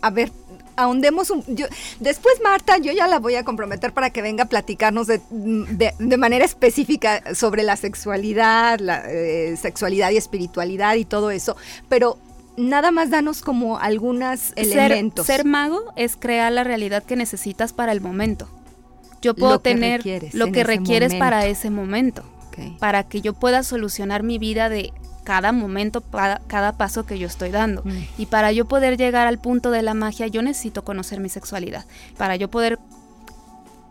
A 0.00 0.10
ver, 0.10 0.30
ahondemos 0.76 1.30
un... 1.30 1.44
Yo, 1.48 1.66
después, 1.98 2.40
Marta, 2.42 2.78
yo 2.78 2.92
ya 2.92 3.08
la 3.08 3.18
voy 3.18 3.34
a 3.34 3.44
comprometer 3.44 3.92
para 3.92 4.10
que 4.10 4.22
venga 4.22 4.44
a 4.44 4.48
platicarnos 4.48 5.06
de, 5.08 5.20
de, 5.30 6.16
manera 6.16 6.44
específica 6.44 7.34
sobre 7.34 7.64
la 7.64 7.76
sexualidad, 7.76 8.78
la 8.78 9.02
eh, 9.10 9.56
sexualidad 9.56 10.10
y 10.10 10.16
espiritualidad 10.16 10.94
y 10.94 11.04
todo 11.04 11.30
eso. 11.30 11.56
Pero 11.88 12.18
nada 12.56 12.90
más 12.90 13.10
danos 13.10 13.42
como 13.42 13.78
algunos 13.78 14.52
elementos. 14.56 15.26
Ser 15.26 15.44
mago 15.44 15.92
es 15.96 16.16
crear 16.16 16.52
la 16.52 16.64
realidad 16.64 17.02
que 17.02 17.16
necesitas 17.16 17.72
para 17.72 17.92
el 17.92 18.00
momento. 18.00 18.48
Yo 19.20 19.34
puedo 19.34 19.58
tener 19.58 20.02
lo 20.32 20.52
que 20.52 20.64
requieres 20.64 21.14
para 21.14 21.46
ese 21.46 21.70
momento. 21.70 22.22
Para 22.80 23.04
que 23.04 23.20
yo 23.20 23.34
pueda 23.34 23.62
solucionar 23.62 24.24
mi 24.24 24.38
vida 24.38 24.68
de 24.68 24.92
cada 25.28 25.52
momento, 25.52 26.02
cada, 26.46 26.72
paso 26.78 27.04
que 27.04 27.18
yo 27.18 27.26
estoy 27.26 27.50
dando. 27.50 27.82
Mm. 27.84 27.90
Y 28.16 28.24
para 28.24 28.50
yo 28.50 28.64
poder 28.64 28.96
llegar 28.96 29.26
al 29.26 29.36
punto 29.36 29.70
de 29.70 29.82
la 29.82 29.92
magia, 29.92 30.26
yo 30.26 30.40
necesito 30.40 30.84
conocer 30.84 31.20
mi 31.20 31.28
sexualidad. 31.28 31.84
Para 32.16 32.36
yo 32.36 32.48
poder 32.48 32.78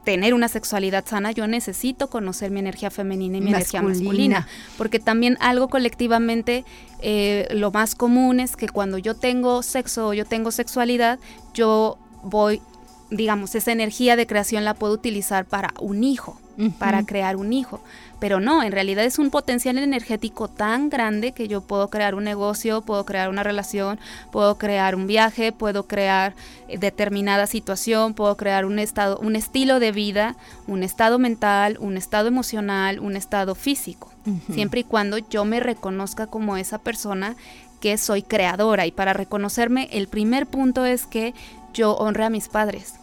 tener 0.04 0.34
una 0.34 0.48
sexualidad 0.48 1.06
sana, 1.06 1.32
yo 1.34 1.46
necesito 1.46 2.10
conocer 2.10 2.50
mi 2.50 2.60
energía 2.60 2.90
femenina 2.90 3.38
y 3.38 3.42
mi 3.42 3.52
energía 3.52 3.84
masculina. 3.84 4.48
Porque 4.80 4.98
también 4.98 5.38
algo 5.40 5.68
colectivamente, 5.68 6.66
eh, 7.04 7.48
lo 7.52 7.70
más 7.70 7.94
común 7.94 8.40
es 8.40 8.56
que 8.56 8.68
cuando 8.68 8.98
yo 8.98 9.14
tengo 9.14 9.62
sexo 9.62 10.08
o 10.08 10.14
yo 10.16 10.26
tengo 10.26 10.50
sexualidad, 10.50 11.20
yo 11.54 12.00
voy, 12.24 12.64
digamos, 13.12 13.54
esa 13.54 13.72
energía 13.72 14.16
de 14.16 14.26
creación 14.26 14.66
la 14.66 14.74
puedo 14.74 14.94
utilizar 14.94 15.46
para 15.46 15.76
un 15.80 16.04
hijo, 16.04 16.42
para 16.80 17.04
crear 17.04 17.36
un 17.36 17.54
hijo. 17.54 17.80
Pero 18.20 18.40
no, 18.40 18.64
en 18.64 18.72
realidad 18.72 19.06
es 19.06 19.20
un 19.20 19.30
potencial 19.30 19.78
energético 19.78 20.48
tan 20.48 20.90
grande 20.90 21.32
que 21.34 21.48
yo 21.48 21.62
puedo 21.62 21.90
crear 21.90 22.16
un 22.16 22.24
negocio, 22.24 22.82
puedo 22.82 23.06
crear 23.06 23.30
una 23.30 23.44
relación, 23.44 24.00
puedo 24.32 24.58
crear 24.58 24.96
un 24.96 25.06
viaje, 25.06 25.52
puedo 25.52 25.84
crear 25.84 26.34
eh, 26.68 26.80
determinada 26.80 27.46
situación, 27.46 28.16
puedo 28.16 28.36
crear 28.36 28.66
un 28.66 28.80
estado, 28.80 29.20
un 29.20 29.36
estilo 29.36 29.80
de 29.80 29.92
vida, 29.92 30.36
un 30.66 30.82
estado 30.82 31.20
mental, 31.20 31.78
un 31.80 31.96
estado 31.96 32.28
emocional, 32.28 33.00
un 33.00 33.16
estado 33.16 33.54
físico. 33.54 34.12
Siempre 34.54 34.82
y 34.82 34.84
cuando 34.84 35.20
yo 35.20 35.46
me 35.46 35.62
reconozca 35.62 36.28
como 36.28 36.58
esa 36.58 36.80
persona 36.80 37.38
que 37.80 37.98
soy 37.98 38.24
creadora. 38.24 38.86
Y 38.86 38.92
para 38.92 39.14
reconocerme, 39.14 39.88
el 39.94 40.10
primer 40.10 40.48
punto 40.48 40.86
es 40.86 41.06
que 41.06 41.34
yo 41.74 41.94
honre 41.94 42.26
a 42.26 42.30
mis 42.30 42.50
padres 42.50 42.97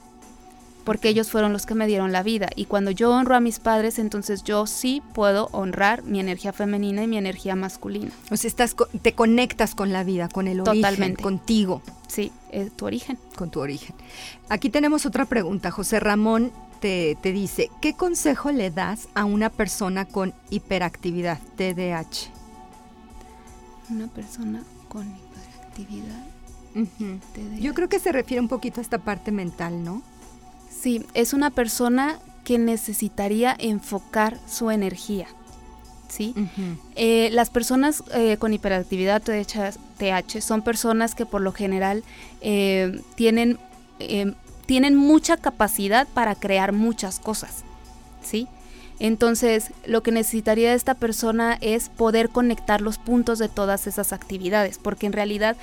porque 0.84 1.08
ellos 1.08 1.30
fueron 1.30 1.52
los 1.52 1.66
que 1.66 1.74
me 1.74 1.86
dieron 1.86 2.12
la 2.12 2.22
vida. 2.22 2.48
Y 2.54 2.66
cuando 2.66 2.90
yo 2.90 3.10
honro 3.10 3.34
a 3.34 3.40
mis 3.40 3.58
padres, 3.58 3.98
entonces 3.98 4.44
yo 4.44 4.66
sí 4.66 5.02
puedo 5.14 5.48
honrar 5.52 6.02
mi 6.02 6.20
energía 6.20 6.52
femenina 6.52 7.02
y 7.02 7.06
mi 7.08 7.16
energía 7.16 7.56
masculina. 7.56 8.10
O 8.30 8.36
sea, 8.36 8.48
estás, 8.48 8.76
te 9.02 9.14
conectas 9.14 9.74
con 9.74 9.92
la 9.92 10.04
vida, 10.04 10.28
con 10.28 10.46
el 10.46 10.60
origen, 10.60 11.14
contigo. 11.16 11.82
Sí, 12.06 12.32
tu 12.76 12.86
origen. 12.86 13.18
Con 13.36 13.50
tu 13.50 13.60
origen. 13.60 13.96
Aquí 14.48 14.70
tenemos 14.70 15.06
otra 15.06 15.24
pregunta. 15.24 15.70
José 15.70 16.00
Ramón 16.00 16.52
te, 16.80 17.16
te 17.20 17.32
dice, 17.32 17.70
¿qué 17.80 17.94
consejo 17.94 18.52
le 18.52 18.70
das 18.70 19.08
a 19.14 19.24
una 19.24 19.50
persona 19.50 20.04
con 20.04 20.34
hiperactividad, 20.50 21.38
TDAH? 21.56 22.30
Una 23.90 24.06
persona 24.08 24.62
con 24.88 25.06
hiperactividad. 25.06 26.34
Yo 27.60 27.72
creo 27.74 27.88
que 27.88 27.98
se 27.98 28.12
refiere 28.12 28.40
un 28.40 28.48
poquito 28.48 28.80
a 28.80 28.82
esta 28.82 28.98
parte 28.98 29.30
mental, 29.30 29.84
¿no? 29.84 30.02
Sí, 30.84 31.02
es 31.14 31.32
una 31.32 31.48
persona 31.48 32.18
que 32.44 32.58
necesitaría 32.58 33.56
enfocar 33.58 34.38
su 34.46 34.70
energía. 34.70 35.26
¿sí? 36.08 36.34
Eh, 36.94 37.30
las 37.32 37.48
personas 37.48 38.04
eh, 38.12 38.36
con 38.36 38.52
hiperactividad 38.52 39.22
TH 39.22 40.42
son 40.42 40.60
personas 40.60 41.14
que 41.14 41.24
por 41.24 41.40
lo 41.40 41.52
general 41.52 42.04
eh, 42.42 43.00
tienen, 43.14 43.58
tienen 44.66 44.94
mucha 44.94 45.38
capacidad 45.38 46.06
para 46.06 46.34
crear 46.34 46.72
muchas 46.72 47.18
cosas, 47.18 47.64
¿sí? 48.22 48.46
Entonces, 48.98 49.70
lo 49.86 50.02
que 50.02 50.12
necesitaría 50.12 50.74
esta 50.74 50.94
persona 50.94 51.56
es 51.62 51.88
poder 51.88 52.28
conectar 52.28 52.82
los 52.82 52.98
puntos 52.98 53.38
de 53.38 53.48
todas 53.48 53.86
esas 53.86 54.12
actividades, 54.12 54.78
porque 54.78 55.06
en 55.06 55.14
realidad 55.14 55.56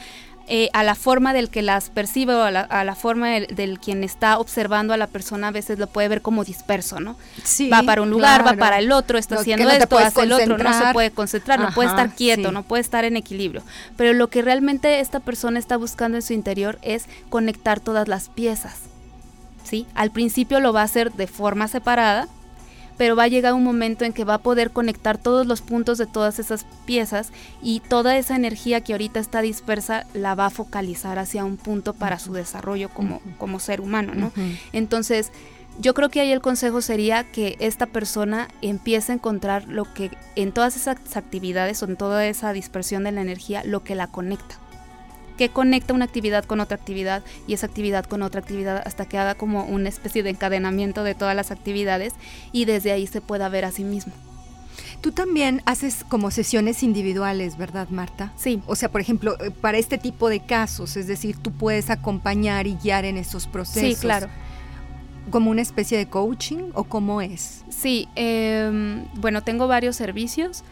eh, 0.47 0.69
a 0.73 0.83
la 0.83 0.95
forma 0.95 1.33
del 1.33 1.49
que 1.49 1.61
las 1.61 1.89
percibe 1.89 2.33
o 2.33 2.43
a 2.43 2.51
la, 2.51 2.95
forma 2.95 3.29
del, 3.29 3.79
quien 3.79 4.03
está 4.03 4.37
observando 4.37 4.93
a 4.93 4.97
la 4.97 5.07
persona 5.07 5.49
a 5.49 5.51
veces 5.51 5.79
lo 5.79 5.87
puede 5.87 6.07
ver 6.07 6.21
como 6.21 6.43
disperso, 6.43 6.99
¿no? 6.99 7.15
Sí, 7.43 7.69
va 7.69 7.83
para 7.83 8.01
un 8.01 8.09
lugar, 8.09 8.45
va 8.45 8.53
para 8.53 8.79
el 8.79 8.91
otro, 8.91 9.17
está 9.17 9.35
haciendo 9.35 9.69
esto, 9.69 9.97
hace 9.97 10.23
el 10.23 10.33
otro, 10.33 10.57
no 10.57 10.73
se 10.77 10.93
puede 10.93 11.11
concentrar, 11.11 11.59
no 11.59 11.71
puede 11.71 11.89
estar 11.89 12.13
quieto, 12.15 12.51
no 12.51 12.63
puede 12.63 12.81
estar 12.81 13.05
en 13.05 13.17
equilibrio. 13.17 13.63
Pero 13.95 14.13
lo 14.13 14.29
que 14.29 14.41
realmente 14.41 14.99
esta 14.99 15.19
persona 15.19 15.59
está 15.59 15.77
buscando 15.77 16.17
en 16.17 16.21
su 16.21 16.33
interior 16.33 16.79
es 16.81 17.05
conectar 17.29 17.79
todas 17.79 18.07
las 18.07 18.29
piezas. 18.29 18.75
¿Sí? 19.63 19.85
Al 19.95 20.11
principio 20.11 20.59
lo 20.59 20.73
va 20.73 20.81
a 20.81 20.85
hacer 20.85 21.13
de 21.13 21.27
forma 21.27 21.67
separada, 21.67 22.27
pero 22.97 23.15
va 23.15 23.23
a 23.23 23.27
llegar 23.27 23.53
un 23.53 23.63
momento 23.63 24.05
en 24.05 24.13
que 24.13 24.23
va 24.23 24.35
a 24.35 24.41
poder 24.41 24.71
conectar 24.71 25.17
todos 25.17 25.45
los 25.45 25.61
puntos 25.61 25.97
de 25.97 26.07
todas 26.07 26.39
esas 26.39 26.65
piezas 26.85 27.31
y 27.61 27.79
toda 27.79 28.17
esa 28.17 28.35
energía 28.35 28.81
que 28.81 28.93
ahorita 28.93 29.19
está 29.19 29.41
dispersa 29.41 30.05
la 30.13 30.35
va 30.35 30.47
a 30.47 30.49
focalizar 30.49 31.19
hacia 31.19 31.45
un 31.45 31.57
punto 31.57 31.93
para 31.93 32.19
su 32.19 32.33
desarrollo 32.33 32.89
como, 32.89 33.21
como 33.37 33.59
ser 33.59 33.81
humano, 33.81 34.13
¿no? 34.15 34.31
Entonces, 34.73 35.31
yo 35.79 35.93
creo 35.93 36.09
que 36.09 36.21
ahí 36.21 36.31
el 36.31 36.41
consejo 36.41 36.81
sería 36.81 37.23
que 37.23 37.55
esta 37.59 37.85
persona 37.85 38.47
empiece 38.61 39.11
a 39.11 39.15
encontrar 39.15 39.67
lo 39.67 39.91
que 39.93 40.11
en 40.35 40.51
todas 40.51 40.75
esas 40.75 40.97
actividades 41.15 41.81
o 41.81 41.85
en 41.85 41.95
toda 41.95 42.25
esa 42.25 42.53
dispersión 42.53 43.03
de 43.03 43.11
la 43.11 43.21
energía, 43.21 43.63
lo 43.63 43.83
que 43.83 43.95
la 43.95 44.07
conecta 44.07 44.57
que 45.37 45.49
conecta 45.49 45.93
una 45.93 46.05
actividad 46.05 46.45
con 46.45 46.59
otra 46.59 46.77
actividad 46.77 47.23
y 47.47 47.53
esa 47.53 47.67
actividad 47.67 48.05
con 48.05 48.21
otra 48.21 48.41
actividad 48.41 48.81
hasta 48.85 49.05
que 49.05 49.17
haga 49.17 49.35
como 49.35 49.63
una 49.65 49.89
especie 49.89 50.23
de 50.23 50.31
encadenamiento 50.31 51.03
de 51.03 51.15
todas 51.15 51.35
las 51.35 51.51
actividades 51.51 52.13
y 52.51 52.65
desde 52.65 52.91
ahí 52.91 53.07
se 53.07 53.21
pueda 53.21 53.49
ver 53.49 53.65
a 53.65 53.71
sí 53.71 53.83
mismo. 53.83 54.13
Tú 55.01 55.11
también 55.11 55.63
haces 55.65 56.05
como 56.07 56.29
sesiones 56.29 56.83
individuales, 56.83 57.57
¿verdad, 57.57 57.89
Marta? 57.89 58.31
Sí. 58.35 58.61
O 58.67 58.75
sea, 58.75 58.91
por 58.91 59.01
ejemplo, 59.01 59.35
eh, 59.41 59.49
para 59.49 59.79
este 59.79 59.97
tipo 59.97 60.29
de 60.29 60.41
casos, 60.41 60.95
es 60.95 61.07
decir, 61.07 61.37
tú 61.37 61.51
puedes 61.51 61.89
acompañar 61.89 62.67
y 62.67 62.75
guiar 62.75 63.05
en 63.05 63.17
esos 63.17 63.47
procesos. 63.47 63.97
Sí, 63.97 63.99
claro. 63.99 64.27
¿Como 65.31 65.49
una 65.49 65.61
especie 65.61 65.97
de 65.97 66.07
coaching 66.07 66.69
o 66.75 66.83
cómo 66.83 67.21
es? 67.21 67.63
Sí, 67.69 68.09
em, 68.15 69.05
bueno, 69.15 69.41
tengo 69.41 69.67
varios 69.67 69.95
servicios. 69.95 70.63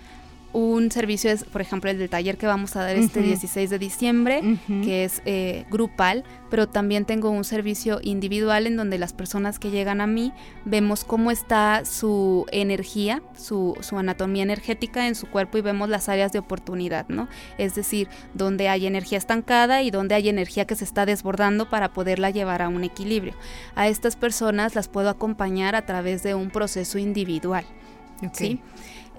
Un 0.51 0.89
servicio 0.91 1.29
es, 1.29 1.43
por 1.43 1.61
ejemplo, 1.61 1.91
el 1.91 1.99
del 1.99 2.09
taller 2.09 2.37
que 2.37 2.47
vamos 2.47 2.75
a 2.75 2.81
dar 2.81 2.95
este 2.95 3.21
16 3.21 3.69
de 3.69 3.77
diciembre, 3.77 4.41
que 4.67 5.03
es 5.03 5.21
eh, 5.25 5.65
grupal, 5.69 6.23
pero 6.49 6.67
también 6.67 7.05
tengo 7.05 7.29
un 7.29 7.43
servicio 7.43 7.99
individual 8.01 8.65
en 8.65 8.75
donde 8.75 8.97
las 8.97 9.13
personas 9.13 9.59
que 9.59 9.69
llegan 9.69 10.01
a 10.01 10.07
mí 10.07 10.33
vemos 10.65 11.03
cómo 11.03 11.29
está 11.29 11.85
su 11.85 12.47
energía, 12.51 13.21
su, 13.37 13.77
su 13.81 13.99
anatomía 13.99 14.41
energética 14.41 15.07
en 15.07 15.13
su 15.13 15.27
cuerpo 15.27 15.59
y 15.59 15.61
vemos 15.61 15.87
las 15.87 16.09
áreas 16.09 16.31
de 16.31 16.39
oportunidad, 16.39 17.07
¿no? 17.09 17.27
Es 17.59 17.75
decir, 17.75 18.07
donde 18.33 18.69
hay 18.69 18.87
energía 18.87 19.19
estancada 19.19 19.83
y 19.83 19.91
donde 19.91 20.15
hay 20.15 20.29
energía 20.29 20.65
que 20.65 20.75
se 20.75 20.83
está 20.83 21.05
desbordando 21.05 21.69
para 21.69 21.93
poderla 21.93 22.31
llevar 22.31 22.63
a 22.63 22.69
un 22.69 22.83
equilibrio. 22.83 23.35
A 23.75 23.87
estas 23.87 24.15
personas 24.15 24.73
las 24.73 24.87
puedo 24.87 25.09
acompañar 25.09 25.75
a 25.75 25.85
través 25.85 26.23
de 26.23 26.33
un 26.33 26.49
proceso 26.49 26.97
individual. 26.97 27.65
¿sí? 28.33 28.59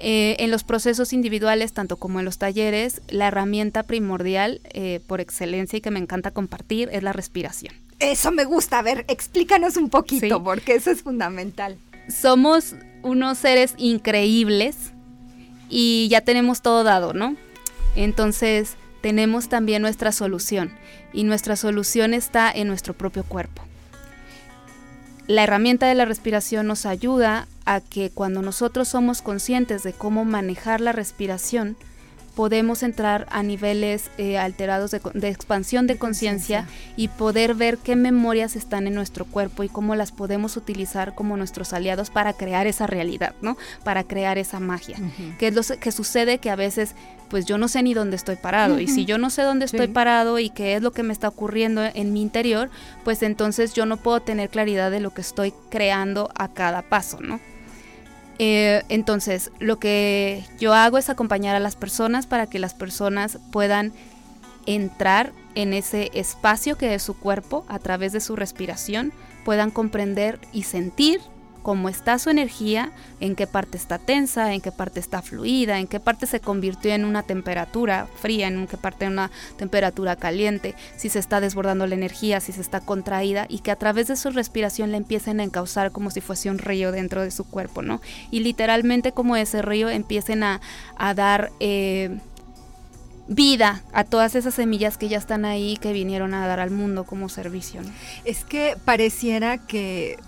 Eh, 0.03 0.37
en 0.43 0.51
los 0.51 0.65
procesos 0.65 1.13
individuales, 1.13 1.75
tanto 1.75 1.99
como 1.99 2.21
en 2.21 2.25
los 2.25 2.39
talleres, 2.39 3.03
la 3.09 3.29
herramienta 3.29 3.83
primordial 3.83 4.63
eh, 4.73 5.01
por 5.07 5.21
excelencia 5.21 5.77
y 5.77 5.83
que 5.83 5.91
me 5.91 5.99
encanta 5.99 6.31
compartir 6.31 6.89
es 6.91 7.03
la 7.03 7.13
respiración. 7.13 7.75
Eso 7.99 8.33
me 8.33 8.45
gusta. 8.45 8.79
A 8.79 8.83
ver, 8.83 9.05
explícanos 9.09 9.77
un 9.77 9.91
poquito, 9.91 10.43
porque 10.43 10.75
eso 10.75 10.91
es 10.91 11.03
fundamental. 11.03 11.77
Somos 12.09 12.77
unos 13.03 13.37
seres 13.37 13.75
increíbles 13.77 14.93
y 15.69 16.09
ya 16.11 16.23
tenemos 16.23 16.63
todo 16.63 16.83
dado, 16.83 17.13
¿no? 17.13 17.37
Entonces, 17.95 18.77
tenemos 19.03 19.51
también 19.51 19.83
nuestra 19.83 20.13
solución 20.13 20.73
y 21.13 21.25
nuestra 21.25 21.57
solución 21.57 22.15
está 22.15 22.51
en 22.51 22.69
nuestro 22.69 22.95
propio 22.95 23.23
cuerpo. 23.23 23.63
La 25.27 25.45
herramienta 25.45 25.87
de 25.87 25.95
la 25.95 26.07
respiración 26.07 26.67
nos 26.67 26.87
ayuda 26.87 27.49
a 27.71 27.81
que 27.81 28.11
cuando 28.11 28.43
nosotros 28.43 28.89
somos 28.89 29.23
conscientes 29.23 29.85
de 29.85 29.93
cómo 29.93 30.25
manejar 30.25 30.81
la 30.81 30.91
respiración, 30.91 31.77
podemos 32.35 32.83
entrar 32.83 33.29
a 33.31 33.45
niveles 33.45 34.11
eh, 34.19 34.39
alterados 34.39 34.91
de, 34.91 35.01
de, 35.15 35.29
expansión 35.29 35.87
de 35.87 35.97
conciencia 35.97 36.67
y 36.97 37.07
poder 37.07 37.55
ver 37.55 37.79
qué 37.79 37.95
memorias 37.95 38.57
están 38.57 38.89
en 38.89 38.95
nuestro 38.95 39.25
cuerpo 39.25 39.63
y 39.63 39.69
cómo 39.69 39.95
las 39.95 40.11
podemos 40.11 40.57
utilizar 40.57 41.15
como 41.15 41.37
nuestros 41.37 41.73
aliados 41.73 42.11
para 42.11 42.33
crear 42.33 42.67
esa 42.67 42.89
realidad, 42.89 43.37
¿no? 43.41 43.57
Para 43.85 44.03
crear 44.03 44.37
esa 44.37 44.59
magia. 44.59 44.97
Que 45.39 45.47
es 45.47 45.55
lo 45.55 45.63
que 45.79 45.93
sucede 45.93 46.39
que 46.39 46.51
a 46.51 46.57
veces 46.57 46.97
pues 47.29 47.47
yo 47.47 47.57
no 47.57 47.69
sé 47.69 47.85
ni 47.85 47.95
dónde 47.95 48.17
estoy 48.17 48.35
parado. 48.35 48.81
Y 48.81 48.89
si 48.89 49.05
yo 49.05 49.17
no 49.17 49.31
sé 49.31 49.43
dónde 49.43 49.67
estoy 49.67 49.87
parado 49.87 50.41
y 50.41 50.51
qué 50.51 50.75
es 50.75 50.83
lo 50.83 50.91
que 50.91 51.05
me 51.05 51.13
está 51.13 51.29
ocurriendo 51.29 51.85
en 51.85 52.13
mi 52.13 52.21
interior, 52.21 52.69
pues 53.05 53.23
entonces 53.23 53.75
yo 53.75 53.87
no 53.87 53.97
puedo 53.97 54.19
tener 54.21 54.49
claridad 54.49 54.91
de 54.91 54.99
lo 54.99 55.15
que 55.15 55.21
estoy 55.21 55.55
creando 55.71 56.31
a 56.35 56.49
cada 56.49 56.83
paso, 56.83 57.21
¿no? 57.21 57.39
Eh, 58.43 58.85
entonces, 58.89 59.53
lo 59.59 59.79
que 59.79 60.47
yo 60.59 60.73
hago 60.73 60.97
es 60.97 61.11
acompañar 61.11 61.57
a 61.57 61.61
las 61.61 61.77
personas 61.77 62.27
para 62.27 62.47
que 62.47 62.59
las 62.59 62.73
personas 62.73 63.39
puedan 63.53 63.93
entrar 64.65 65.35
en 65.55 65.75
ese 65.75 66.11
espacio 66.15 66.79
que 66.79 66.95
es 66.95 67.03
su 67.03 67.19
cuerpo 67.19 67.67
a 67.69 67.79
través 67.79 68.13
de 68.15 68.21
su 68.21 68.37
respiración, 68.37 69.13
puedan 69.45 69.71
comprender 69.71 70.41
y 70.55 70.63
sentir 70.63 71.21
cómo 71.63 71.89
está 71.89 72.19
su 72.19 72.31
energía, 72.31 72.93
en 73.21 73.37
qué 73.37 73.47
parte 73.47 73.77
está 73.77 73.99
tensa, 73.99 74.53
en 74.53 74.61
qué 74.61 74.73
parte 74.73 75.01
está 75.01 75.23
fluida, 75.23 75.79
en 75.79 75.87
qué 75.87 76.01
parte 76.01 76.27
se 76.27 76.41
convirtió 76.41 76.93
en 76.93 77.05
una 77.05 77.23
temperatura 77.23 78.07
fría, 78.21 78.49
en 78.49 78.67
qué 78.67 78.77
parte 78.77 79.05
en 79.05 79.13
una 79.13 79.31
temperatura 79.57 80.17
caliente, 80.17 80.75
si 80.97 81.09
se 81.09 81.19
está 81.19 81.41
desbordando 81.41 81.87
la 81.87 81.95
energía, 81.95 82.41
si 82.41 82.53
se 82.53 82.61
está 82.61 82.81
contraída 82.81 83.47
y 83.49 83.61
que 83.61 83.71
a 83.71 83.77
través 83.77 84.09
de 84.09 84.17
su 84.17 84.31
respiración 84.31 84.91
le 84.91 84.97
empiecen 84.97 85.41
a 85.41 85.45
encauzar 85.45 85.93
como 85.93 86.11
si 86.11 86.21
fuese 86.21 86.51
un 86.51 86.59
río 86.59 86.93
dentro 86.93 87.23
de 87.23 87.31
su 87.31 87.45
cuerpo, 87.45 87.83
¿no? 87.83 88.01
Y 88.31 88.41
literalmente 88.41 89.13
como 89.13 89.37
ese 89.37 89.63
río 89.63 89.89
empiecen 89.89 90.43
a, 90.43 90.61
dar... 91.15 91.51
Eh, 91.61 92.19
vida 93.33 93.85
a 93.93 94.03
todas 94.03 94.35
esas 94.35 94.55
semillas 94.55 94.99
que 94.99 95.09
ya 95.09 95.17
están 95.17 95.45
ahí, 95.45 95.77
que 95.81 95.93
vinieron 95.93 96.35
a 96.35 96.49
dar 96.49 96.59
al 96.59 96.71
mundo 96.71 97.05
como 97.05 97.29
servicio. 97.29 97.81
Es 98.25 98.45
que 98.45 98.77
pareciera 98.85 99.57
que 99.57 100.19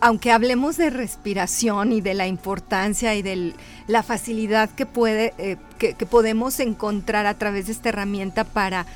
aunque 0.00 0.32
hablemos 0.32 0.76
de 0.76 0.90
respiración 0.90 1.92
y 1.92 2.00
de 2.00 2.14
la 2.14 2.26
importancia 2.26 3.14
y 3.14 3.22
de 3.22 3.54
la 3.86 4.02
facilidad 4.02 4.70
que 4.70 4.86
puede 4.86 5.34
eh, 5.38 5.56
que, 5.78 5.94
podemos 6.06 6.58
encontrar 6.60 7.26
a 7.26 7.34
través 7.34 7.66
de 7.66 7.72
esta 7.72 7.90
herramienta 7.90 8.44
para 8.44 8.86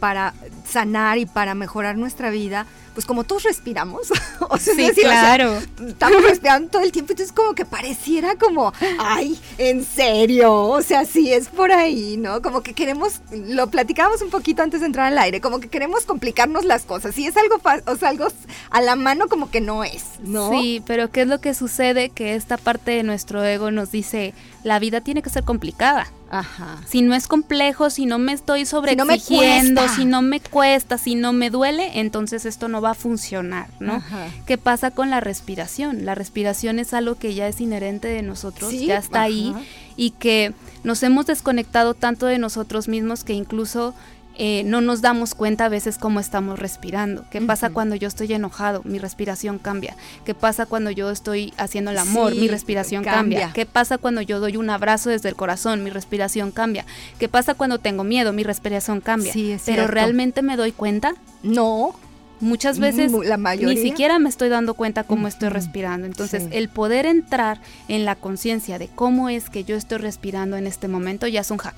para 0.00 0.34
sanar 0.66 1.16
y 1.16 1.24
para 1.24 1.54
mejorar 1.54 1.96
nuestra 1.96 2.28
vida, 2.28 2.66
pues 2.94 3.04
como 3.06 3.24
todos 3.24 3.42
respiramos, 3.42 4.08
o 4.48 4.56
sea, 4.56 4.74
sí, 4.74 4.90
claro. 5.00 5.58
estamos 5.86 6.22
respirando 6.22 6.70
todo 6.70 6.82
el 6.82 6.92
tiempo, 6.92 7.12
entonces 7.12 7.34
como 7.34 7.54
que 7.54 7.64
pareciera 7.64 8.36
como, 8.36 8.72
ay, 8.98 9.38
en 9.58 9.84
serio, 9.84 10.54
o 10.54 10.80
sea, 10.80 11.04
sí 11.04 11.32
es 11.32 11.48
por 11.48 11.72
ahí, 11.72 12.16
¿no? 12.16 12.40
Como 12.40 12.62
que 12.62 12.72
queremos, 12.72 13.20
lo 13.32 13.68
platicábamos 13.68 14.22
un 14.22 14.30
poquito 14.30 14.62
antes 14.62 14.80
de 14.80 14.86
entrar 14.86 15.06
al 15.06 15.18
aire, 15.18 15.40
como 15.40 15.60
que 15.60 15.68
queremos 15.68 16.04
complicarnos 16.04 16.64
las 16.64 16.84
cosas, 16.84 17.14
si 17.14 17.26
es 17.26 17.36
algo, 17.36 17.60
o 17.86 17.96
sea, 17.96 18.08
algo 18.08 18.28
a 18.70 18.80
la 18.80 18.96
mano 18.96 19.28
como 19.28 19.50
que 19.50 19.60
no 19.60 19.84
es, 19.84 20.04
¿no? 20.20 20.50
Sí, 20.50 20.82
pero 20.86 21.10
¿qué 21.10 21.22
es 21.22 21.28
lo 21.28 21.40
que 21.40 21.54
sucede? 21.54 22.10
Que 22.10 22.34
esta 22.34 22.56
parte 22.56 22.92
de 22.92 23.02
nuestro 23.02 23.44
ego 23.44 23.70
nos 23.70 23.90
dice, 23.90 24.34
la 24.62 24.78
vida 24.78 25.00
tiene 25.00 25.22
que 25.22 25.30
ser 25.30 25.44
complicada. 25.44 26.06
Ajá. 26.30 26.80
Si 26.86 27.02
no 27.02 27.14
es 27.14 27.28
complejo, 27.28 27.90
si 27.90 28.06
no 28.06 28.18
me 28.18 28.32
estoy 28.32 28.66
sobreexigiendo, 28.66 29.88
si, 29.88 30.04
no 30.04 30.20
me 30.20 30.40
cuesta, 30.40 30.98
si 30.98 31.14
no 31.14 31.32
me 31.32 31.50
duele, 31.50 32.00
entonces 32.00 32.44
esto 32.44 32.66
no 32.68 32.80
va 32.84 32.90
a 32.90 32.94
funcionar, 32.94 33.68
¿no? 33.80 34.02
¿Qué 34.46 34.58
pasa 34.58 34.90
con 34.90 35.10
la 35.10 35.20
respiración? 35.20 36.04
La 36.04 36.14
respiración 36.14 36.78
es 36.78 36.94
algo 36.94 37.16
que 37.16 37.34
ya 37.34 37.48
es 37.48 37.60
inherente 37.60 38.08
de 38.08 38.22
nosotros, 38.22 38.72
ya 38.72 38.98
está 38.98 39.22
ahí 39.22 39.54
y 39.96 40.10
que 40.10 40.52
nos 40.82 41.02
hemos 41.02 41.26
desconectado 41.26 41.94
tanto 41.94 42.26
de 42.26 42.38
nosotros 42.38 42.88
mismos 42.88 43.24
que 43.24 43.32
incluso 43.32 43.94
eh, 44.36 44.64
no 44.64 44.80
nos 44.80 45.00
damos 45.00 45.34
cuenta 45.34 45.66
a 45.66 45.68
veces 45.68 45.96
cómo 45.96 46.18
estamos 46.18 46.58
respirando. 46.58 47.24
¿Qué 47.30 47.40
pasa 47.40 47.70
cuando 47.70 47.94
yo 47.94 48.08
estoy 48.08 48.32
enojado? 48.32 48.82
Mi 48.84 48.98
respiración 48.98 49.58
cambia. 49.58 49.96
¿Qué 50.24 50.34
pasa 50.34 50.66
cuando 50.66 50.90
yo 50.90 51.10
estoy 51.10 51.52
haciendo 51.56 51.92
el 51.92 51.98
amor? 51.98 52.34
Mi 52.34 52.48
respiración 52.48 53.04
cambia. 53.04 53.52
¿Qué 53.52 53.64
pasa 53.64 53.96
cuando 53.96 54.22
yo 54.22 54.40
doy 54.40 54.56
un 54.56 54.70
abrazo 54.70 55.10
desde 55.10 55.28
el 55.28 55.36
corazón? 55.36 55.84
Mi 55.84 55.90
respiración 55.90 56.50
cambia. 56.50 56.84
¿Qué 57.18 57.28
pasa 57.28 57.54
cuando 57.54 57.78
tengo 57.78 58.02
miedo? 58.02 58.32
Mi 58.32 58.42
respiración 58.42 59.00
cambia. 59.00 59.32
Pero 59.64 59.86
realmente 59.86 60.42
me 60.42 60.56
doy 60.56 60.72
cuenta? 60.72 61.14
No. 61.44 61.94
Muchas 62.40 62.78
veces 62.78 63.12
ni 63.12 63.76
siquiera 63.76 64.18
me 64.18 64.28
estoy 64.28 64.48
dando 64.48 64.74
cuenta 64.74 65.04
cómo 65.04 65.28
estoy 65.28 65.48
respirando. 65.48 66.06
Entonces, 66.06 66.48
el 66.50 66.68
poder 66.68 67.06
entrar 67.06 67.60
en 67.88 68.04
la 68.04 68.16
conciencia 68.16 68.78
de 68.78 68.88
cómo 68.88 69.28
es 69.28 69.50
que 69.50 69.64
yo 69.64 69.76
estoy 69.76 69.98
respirando 69.98 70.56
en 70.56 70.66
este 70.66 70.88
momento 70.88 71.26
ya 71.26 71.40
es 71.40 71.50
un 71.50 71.58
hack. 71.58 71.76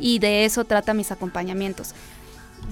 Y 0.00 0.18
de 0.18 0.44
eso 0.44 0.64
trata 0.64 0.94
mis 0.94 1.12
acompañamientos. 1.12 1.94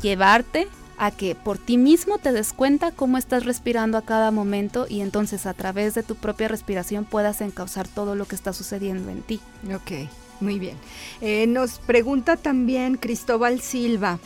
Llevarte 0.02 0.68
a 0.98 1.10
que 1.10 1.34
por 1.34 1.56
ti 1.56 1.78
mismo 1.78 2.18
te 2.18 2.30
des 2.30 2.52
cuenta 2.52 2.92
cómo 2.92 3.16
estás 3.16 3.46
respirando 3.46 3.96
a 3.96 4.02
cada 4.02 4.30
momento 4.30 4.86
y 4.86 5.00
entonces 5.00 5.46
a 5.46 5.54
través 5.54 5.94
de 5.94 6.02
tu 6.02 6.14
propia 6.14 6.46
respiración 6.46 7.06
puedas 7.06 7.40
encauzar 7.40 7.88
todo 7.88 8.14
lo 8.14 8.26
que 8.26 8.34
está 8.34 8.52
sucediendo 8.52 9.10
en 9.10 9.22
ti. 9.22 9.40
Ok, 9.74 10.10
muy 10.40 10.58
bien. 10.58 10.76
Eh, 11.22 11.46
nos 11.46 11.78
pregunta 11.78 12.36
también 12.36 12.98
Cristóbal 12.98 13.62
Silva. 13.62 14.18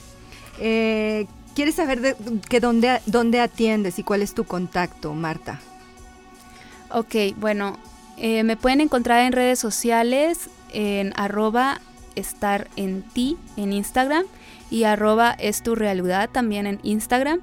Eh, 0.59 1.27
¿Quieres 1.55 1.77
saber 1.77 2.01
de, 2.01 2.17
que 2.49 2.61
dónde, 2.61 3.01
dónde 3.07 3.41
atiendes 3.41 3.99
y 3.99 4.03
cuál 4.03 4.23
es 4.23 4.35
tu 4.35 4.45
contacto, 4.45 5.15
Marta? 5.15 5.61
Ok, 6.91 7.15
bueno, 7.37 7.79
eh, 8.17 8.43
me 8.45 8.57
pueden 8.57 8.81
encontrar 8.81 9.21
en 9.21 9.33
redes 9.33 9.59
sociales 9.59 10.49
en 10.73 11.13
arroba 11.17 11.81
estar 12.17 12.69
en 12.77 13.03
ti 13.03 13.37
en 13.57 13.73
Instagram 13.73 14.25
y 14.71 14.85
arroba 14.85 15.35
es 15.39 15.63
tu 15.63 15.75
realidad 15.75 16.31
también 16.31 16.67
en 16.67 16.81
Instagram. 16.83 17.41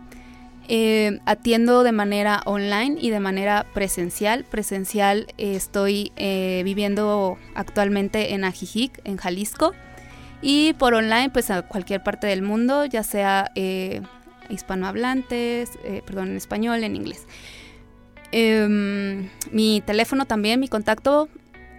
Eh, 0.67 1.19
atiendo 1.25 1.83
de 1.83 1.91
manera 1.91 2.41
online 2.45 2.95
y 2.99 3.09
de 3.09 3.19
manera 3.19 3.65
presencial. 3.73 4.45
Presencial 4.45 5.27
eh, 5.37 5.55
estoy 5.55 6.13
eh, 6.15 6.61
viviendo 6.63 7.37
actualmente 7.55 8.33
en 8.33 8.45
Ajijic, 8.45 9.01
en 9.03 9.17
Jalisco. 9.17 9.73
Y 10.41 10.73
por 10.73 10.93
online, 10.93 11.29
pues 11.29 11.51
a 11.51 11.61
cualquier 11.61 12.03
parte 12.03 12.27
del 12.27 12.41
mundo, 12.41 12.85
ya 12.85 13.03
sea 13.03 13.51
hispanohablantes, 14.49 15.71
perdón, 16.05 16.29
en 16.29 16.37
español, 16.37 16.83
en 16.83 16.95
inglés. 16.95 17.27
Em, 18.31 19.29
mi 19.51 19.81
teléfono 19.85 20.25
también, 20.25 20.59
mi 20.59 20.67
contacto 20.67 21.27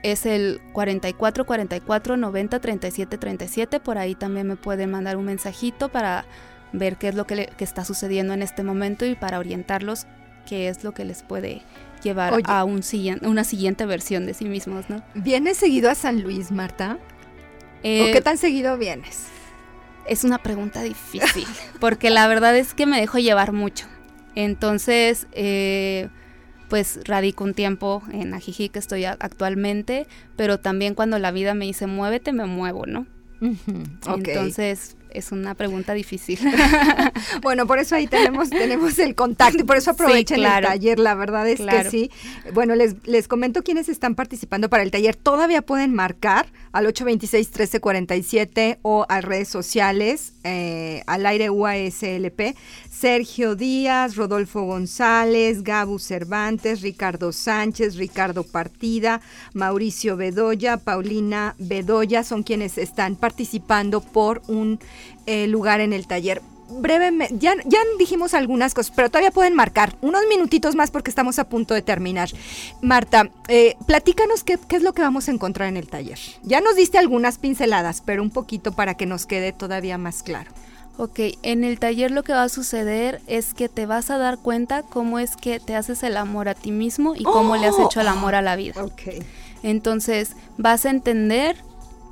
es 0.02 0.26
el 0.26 0.60
44 0.72 1.46
44 1.46 2.16
90 2.16 2.60
37 2.60 3.18
37. 3.18 3.80
Por 3.80 3.98
ahí 3.98 4.14
también 4.14 4.46
me 4.46 4.56
pueden 4.56 4.90
mandar 4.90 5.16
un 5.16 5.24
mensajito 5.24 5.88
para 5.88 6.24
ver 6.72 6.96
qué 6.96 7.08
es 7.08 7.14
lo 7.14 7.26
que, 7.26 7.50
está 7.58 7.84
sucediendo 7.84 8.34
en 8.34 8.42
este 8.42 8.62
momento 8.62 9.06
y 9.06 9.14
para 9.14 9.38
orientarlos 9.38 10.06
qué 10.46 10.68
es 10.68 10.84
lo 10.84 10.92
que 10.92 11.04
les 11.04 11.22
puede 11.22 11.62
llevar 12.02 12.34
a 12.46 12.64
un, 12.64 12.82
una 13.22 13.44
siguiente 13.44 13.86
versión 13.86 14.26
de 14.26 14.34
sí 14.34 14.46
mismos, 14.46 14.90
¿no? 14.90 15.02
¿Vienes 15.14 15.56
seguido 15.56 15.88
a 15.88 15.94
San 15.94 16.22
Luis, 16.22 16.50
Marta? 16.50 16.98
¿O 17.83 17.87
eh, 17.87 18.11
qué 18.12 18.20
tan 18.20 18.39
seguido 18.39 18.78
vienes? 18.78 19.26
Es 20.07 20.24
una 20.24 20.39
pregunta 20.39 20.83
difícil, 20.83 21.47
porque 21.80 22.11
la 22.11 22.26
verdad 22.26 22.57
es 22.57 22.74
que 22.74 22.87
me 22.87 23.01
dejo 23.01 23.18
llevar 23.18 23.53
mucho. 23.53 23.87
Entonces, 24.35 25.26
eh, 25.33 26.09
pues 26.68 27.01
radico 27.05 27.45
un 27.45 27.55
tiempo 27.55 28.03
en 28.12 28.33
Ajijic 28.35 28.72
que 28.72 28.78
estoy 28.78 29.05
actualmente, 29.05 30.07
pero 30.37 30.59
también 30.59 30.95
cuando 30.95 31.18
la 31.18 31.30
vida 31.30 31.55
me 31.55 31.66
dice 31.66 31.87
muévete, 31.87 32.33
me 32.33 32.47
muevo, 32.47 32.87
¿no? 32.87 33.07
Entonces 34.07 34.97
es 35.14 35.32
una 35.32 35.54
pregunta 35.54 35.94
difícil. 35.94 36.38
bueno, 37.42 37.66
por 37.66 37.78
eso 37.78 37.94
ahí 37.94 38.06
tenemos, 38.06 38.50
tenemos 38.50 38.98
el 38.98 39.14
contacto 39.14 39.60
y 39.60 39.64
por 39.64 39.76
eso 39.76 39.92
aprovechen 39.92 40.44
el 40.44 40.62
taller, 40.62 40.98
la 40.98 41.14
verdad 41.14 41.48
es 41.48 41.60
que 41.60 41.90
sí. 41.90 42.10
Bueno, 42.52 42.74
les, 42.74 42.96
les 43.06 43.28
comento 43.28 43.62
quiénes 43.62 43.88
están 43.88 44.14
participando 44.14 44.68
para 44.68 44.82
el 44.82 44.90
taller. 44.90 45.16
Todavía 45.16 45.62
pueden 45.62 45.94
marcar 45.94 46.46
al 46.72 46.86
826-1347 46.86 48.78
o 48.82 49.06
a 49.08 49.20
redes 49.20 49.48
sociales, 49.48 50.32
eh, 50.44 51.02
al 51.06 51.26
aire 51.26 51.50
UASLP. 51.50 52.54
Sergio 52.90 53.56
Díaz, 53.56 54.14
Rodolfo 54.14 54.62
González, 54.62 55.64
Gabu 55.64 55.98
Cervantes, 55.98 56.82
Ricardo 56.82 57.32
Sánchez, 57.32 57.96
Ricardo 57.96 58.44
Partida, 58.44 59.20
Mauricio 59.54 60.16
Bedoya, 60.16 60.76
Paulina 60.76 61.56
Bedoya 61.58 62.22
son 62.22 62.44
quienes 62.44 62.78
están 62.78 63.16
participando 63.16 64.00
por 64.00 64.42
un 64.46 64.78
eh, 65.26 65.46
lugar 65.46 65.80
en 65.80 65.92
el 65.92 66.07
taller. 66.07 66.42
Brevemente, 66.68 67.36
ya, 67.38 67.55
ya 67.66 67.80
dijimos 67.98 68.32
algunas 68.32 68.72
cosas, 68.72 68.92
pero 68.96 69.11
todavía 69.11 69.30
pueden 69.30 69.55
marcar 69.55 69.94
unos 70.00 70.22
minutitos 70.28 70.74
más 70.74 70.90
porque 70.90 71.11
estamos 71.11 71.38
a 71.38 71.44
punto 71.44 71.74
de 71.74 71.82
terminar. 71.82 72.30
Marta, 72.80 73.30
eh, 73.48 73.76
platícanos 73.86 74.42
qué, 74.42 74.59
qué 74.68 74.76
es 74.76 74.82
lo 74.82 74.94
que 74.94 75.03
vamos 75.03 75.28
a 75.28 75.32
encontrar 75.32 75.68
en 75.68 75.76
el 75.76 75.88
taller. 75.88 76.18
Ya 76.42 76.62
nos 76.62 76.74
diste 76.76 76.96
algunas 76.96 77.36
pinceladas, 77.36 78.00
pero 78.00 78.22
un 78.22 78.30
poquito 78.30 78.72
para 78.72 78.94
que 78.94 79.05
nos 79.05 79.26
quede 79.26 79.53
todavía 79.53 79.98
más 79.98 80.22
claro. 80.22 80.50
Ok, 80.98 81.20
en 81.42 81.64
el 81.64 81.78
taller 81.78 82.11
lo 82.11 82.22
que 82.22 82.32
va 82.32 82.42
a 82.42 82.48
suceder 82.48 83.22
es 83.26 83.55
que 83.55 83.68
te 83.68 83.86
vas 83.86 84.11
a 84.11 84.18
dar 84.18 84.38
cuenta 84.38 84.82
cómo 84.82 85.18
es 85.18 85.36
que 85.36 85.59
te 85.59 85.74
haces 85.74 86.03
el 86.03 86.16
amor 86.16 86.48
a 86.48 86.55
ti 86.55 86.70
mismo 86.70 87.14
y 87.16 87.24
cómo 87.24 87.57
le 87.57 87.66
has 87.66 87.78
hecho 87.78 88.00
el 88.00 88.09
amor 88.09 88.34
a 88.34 88.42
la 88.42 88.57
vida. 88.57 88.82
Ok. 88.84 89.24
Entonces 89.62 90.36
vas 90.59 90.84
a 90.84 90.90
entender 90.90 91.57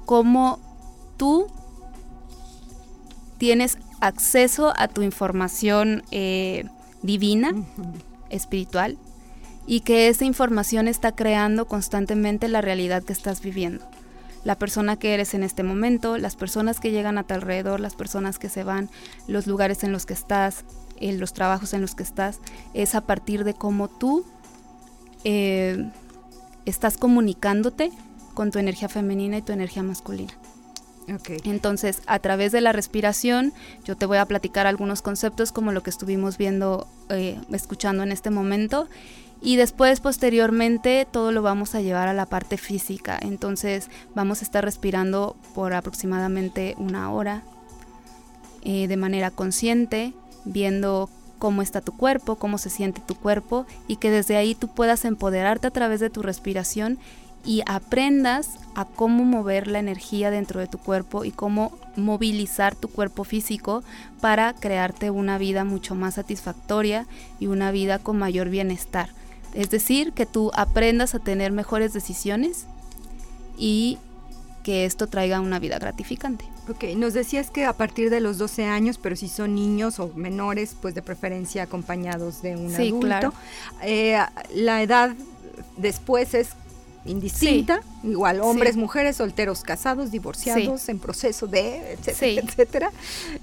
cómo 0.07 0.59
tú 1.18 1.49
tienes 3.41 3.78
acceso 4.01 4.74
a 4.76 4.86
tu 4.86 5.01
información 5.01 6.03
eh, 6.11 6.66
divina, 7.01 7.55
espiritual, 8.28 8.99
y 9.66 9.80
que 9.80 10.09
esa 10.09 10.26
información 10.26 10.88
está 10.88 11.12
creando 11.12 11.66
constantemente 11.66 12.49
la 12.49 12.61
realidad 12.61 13.03
que 13.03 13.14
estás 13.14 13.41
viviendo. 13.41 13.82
La 14.45 14.57
persona 14.57 14.99
que 14.99 15.14
eres 15.14 15.32
en 15.32 15.43
este 15.43 15.62
momento, 15.62 16.18
las 16.18 16.36
personas 16.36 16.80
que 16.80 16.91
llegan 16.91 17.16
a 17.16 17.22
tu 17.22 17.32
alrededor, 17.32 17.80
las 17.80 17.95
personas 17.95 18.38
que 18.38 18.51
se 18.51 18.62
van, 18.62 18.91
los 19.26 19.47
lugares 19.47 19.84
en 19.84 19.93
los 19.93 20.05
que 20.05 20.12
estás, 20.12 20.66
los 21.01 21.32
trabajos 21.32 21.72
en 21.72 21.80
los 21.80 21.95
que 21.95 22.03
estás, 22.03 22.41
es 22.74 22.95
a 22.95 23.01
partir 23.01 23.45
de 23.45 23.55
cómo 23.55 23.88
tú 23.88 24.26
eh, 25.24 25.91
estás 26.66 26.99
comunicándote 26.99 27.91
con 28.34 28.51
tu 28.51 28.59
energía 28.59 28.91
femenina 28.91 29.38
y 29.38 29.43
tu 29.43 29.53
energía 29.53 29.82
masculina. 29.82 30.34
Entonces, 31.45 32.03
a 32.07 32.19
través 32.19 32.53
de 32.53 32.61
la 32.61 32.73
respiración, 32.73 33.53
yo 33.85 33.97
te 33.97 34.07
voy 34.07 34.19
a 34.19 34.27
platicar 34.27 34.67
algunos 34.67 35.03
conceptos 35.03 35.53
como 35.53 35.73
lo 35.73 35.83
que 35.83 35.91
estuvimos 35.91 36.39
viendo, 36.39 36.87
eh, 37.09 37.39
escuchando 37.53 38.03
en 38.03 38.13
este 38.13 38.31
momento. 38.31 38.89
Y 39.43 39.57
después, 39.57 40.01
posteriormente, 40.01 41.07
todo 41.11 41.33
lo 41.33 41.43
vamos 41.43 41.75
a 41.75 41.81
llevar 41.81 42.09
a 42.09 42.15
la 42.15 42.27
parte 42.27 42.59
física. 42.59 43.19
Entonces, 43.21 43.89
vamos 44.15 44.43
a 44.43 44.45
estar 44.45 44.65
respirando 44.65 45.37
por 45.55 45.73
aproximadamente 45.73 46.75
una 46.79 47.11
hora 47.11 47.43
eh, 48.63 48.87
de 48.87 48.97
manera 48.99 49.31
consciente, 49.31 50.13
viendo 50.45 51.09
cómo 51.39 51.63
está 51.63 51.81
tu 51.81 51.97
cuerpo, 51.97 52.37
cómo 52.37 52.59
se 52.59 52.69
siente 52.69 53.01
tu 53.01 53.15
cuerpo 53.15 53.67
y 53.89 53.97
que 53.97 54.11
desde 54.11 54.37
ahí 54.37 54.55
tú 54.55 54.69
puedas 54.69 55.07
empoderarte 55.07 55.67
a 55.67 55.71
través 55.71 55.99
de 55.99 56.11
tu 56.11 56.21
respiración 56.21 56.99
y 57.45 57.62
aprendas 57.66 58.51
a 58.74 58.84
cómo 58.84 59.24
mover 59.24 59.66
la 59.66 59.78
energía 59.78 60.30
dentro 60.30 60.61
de 60.61 60.66
tu 60.66 60.78
cuerpo 60.78 61.24
y 61.24 61.30
cómo 61.30 61.78
movilizar 61.97 62.74
tu 62.74 62.88
cuerpo 62.88 63.24
físico 63.24 63.82
para 64.20 64.53
crearte 64.53 65.11
una 65.11 65.38
vida 65.38 65.64
mucho 65.64 65.95
más 65.95 66.14
satisfactoria 66.14 67.07
y 67.38 67.47
una 67.47 67.70
vida 67.70 67.99
con 67.99 68.18
mayor 68.18 68.51
bienestar. 68.51 69.11
Es 69.55 69.70
decir, 69.70 70.12
que 70.12 70.26
tú 70.26 70.51
aprendas 70.55 71.14
a 71.14 71.18
tener 71.18 71.51
mejores 71.51 71.93
decisiones 71.93 72.66
y 73.57 73.99
que 74.62 74.84
esto 74.84 75.07
traiga 75.07 75.41
una 75.41 75.59
vida 75.59 75.78
gratificante. 75.78 76.45
Ok, 76.68 76.84
nos 76.97 77.14
decías 77.14 77.51
que 77.51 77.64
a 77.64 77.72
partir 77.72 78.11
de 78.11 78.20
los 78.20 78.38
12 78.38 78.66
años, 78.66 78.99
pero 78.99 79.16
si 79.16 79.28
son 79.28 79.55
niños 79.55 79.99
o 79.99 80.12
menores, 80.14 80.76
pues 80.80 80.95
de 80.95 81.03
preferencia 81.03 81.62
acompañados 81.62 82.43
de 82.43 82.57
un 82.57 82.74
adulto. 82.74 83.01
Claro. 83.01 83.32
Eh, 83.82 84.18
la 84.55 84.82
edad 84.82 85.14
después 85.78 86.34
es 86.34 86.51
indistinta, 87.05 87.80
igual 88.03 88.40
hombres, 88.40 88.76
mujeres, 88.76 89.16
solteros, 89.16 89.62
casados, 89.62 90.11
divorciados, 90.11 90.88
en 90.88 90.98
proceso 90.98 91.46
de, 91.46 91.92
etcétera, 91.92 92.42
etcétera. 92.46 92.92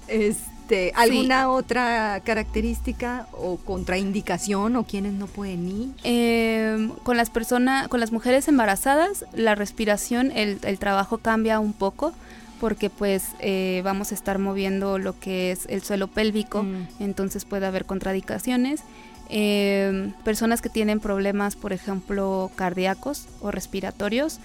Este, 0.06 0.92
¿Alguna 0.94 1.50
otra 1.50 2.20
característica 2.24 3.26
o 3.32 3.56
contraindicación 3.56 4.76
o 4.76 4.84
quienes 4.84 5.14
no 5.14 5.26
pueden 5.26 5.68
ir? 5.68 5.90
Em, 6.04 6.90
con 7.02 7.16
las 7.16 7.30
personas, 7.30 7.88
con 7.88 8.00
las 8.00 8.12
mujeres 8.12 8.48
embarazadas, 8.48 9.24
la 9.32 9.54
respiración, 9.54 10.30
el, 10.30 10.58
trabajo 10.78 11.18
cambia 11.18 11.58
un 11.58 11.72
poco 11.72 12.12
porque 12.60 12.90
pues 12.90 13.24
eh, 13.38 13.82
vamos 13.84 14.10
a 14.12 14.14
estar 14.14 14.38
moviendo 14.38 14.98
lo 14.98 15.18
que 15.18 15.52
es 15.52 15.66
el 15.68 15.82
suelo 15.82 16.08
pélvico, 16.08 16.64
mm. 16.64 16.88
entonces 17.00 17.44
puede 17.44 17.66
haber 17.66 17.84
contradicciones. 17.84 18.82
Eh, 19.30 20.12
personas 20.24 20.62
que 20.62 20.68
tienen 20.68 21.00
problemas, 21.00 21.56
por 21.56 21.72
ejemplo, 21.72 22.50
cardíacos 22.56 23.26
o 23.40 23.50
respiratorios, 23.50 24.40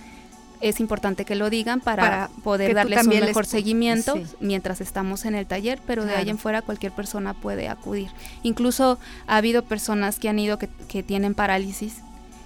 es 0.61 0.79
importante 0.79 1.25
que 1.25 1.35
lo 1.35 1.49
digan 1.49 1.81
para, 1.81 2.29
poder 2.43 2.73
darles 2.73 3.05
un 3.05 3.09
mejor 3.09 3.45
seguimiento 3.45 4.15
mientras 4.39 4.79
estamos 4.79 5.25
en 5.25 5.35
el 5.35 5.45
taller, 5.45 5.81
pero 5.85 6.05
de 6.05 6.15
ahí 6.15 6.29
en 6.29 6.37
fuera 6.37 6.61
cualquier 6.61 6.93
persona 6.93 7.33
puede 7.33 7.67
acudir. 7.67 8.09
Incluso 8.43 8.97
ha 9.27 9.37
habido 9.37 9.63
personas 9.63 10.19
que 10.19 10.29
han 10.29 10.39
ido 10.39 10.57
que 10.57 11.03
tienen 11.03 11.35
parálisis 11.35 12.01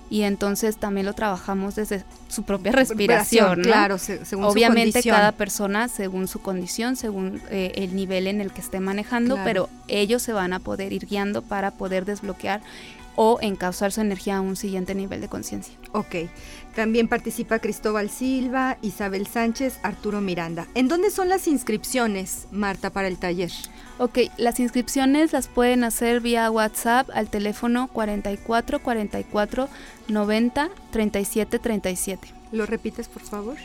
y 0.09 0.21
entonces 0.21 0.77
también 0.77 1.05
lo 1.05 1.13
trabajamos 1.13 1.75
desde 1.75 2.03
su 2.27 2.43
propia 2.43 2.71
respiración. 2.71 3.61
Claro, 3.61 3.97
según 3.97 4.45
Obviamente 4.45 5.01
cada 5.03 5.31
persona 5.31 5.87
según 5.87 6.27
su 6.27 6.39
condición, 6.39 6.95
según 6.95 7.41
eh, 7.49 7.71
el 7.75 7.95
nivel 7.95 8.27
en 8.27 8.41
el 8.41 8.51
que 8.51 8.61
esté 8.61 8.79
manejando, 8.79 9.37
pero 9.43 9.69
ellos 9.87 10.21
se 10.21 10.33
van 10.33 10.53
a 10.53 10.59
poder 10.59 10.93
ir 10.93 11.05
guiando 11.05 11.41
para 11.41 11.71
poder 11.71 12.05
desbloquear 12.05 12.61
o 13.15 13.39
encauzar 13.41 13.91
su 13.91 13.99
energía 13.99 14.37
a 14.37 14.41
un 14.41 14.55
siguiente 14.55 14.93
nivel 14.93 15.21
de 15.21 15.27
conciencia. 15.27 15.73
Ok. 15.91 16.29
También 16.75 17.07
participa 17.07 17.57
Cristóbal 17.57 18.11
Silva, 18.11 18.77
Isabel 18.83 19.25
Sánchez, 19.25 19.79
Arturo 19.81 20.21
Miranda. 20.21 20.67
¿En 20.75 20.87
dónde 20.87 21.09
son 21.09 21.27
las 21.27 21.47
inscripciones, 21.47 22.45
Marta, 22.51 22.91
para 22.91 23.07
el 23.07 23.17
taller? 23.17 23.51
Ok, 23.97 24.19
las 24.37 24.59
inscripciones 24.59 25.33
las 25.33 25.47
pueden 25.47 25.83
hacer 25.83 26.21
vía 26.21 26.51
WhatsApp 26.51 27.09
al 27.11 27.29
teléfono 27.29 27.87
44 27.87 28.79
44 28.79 29.67
90 30.07 30.69
37 30.91 31.57
37. 31.57 32.16
¿Lo 32.51 32.65
repites, 32.65 33.07
por 33.07 33.21
favor? 33.21 33.57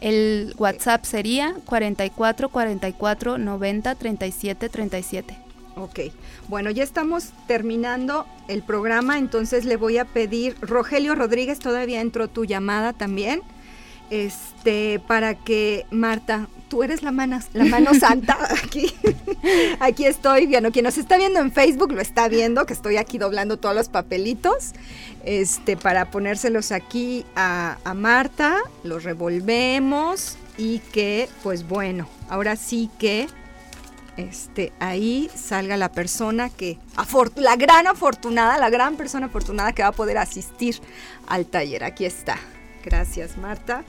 El 0.00 0.54
WhatsApp 0.58 1.04
sería 1.04 1.54
44 1.64 2.48
44 2.48 3.38
90 3.38 3.94
37 3.94 4.68
37. 4.68 5.38
Ok, 5.76 6.00
bueno, 6.48 6.70
ya 6.70 6.82
estamos 6.82 7.30
terminando 7.46 8.26
el 8.48 8.62
programa, 8.62 9.18
entonces 9.18 9.64
le 9.64 9.76
voy 9.76 9.98
a 9.98 10.04
pedir, 10.04 10.56
Rogelio 10.60 11.14
Rodríguez, 11.14 11.60
todavía 11.60 12.00
entró 12.00 12.26
tu 12.26 12.44
llamada 12.44 12.92
también, 12.92 13.42
este, 14.10 15.00
para 15.06 15.34
que 15.34 15.86
Marta, 15.92 16.48
tú 16.68 16.82
eres 16.82 17.04
la 17.04 17.12
mano, 17.12 17.38
la 17.52 17.64
mano 17.64 17.94
santa 18.00 18.36
aquí, 18.64 18.92
aquí 19.80 20.04
estoy, 20.04 20.46
bueno, 20.46 20.72
quien 20.72 20.84
nos 20.84 20.98
está 20.98 21.16
viendo 21.16 21.38
en 21.38 21.52
Facebook 21.52 21.92
lo 21.92 22.00
está 22.00 22.26
viendo, 22.28 22.66
que 22.66 22.72
estoy 22.72 22.96
aquí 22.96 23.18
doblando 23.18 23.56
todos 23.56 23.76
los 23.76 23.88
papelitos, 23.88 24.72
este, 25.24 25.76
para 25.76 26.10
ponérselos 26.10 26.72
aquí 26.72 27.24
a, 27.36 27.78
a 27.84 27.94
Marta, 27.94 28.58
los 28.84 29.04
revolvemos 29.04 30.36
y 30.56 30.80
que, 30.80 31.28
pues 31.42 31.66
bueno, 31.66 32.08
ahora 32.28 32.56
sí 32.56 32.90
que 32.98 33.28
este, 34.18 34.72
ahí 34.80 35.30
salga 35.34 35.76
la 35.76 35.92
persona 35.92 36.50
que, 36.50 36.76
la 37.36 37.54
gran 37.54 37.86
afortunada, 37.86 38.58
la 38.58 38.68
gran 38.68 38.96
persona 38.96 39.26
afortunada 39.26 39.72
que 39.72 39.82
va 39.82 39.88
a 39.88 39.92
poder 39.92 40.18
asistir 40.18 40.80
al 41.28 41.46
taller. 41.46 41.84
Aquí 41.84 42.04
está. 42.04 42.36
Gracias, 42.84 43.38
Marta. 43.38 43.84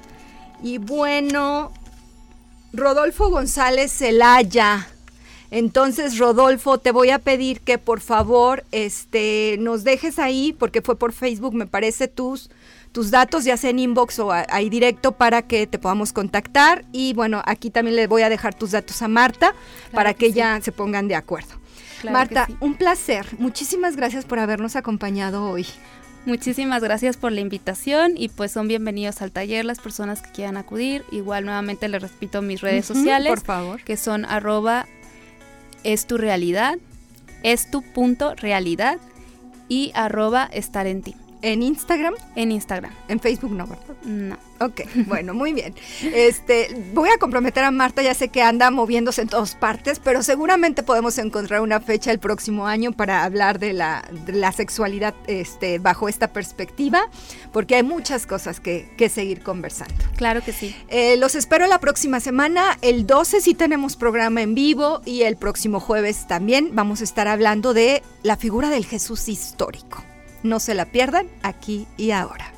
Y 0.61 0.77
bueno, 0.77 1.71
Rodolfo 2.73 3.29
González 3.29 3.91
Celaya. 3.91 4.87
Entonces, 5.51 6.17
Rodolfo, 6.17 6.77
te 6.77 6.91
voy 6.91 7.09
a 7.09 7.19
pedir 7.19 7.61
que 7.61 7.77
por 7.77 8.01
favor 8.01 8.63
este, 8.71 9.57
nos 9.59 9.83
dejes 9.83 10.19
ahí, 10.19 10.55
porque 10.57 10.81
fue 10.81 10.95
por 10.95 11.11
Facebook, 11.11 11.53
me 11.53 11.65
parece, 11.65 12.07
tus 12.07 12.49
tus 12.91 13.11
datos, 13.11 13.43
ya 13.43 13.55
sea 13.57 13.69
en 13.69 13.79
inbox 13.79 14.19
o 14.19 14.31
ahí 14.31 14.69
directo, 14.69 15.11
para 15.11 15.43
que 15.43 15.67
te 15.67 15.77
podamos 15.77 16.13
contactar. 16.13 16.85
Y 16.91 17.13
bueno, 17.13 17.41
aquí 17.45 17.69
también 17.69 17.95
le 17.95 18.07
voy 18.07 18.23
a 18.23 18.29
dejar 18.29 18.55
tus 18.55 18.71
datos 18.71 19.01
a 19.01 19.07
Marta 19.07 19.53
para 19.91 20.13
que, 20.13 20.31
ya 20.31 20.59
se 20.61 20.71
pongan 20.71 21.07
de 21.07 21.15
acuerdo. 21.15 21.49
Marta, 22.09 22.47
un 22.59 22.75
placer. 22.75 23.27
Muchísimas 23.37 23.95
gracias 23.95 24.25
por 24.25 24.39
habernos 24.39 24.75
acompañado 24.75 25.49
hoy. 25.49 25.67
Muchísimas 26.25 26.83
gracias 26.83 27.17
por 27.17 27.31
la 27.31 27.41
invitación 27.41 28.13
y 28.15 28.29
pues 28.29 28.51
son 28.51 28.67
bienvenidos 28.67 29.21
al 29.21 29.31
taller 29.31 29.65
las 29.65 29.79
personas 29.79 30.21
que 30.21 30.31
quieran 30.31 30.57
acudir. 30.57 31.03
Igual 31.11 31.45
nuevamente 31.45 31.87
les 31.87 32.01
repito 32.01 32.41
mis 32.41 32.61
redes 32.61 32.85
sociales. 32.85 33.29
Por 33.29 33.41
favor. 33.41 33.83
Que 33.83 33.97
son 33.97 34.25
arroba 34.25 34.87
es 35.83 36.05
tu 36.05 36.17
realidad, 36.17 36.77
es 37.43 37.69
tu 37.71 37.81
punto 37.81 38.35
realidad 38.35 38.97
y 39.67 39.91
arroba 39.95 40.49
estar 40.51 40.87
en 40.87 41.01
ti. 41.01 41.15
¿En 41.41 41.63
Instagram? 41.63 42.13
En 42.35 42.51
Instagram. 42.51 42.91
En 43.07 43.19
Facebook 43.19 43.51
no, 43.51 43.65
¿verdad? 43.67 43.95
No. 44.03 44.37
Ok, 44.61 44.81
bueno, 45.07 45.33
muy 45.33 45.53
bien. 45.53 45.73
Este, 46.01 46.75
voy 46.93 47.09
a 47.09 47.17
comprometer 47.17 47.63
a 47.63 47.71
Marta, 47.71 48.01
ya 48.01 48.13
sé 48.13 48.27
que 48.27 48.41
anda 48.41 48.71
moviéndose 48.71 49.21
en 49.21 49.29
todas 49.29 49.55
partes, 49.55 49.99
pero 49.99 50.21
seguramente 50.21 50.83
podemos 50.83 51.17
encontrar 51.17 51.61
una 51.61 51.79
fecha 51.79 52.11
el 52.11 52.19
próximo 52.19 52.67
año 52.67 52.91
para 52.91 53.23
hablar 53.23 53.59
de 53.59 53.73
la, 53.73 54.03
sexualidad 54.51 55.13
este, 55.27 55.79
bajo 55.79 56.09
esta 56.09 56.33
perspectiva, 56.33 57.09
porque 57.53 57.75
hay 57.75 57.83
muchas 57.83 58.25
cosas 58.25 58.59
que, 58.59 58.89
seguir 59.09 59.41
conversando. 59.41 59.95
Claro 60.17 60.43
que 60.43 60.51
sí. 60.51 60.75
Eh, 60.89 61.17
los 61.17 61.33
espero 61.33 61.65
la 61.65 61.79
próxima 61.79 62.19
semana. 62.19 62.77
El 62.81 63.07
12 63.07 63.41
sí 63.41 63.55
tenemos 63.55 63.95
programa 63.95 64.41
en 64.41 64.53
vivo 64.53 65.01
y 65.03 65.23
el 65.23 65.35
próximo 65.35 65.79
jueves 65.79 66.27
también 66.27 66.71
vamos 66.73 67.01
a 67.01 67.05
estar 67.05 67.27
hablando 67.27 67.73
de 67.73 68.03
la 68.21 68.35
figura 68.35 68.69
del 68.69 68.85
Jesús 68.85 69.29
histórico. 69.29 70.03
No 70.41 70.59
se 70.59 70.73
la 70.73 70.85
pierdan 70.85 71.27
aquí 71.43 71.85
y 71.97 72.11
ahora. 72.11 72.53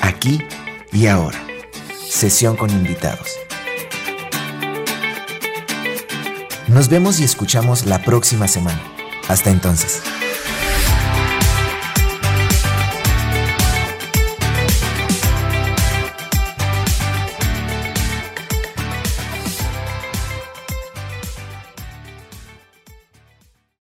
Aquí 0.00 0.40
y 0.92 1.06
ahora. 1.06 1.38
Sesión 2.08 2.56
con 2.56 2.70
invitados. 2.70 3.28
Nos 6.68 6.88
vemos 6.88 7.18
y 7.18 7.24
escuchamos 7.24 7.86
la 7.86 8.02
próxima 8.02 8.46
semana. 8.46 8.80
Hasta 9.28 9.50
entonces. 9.50 10.02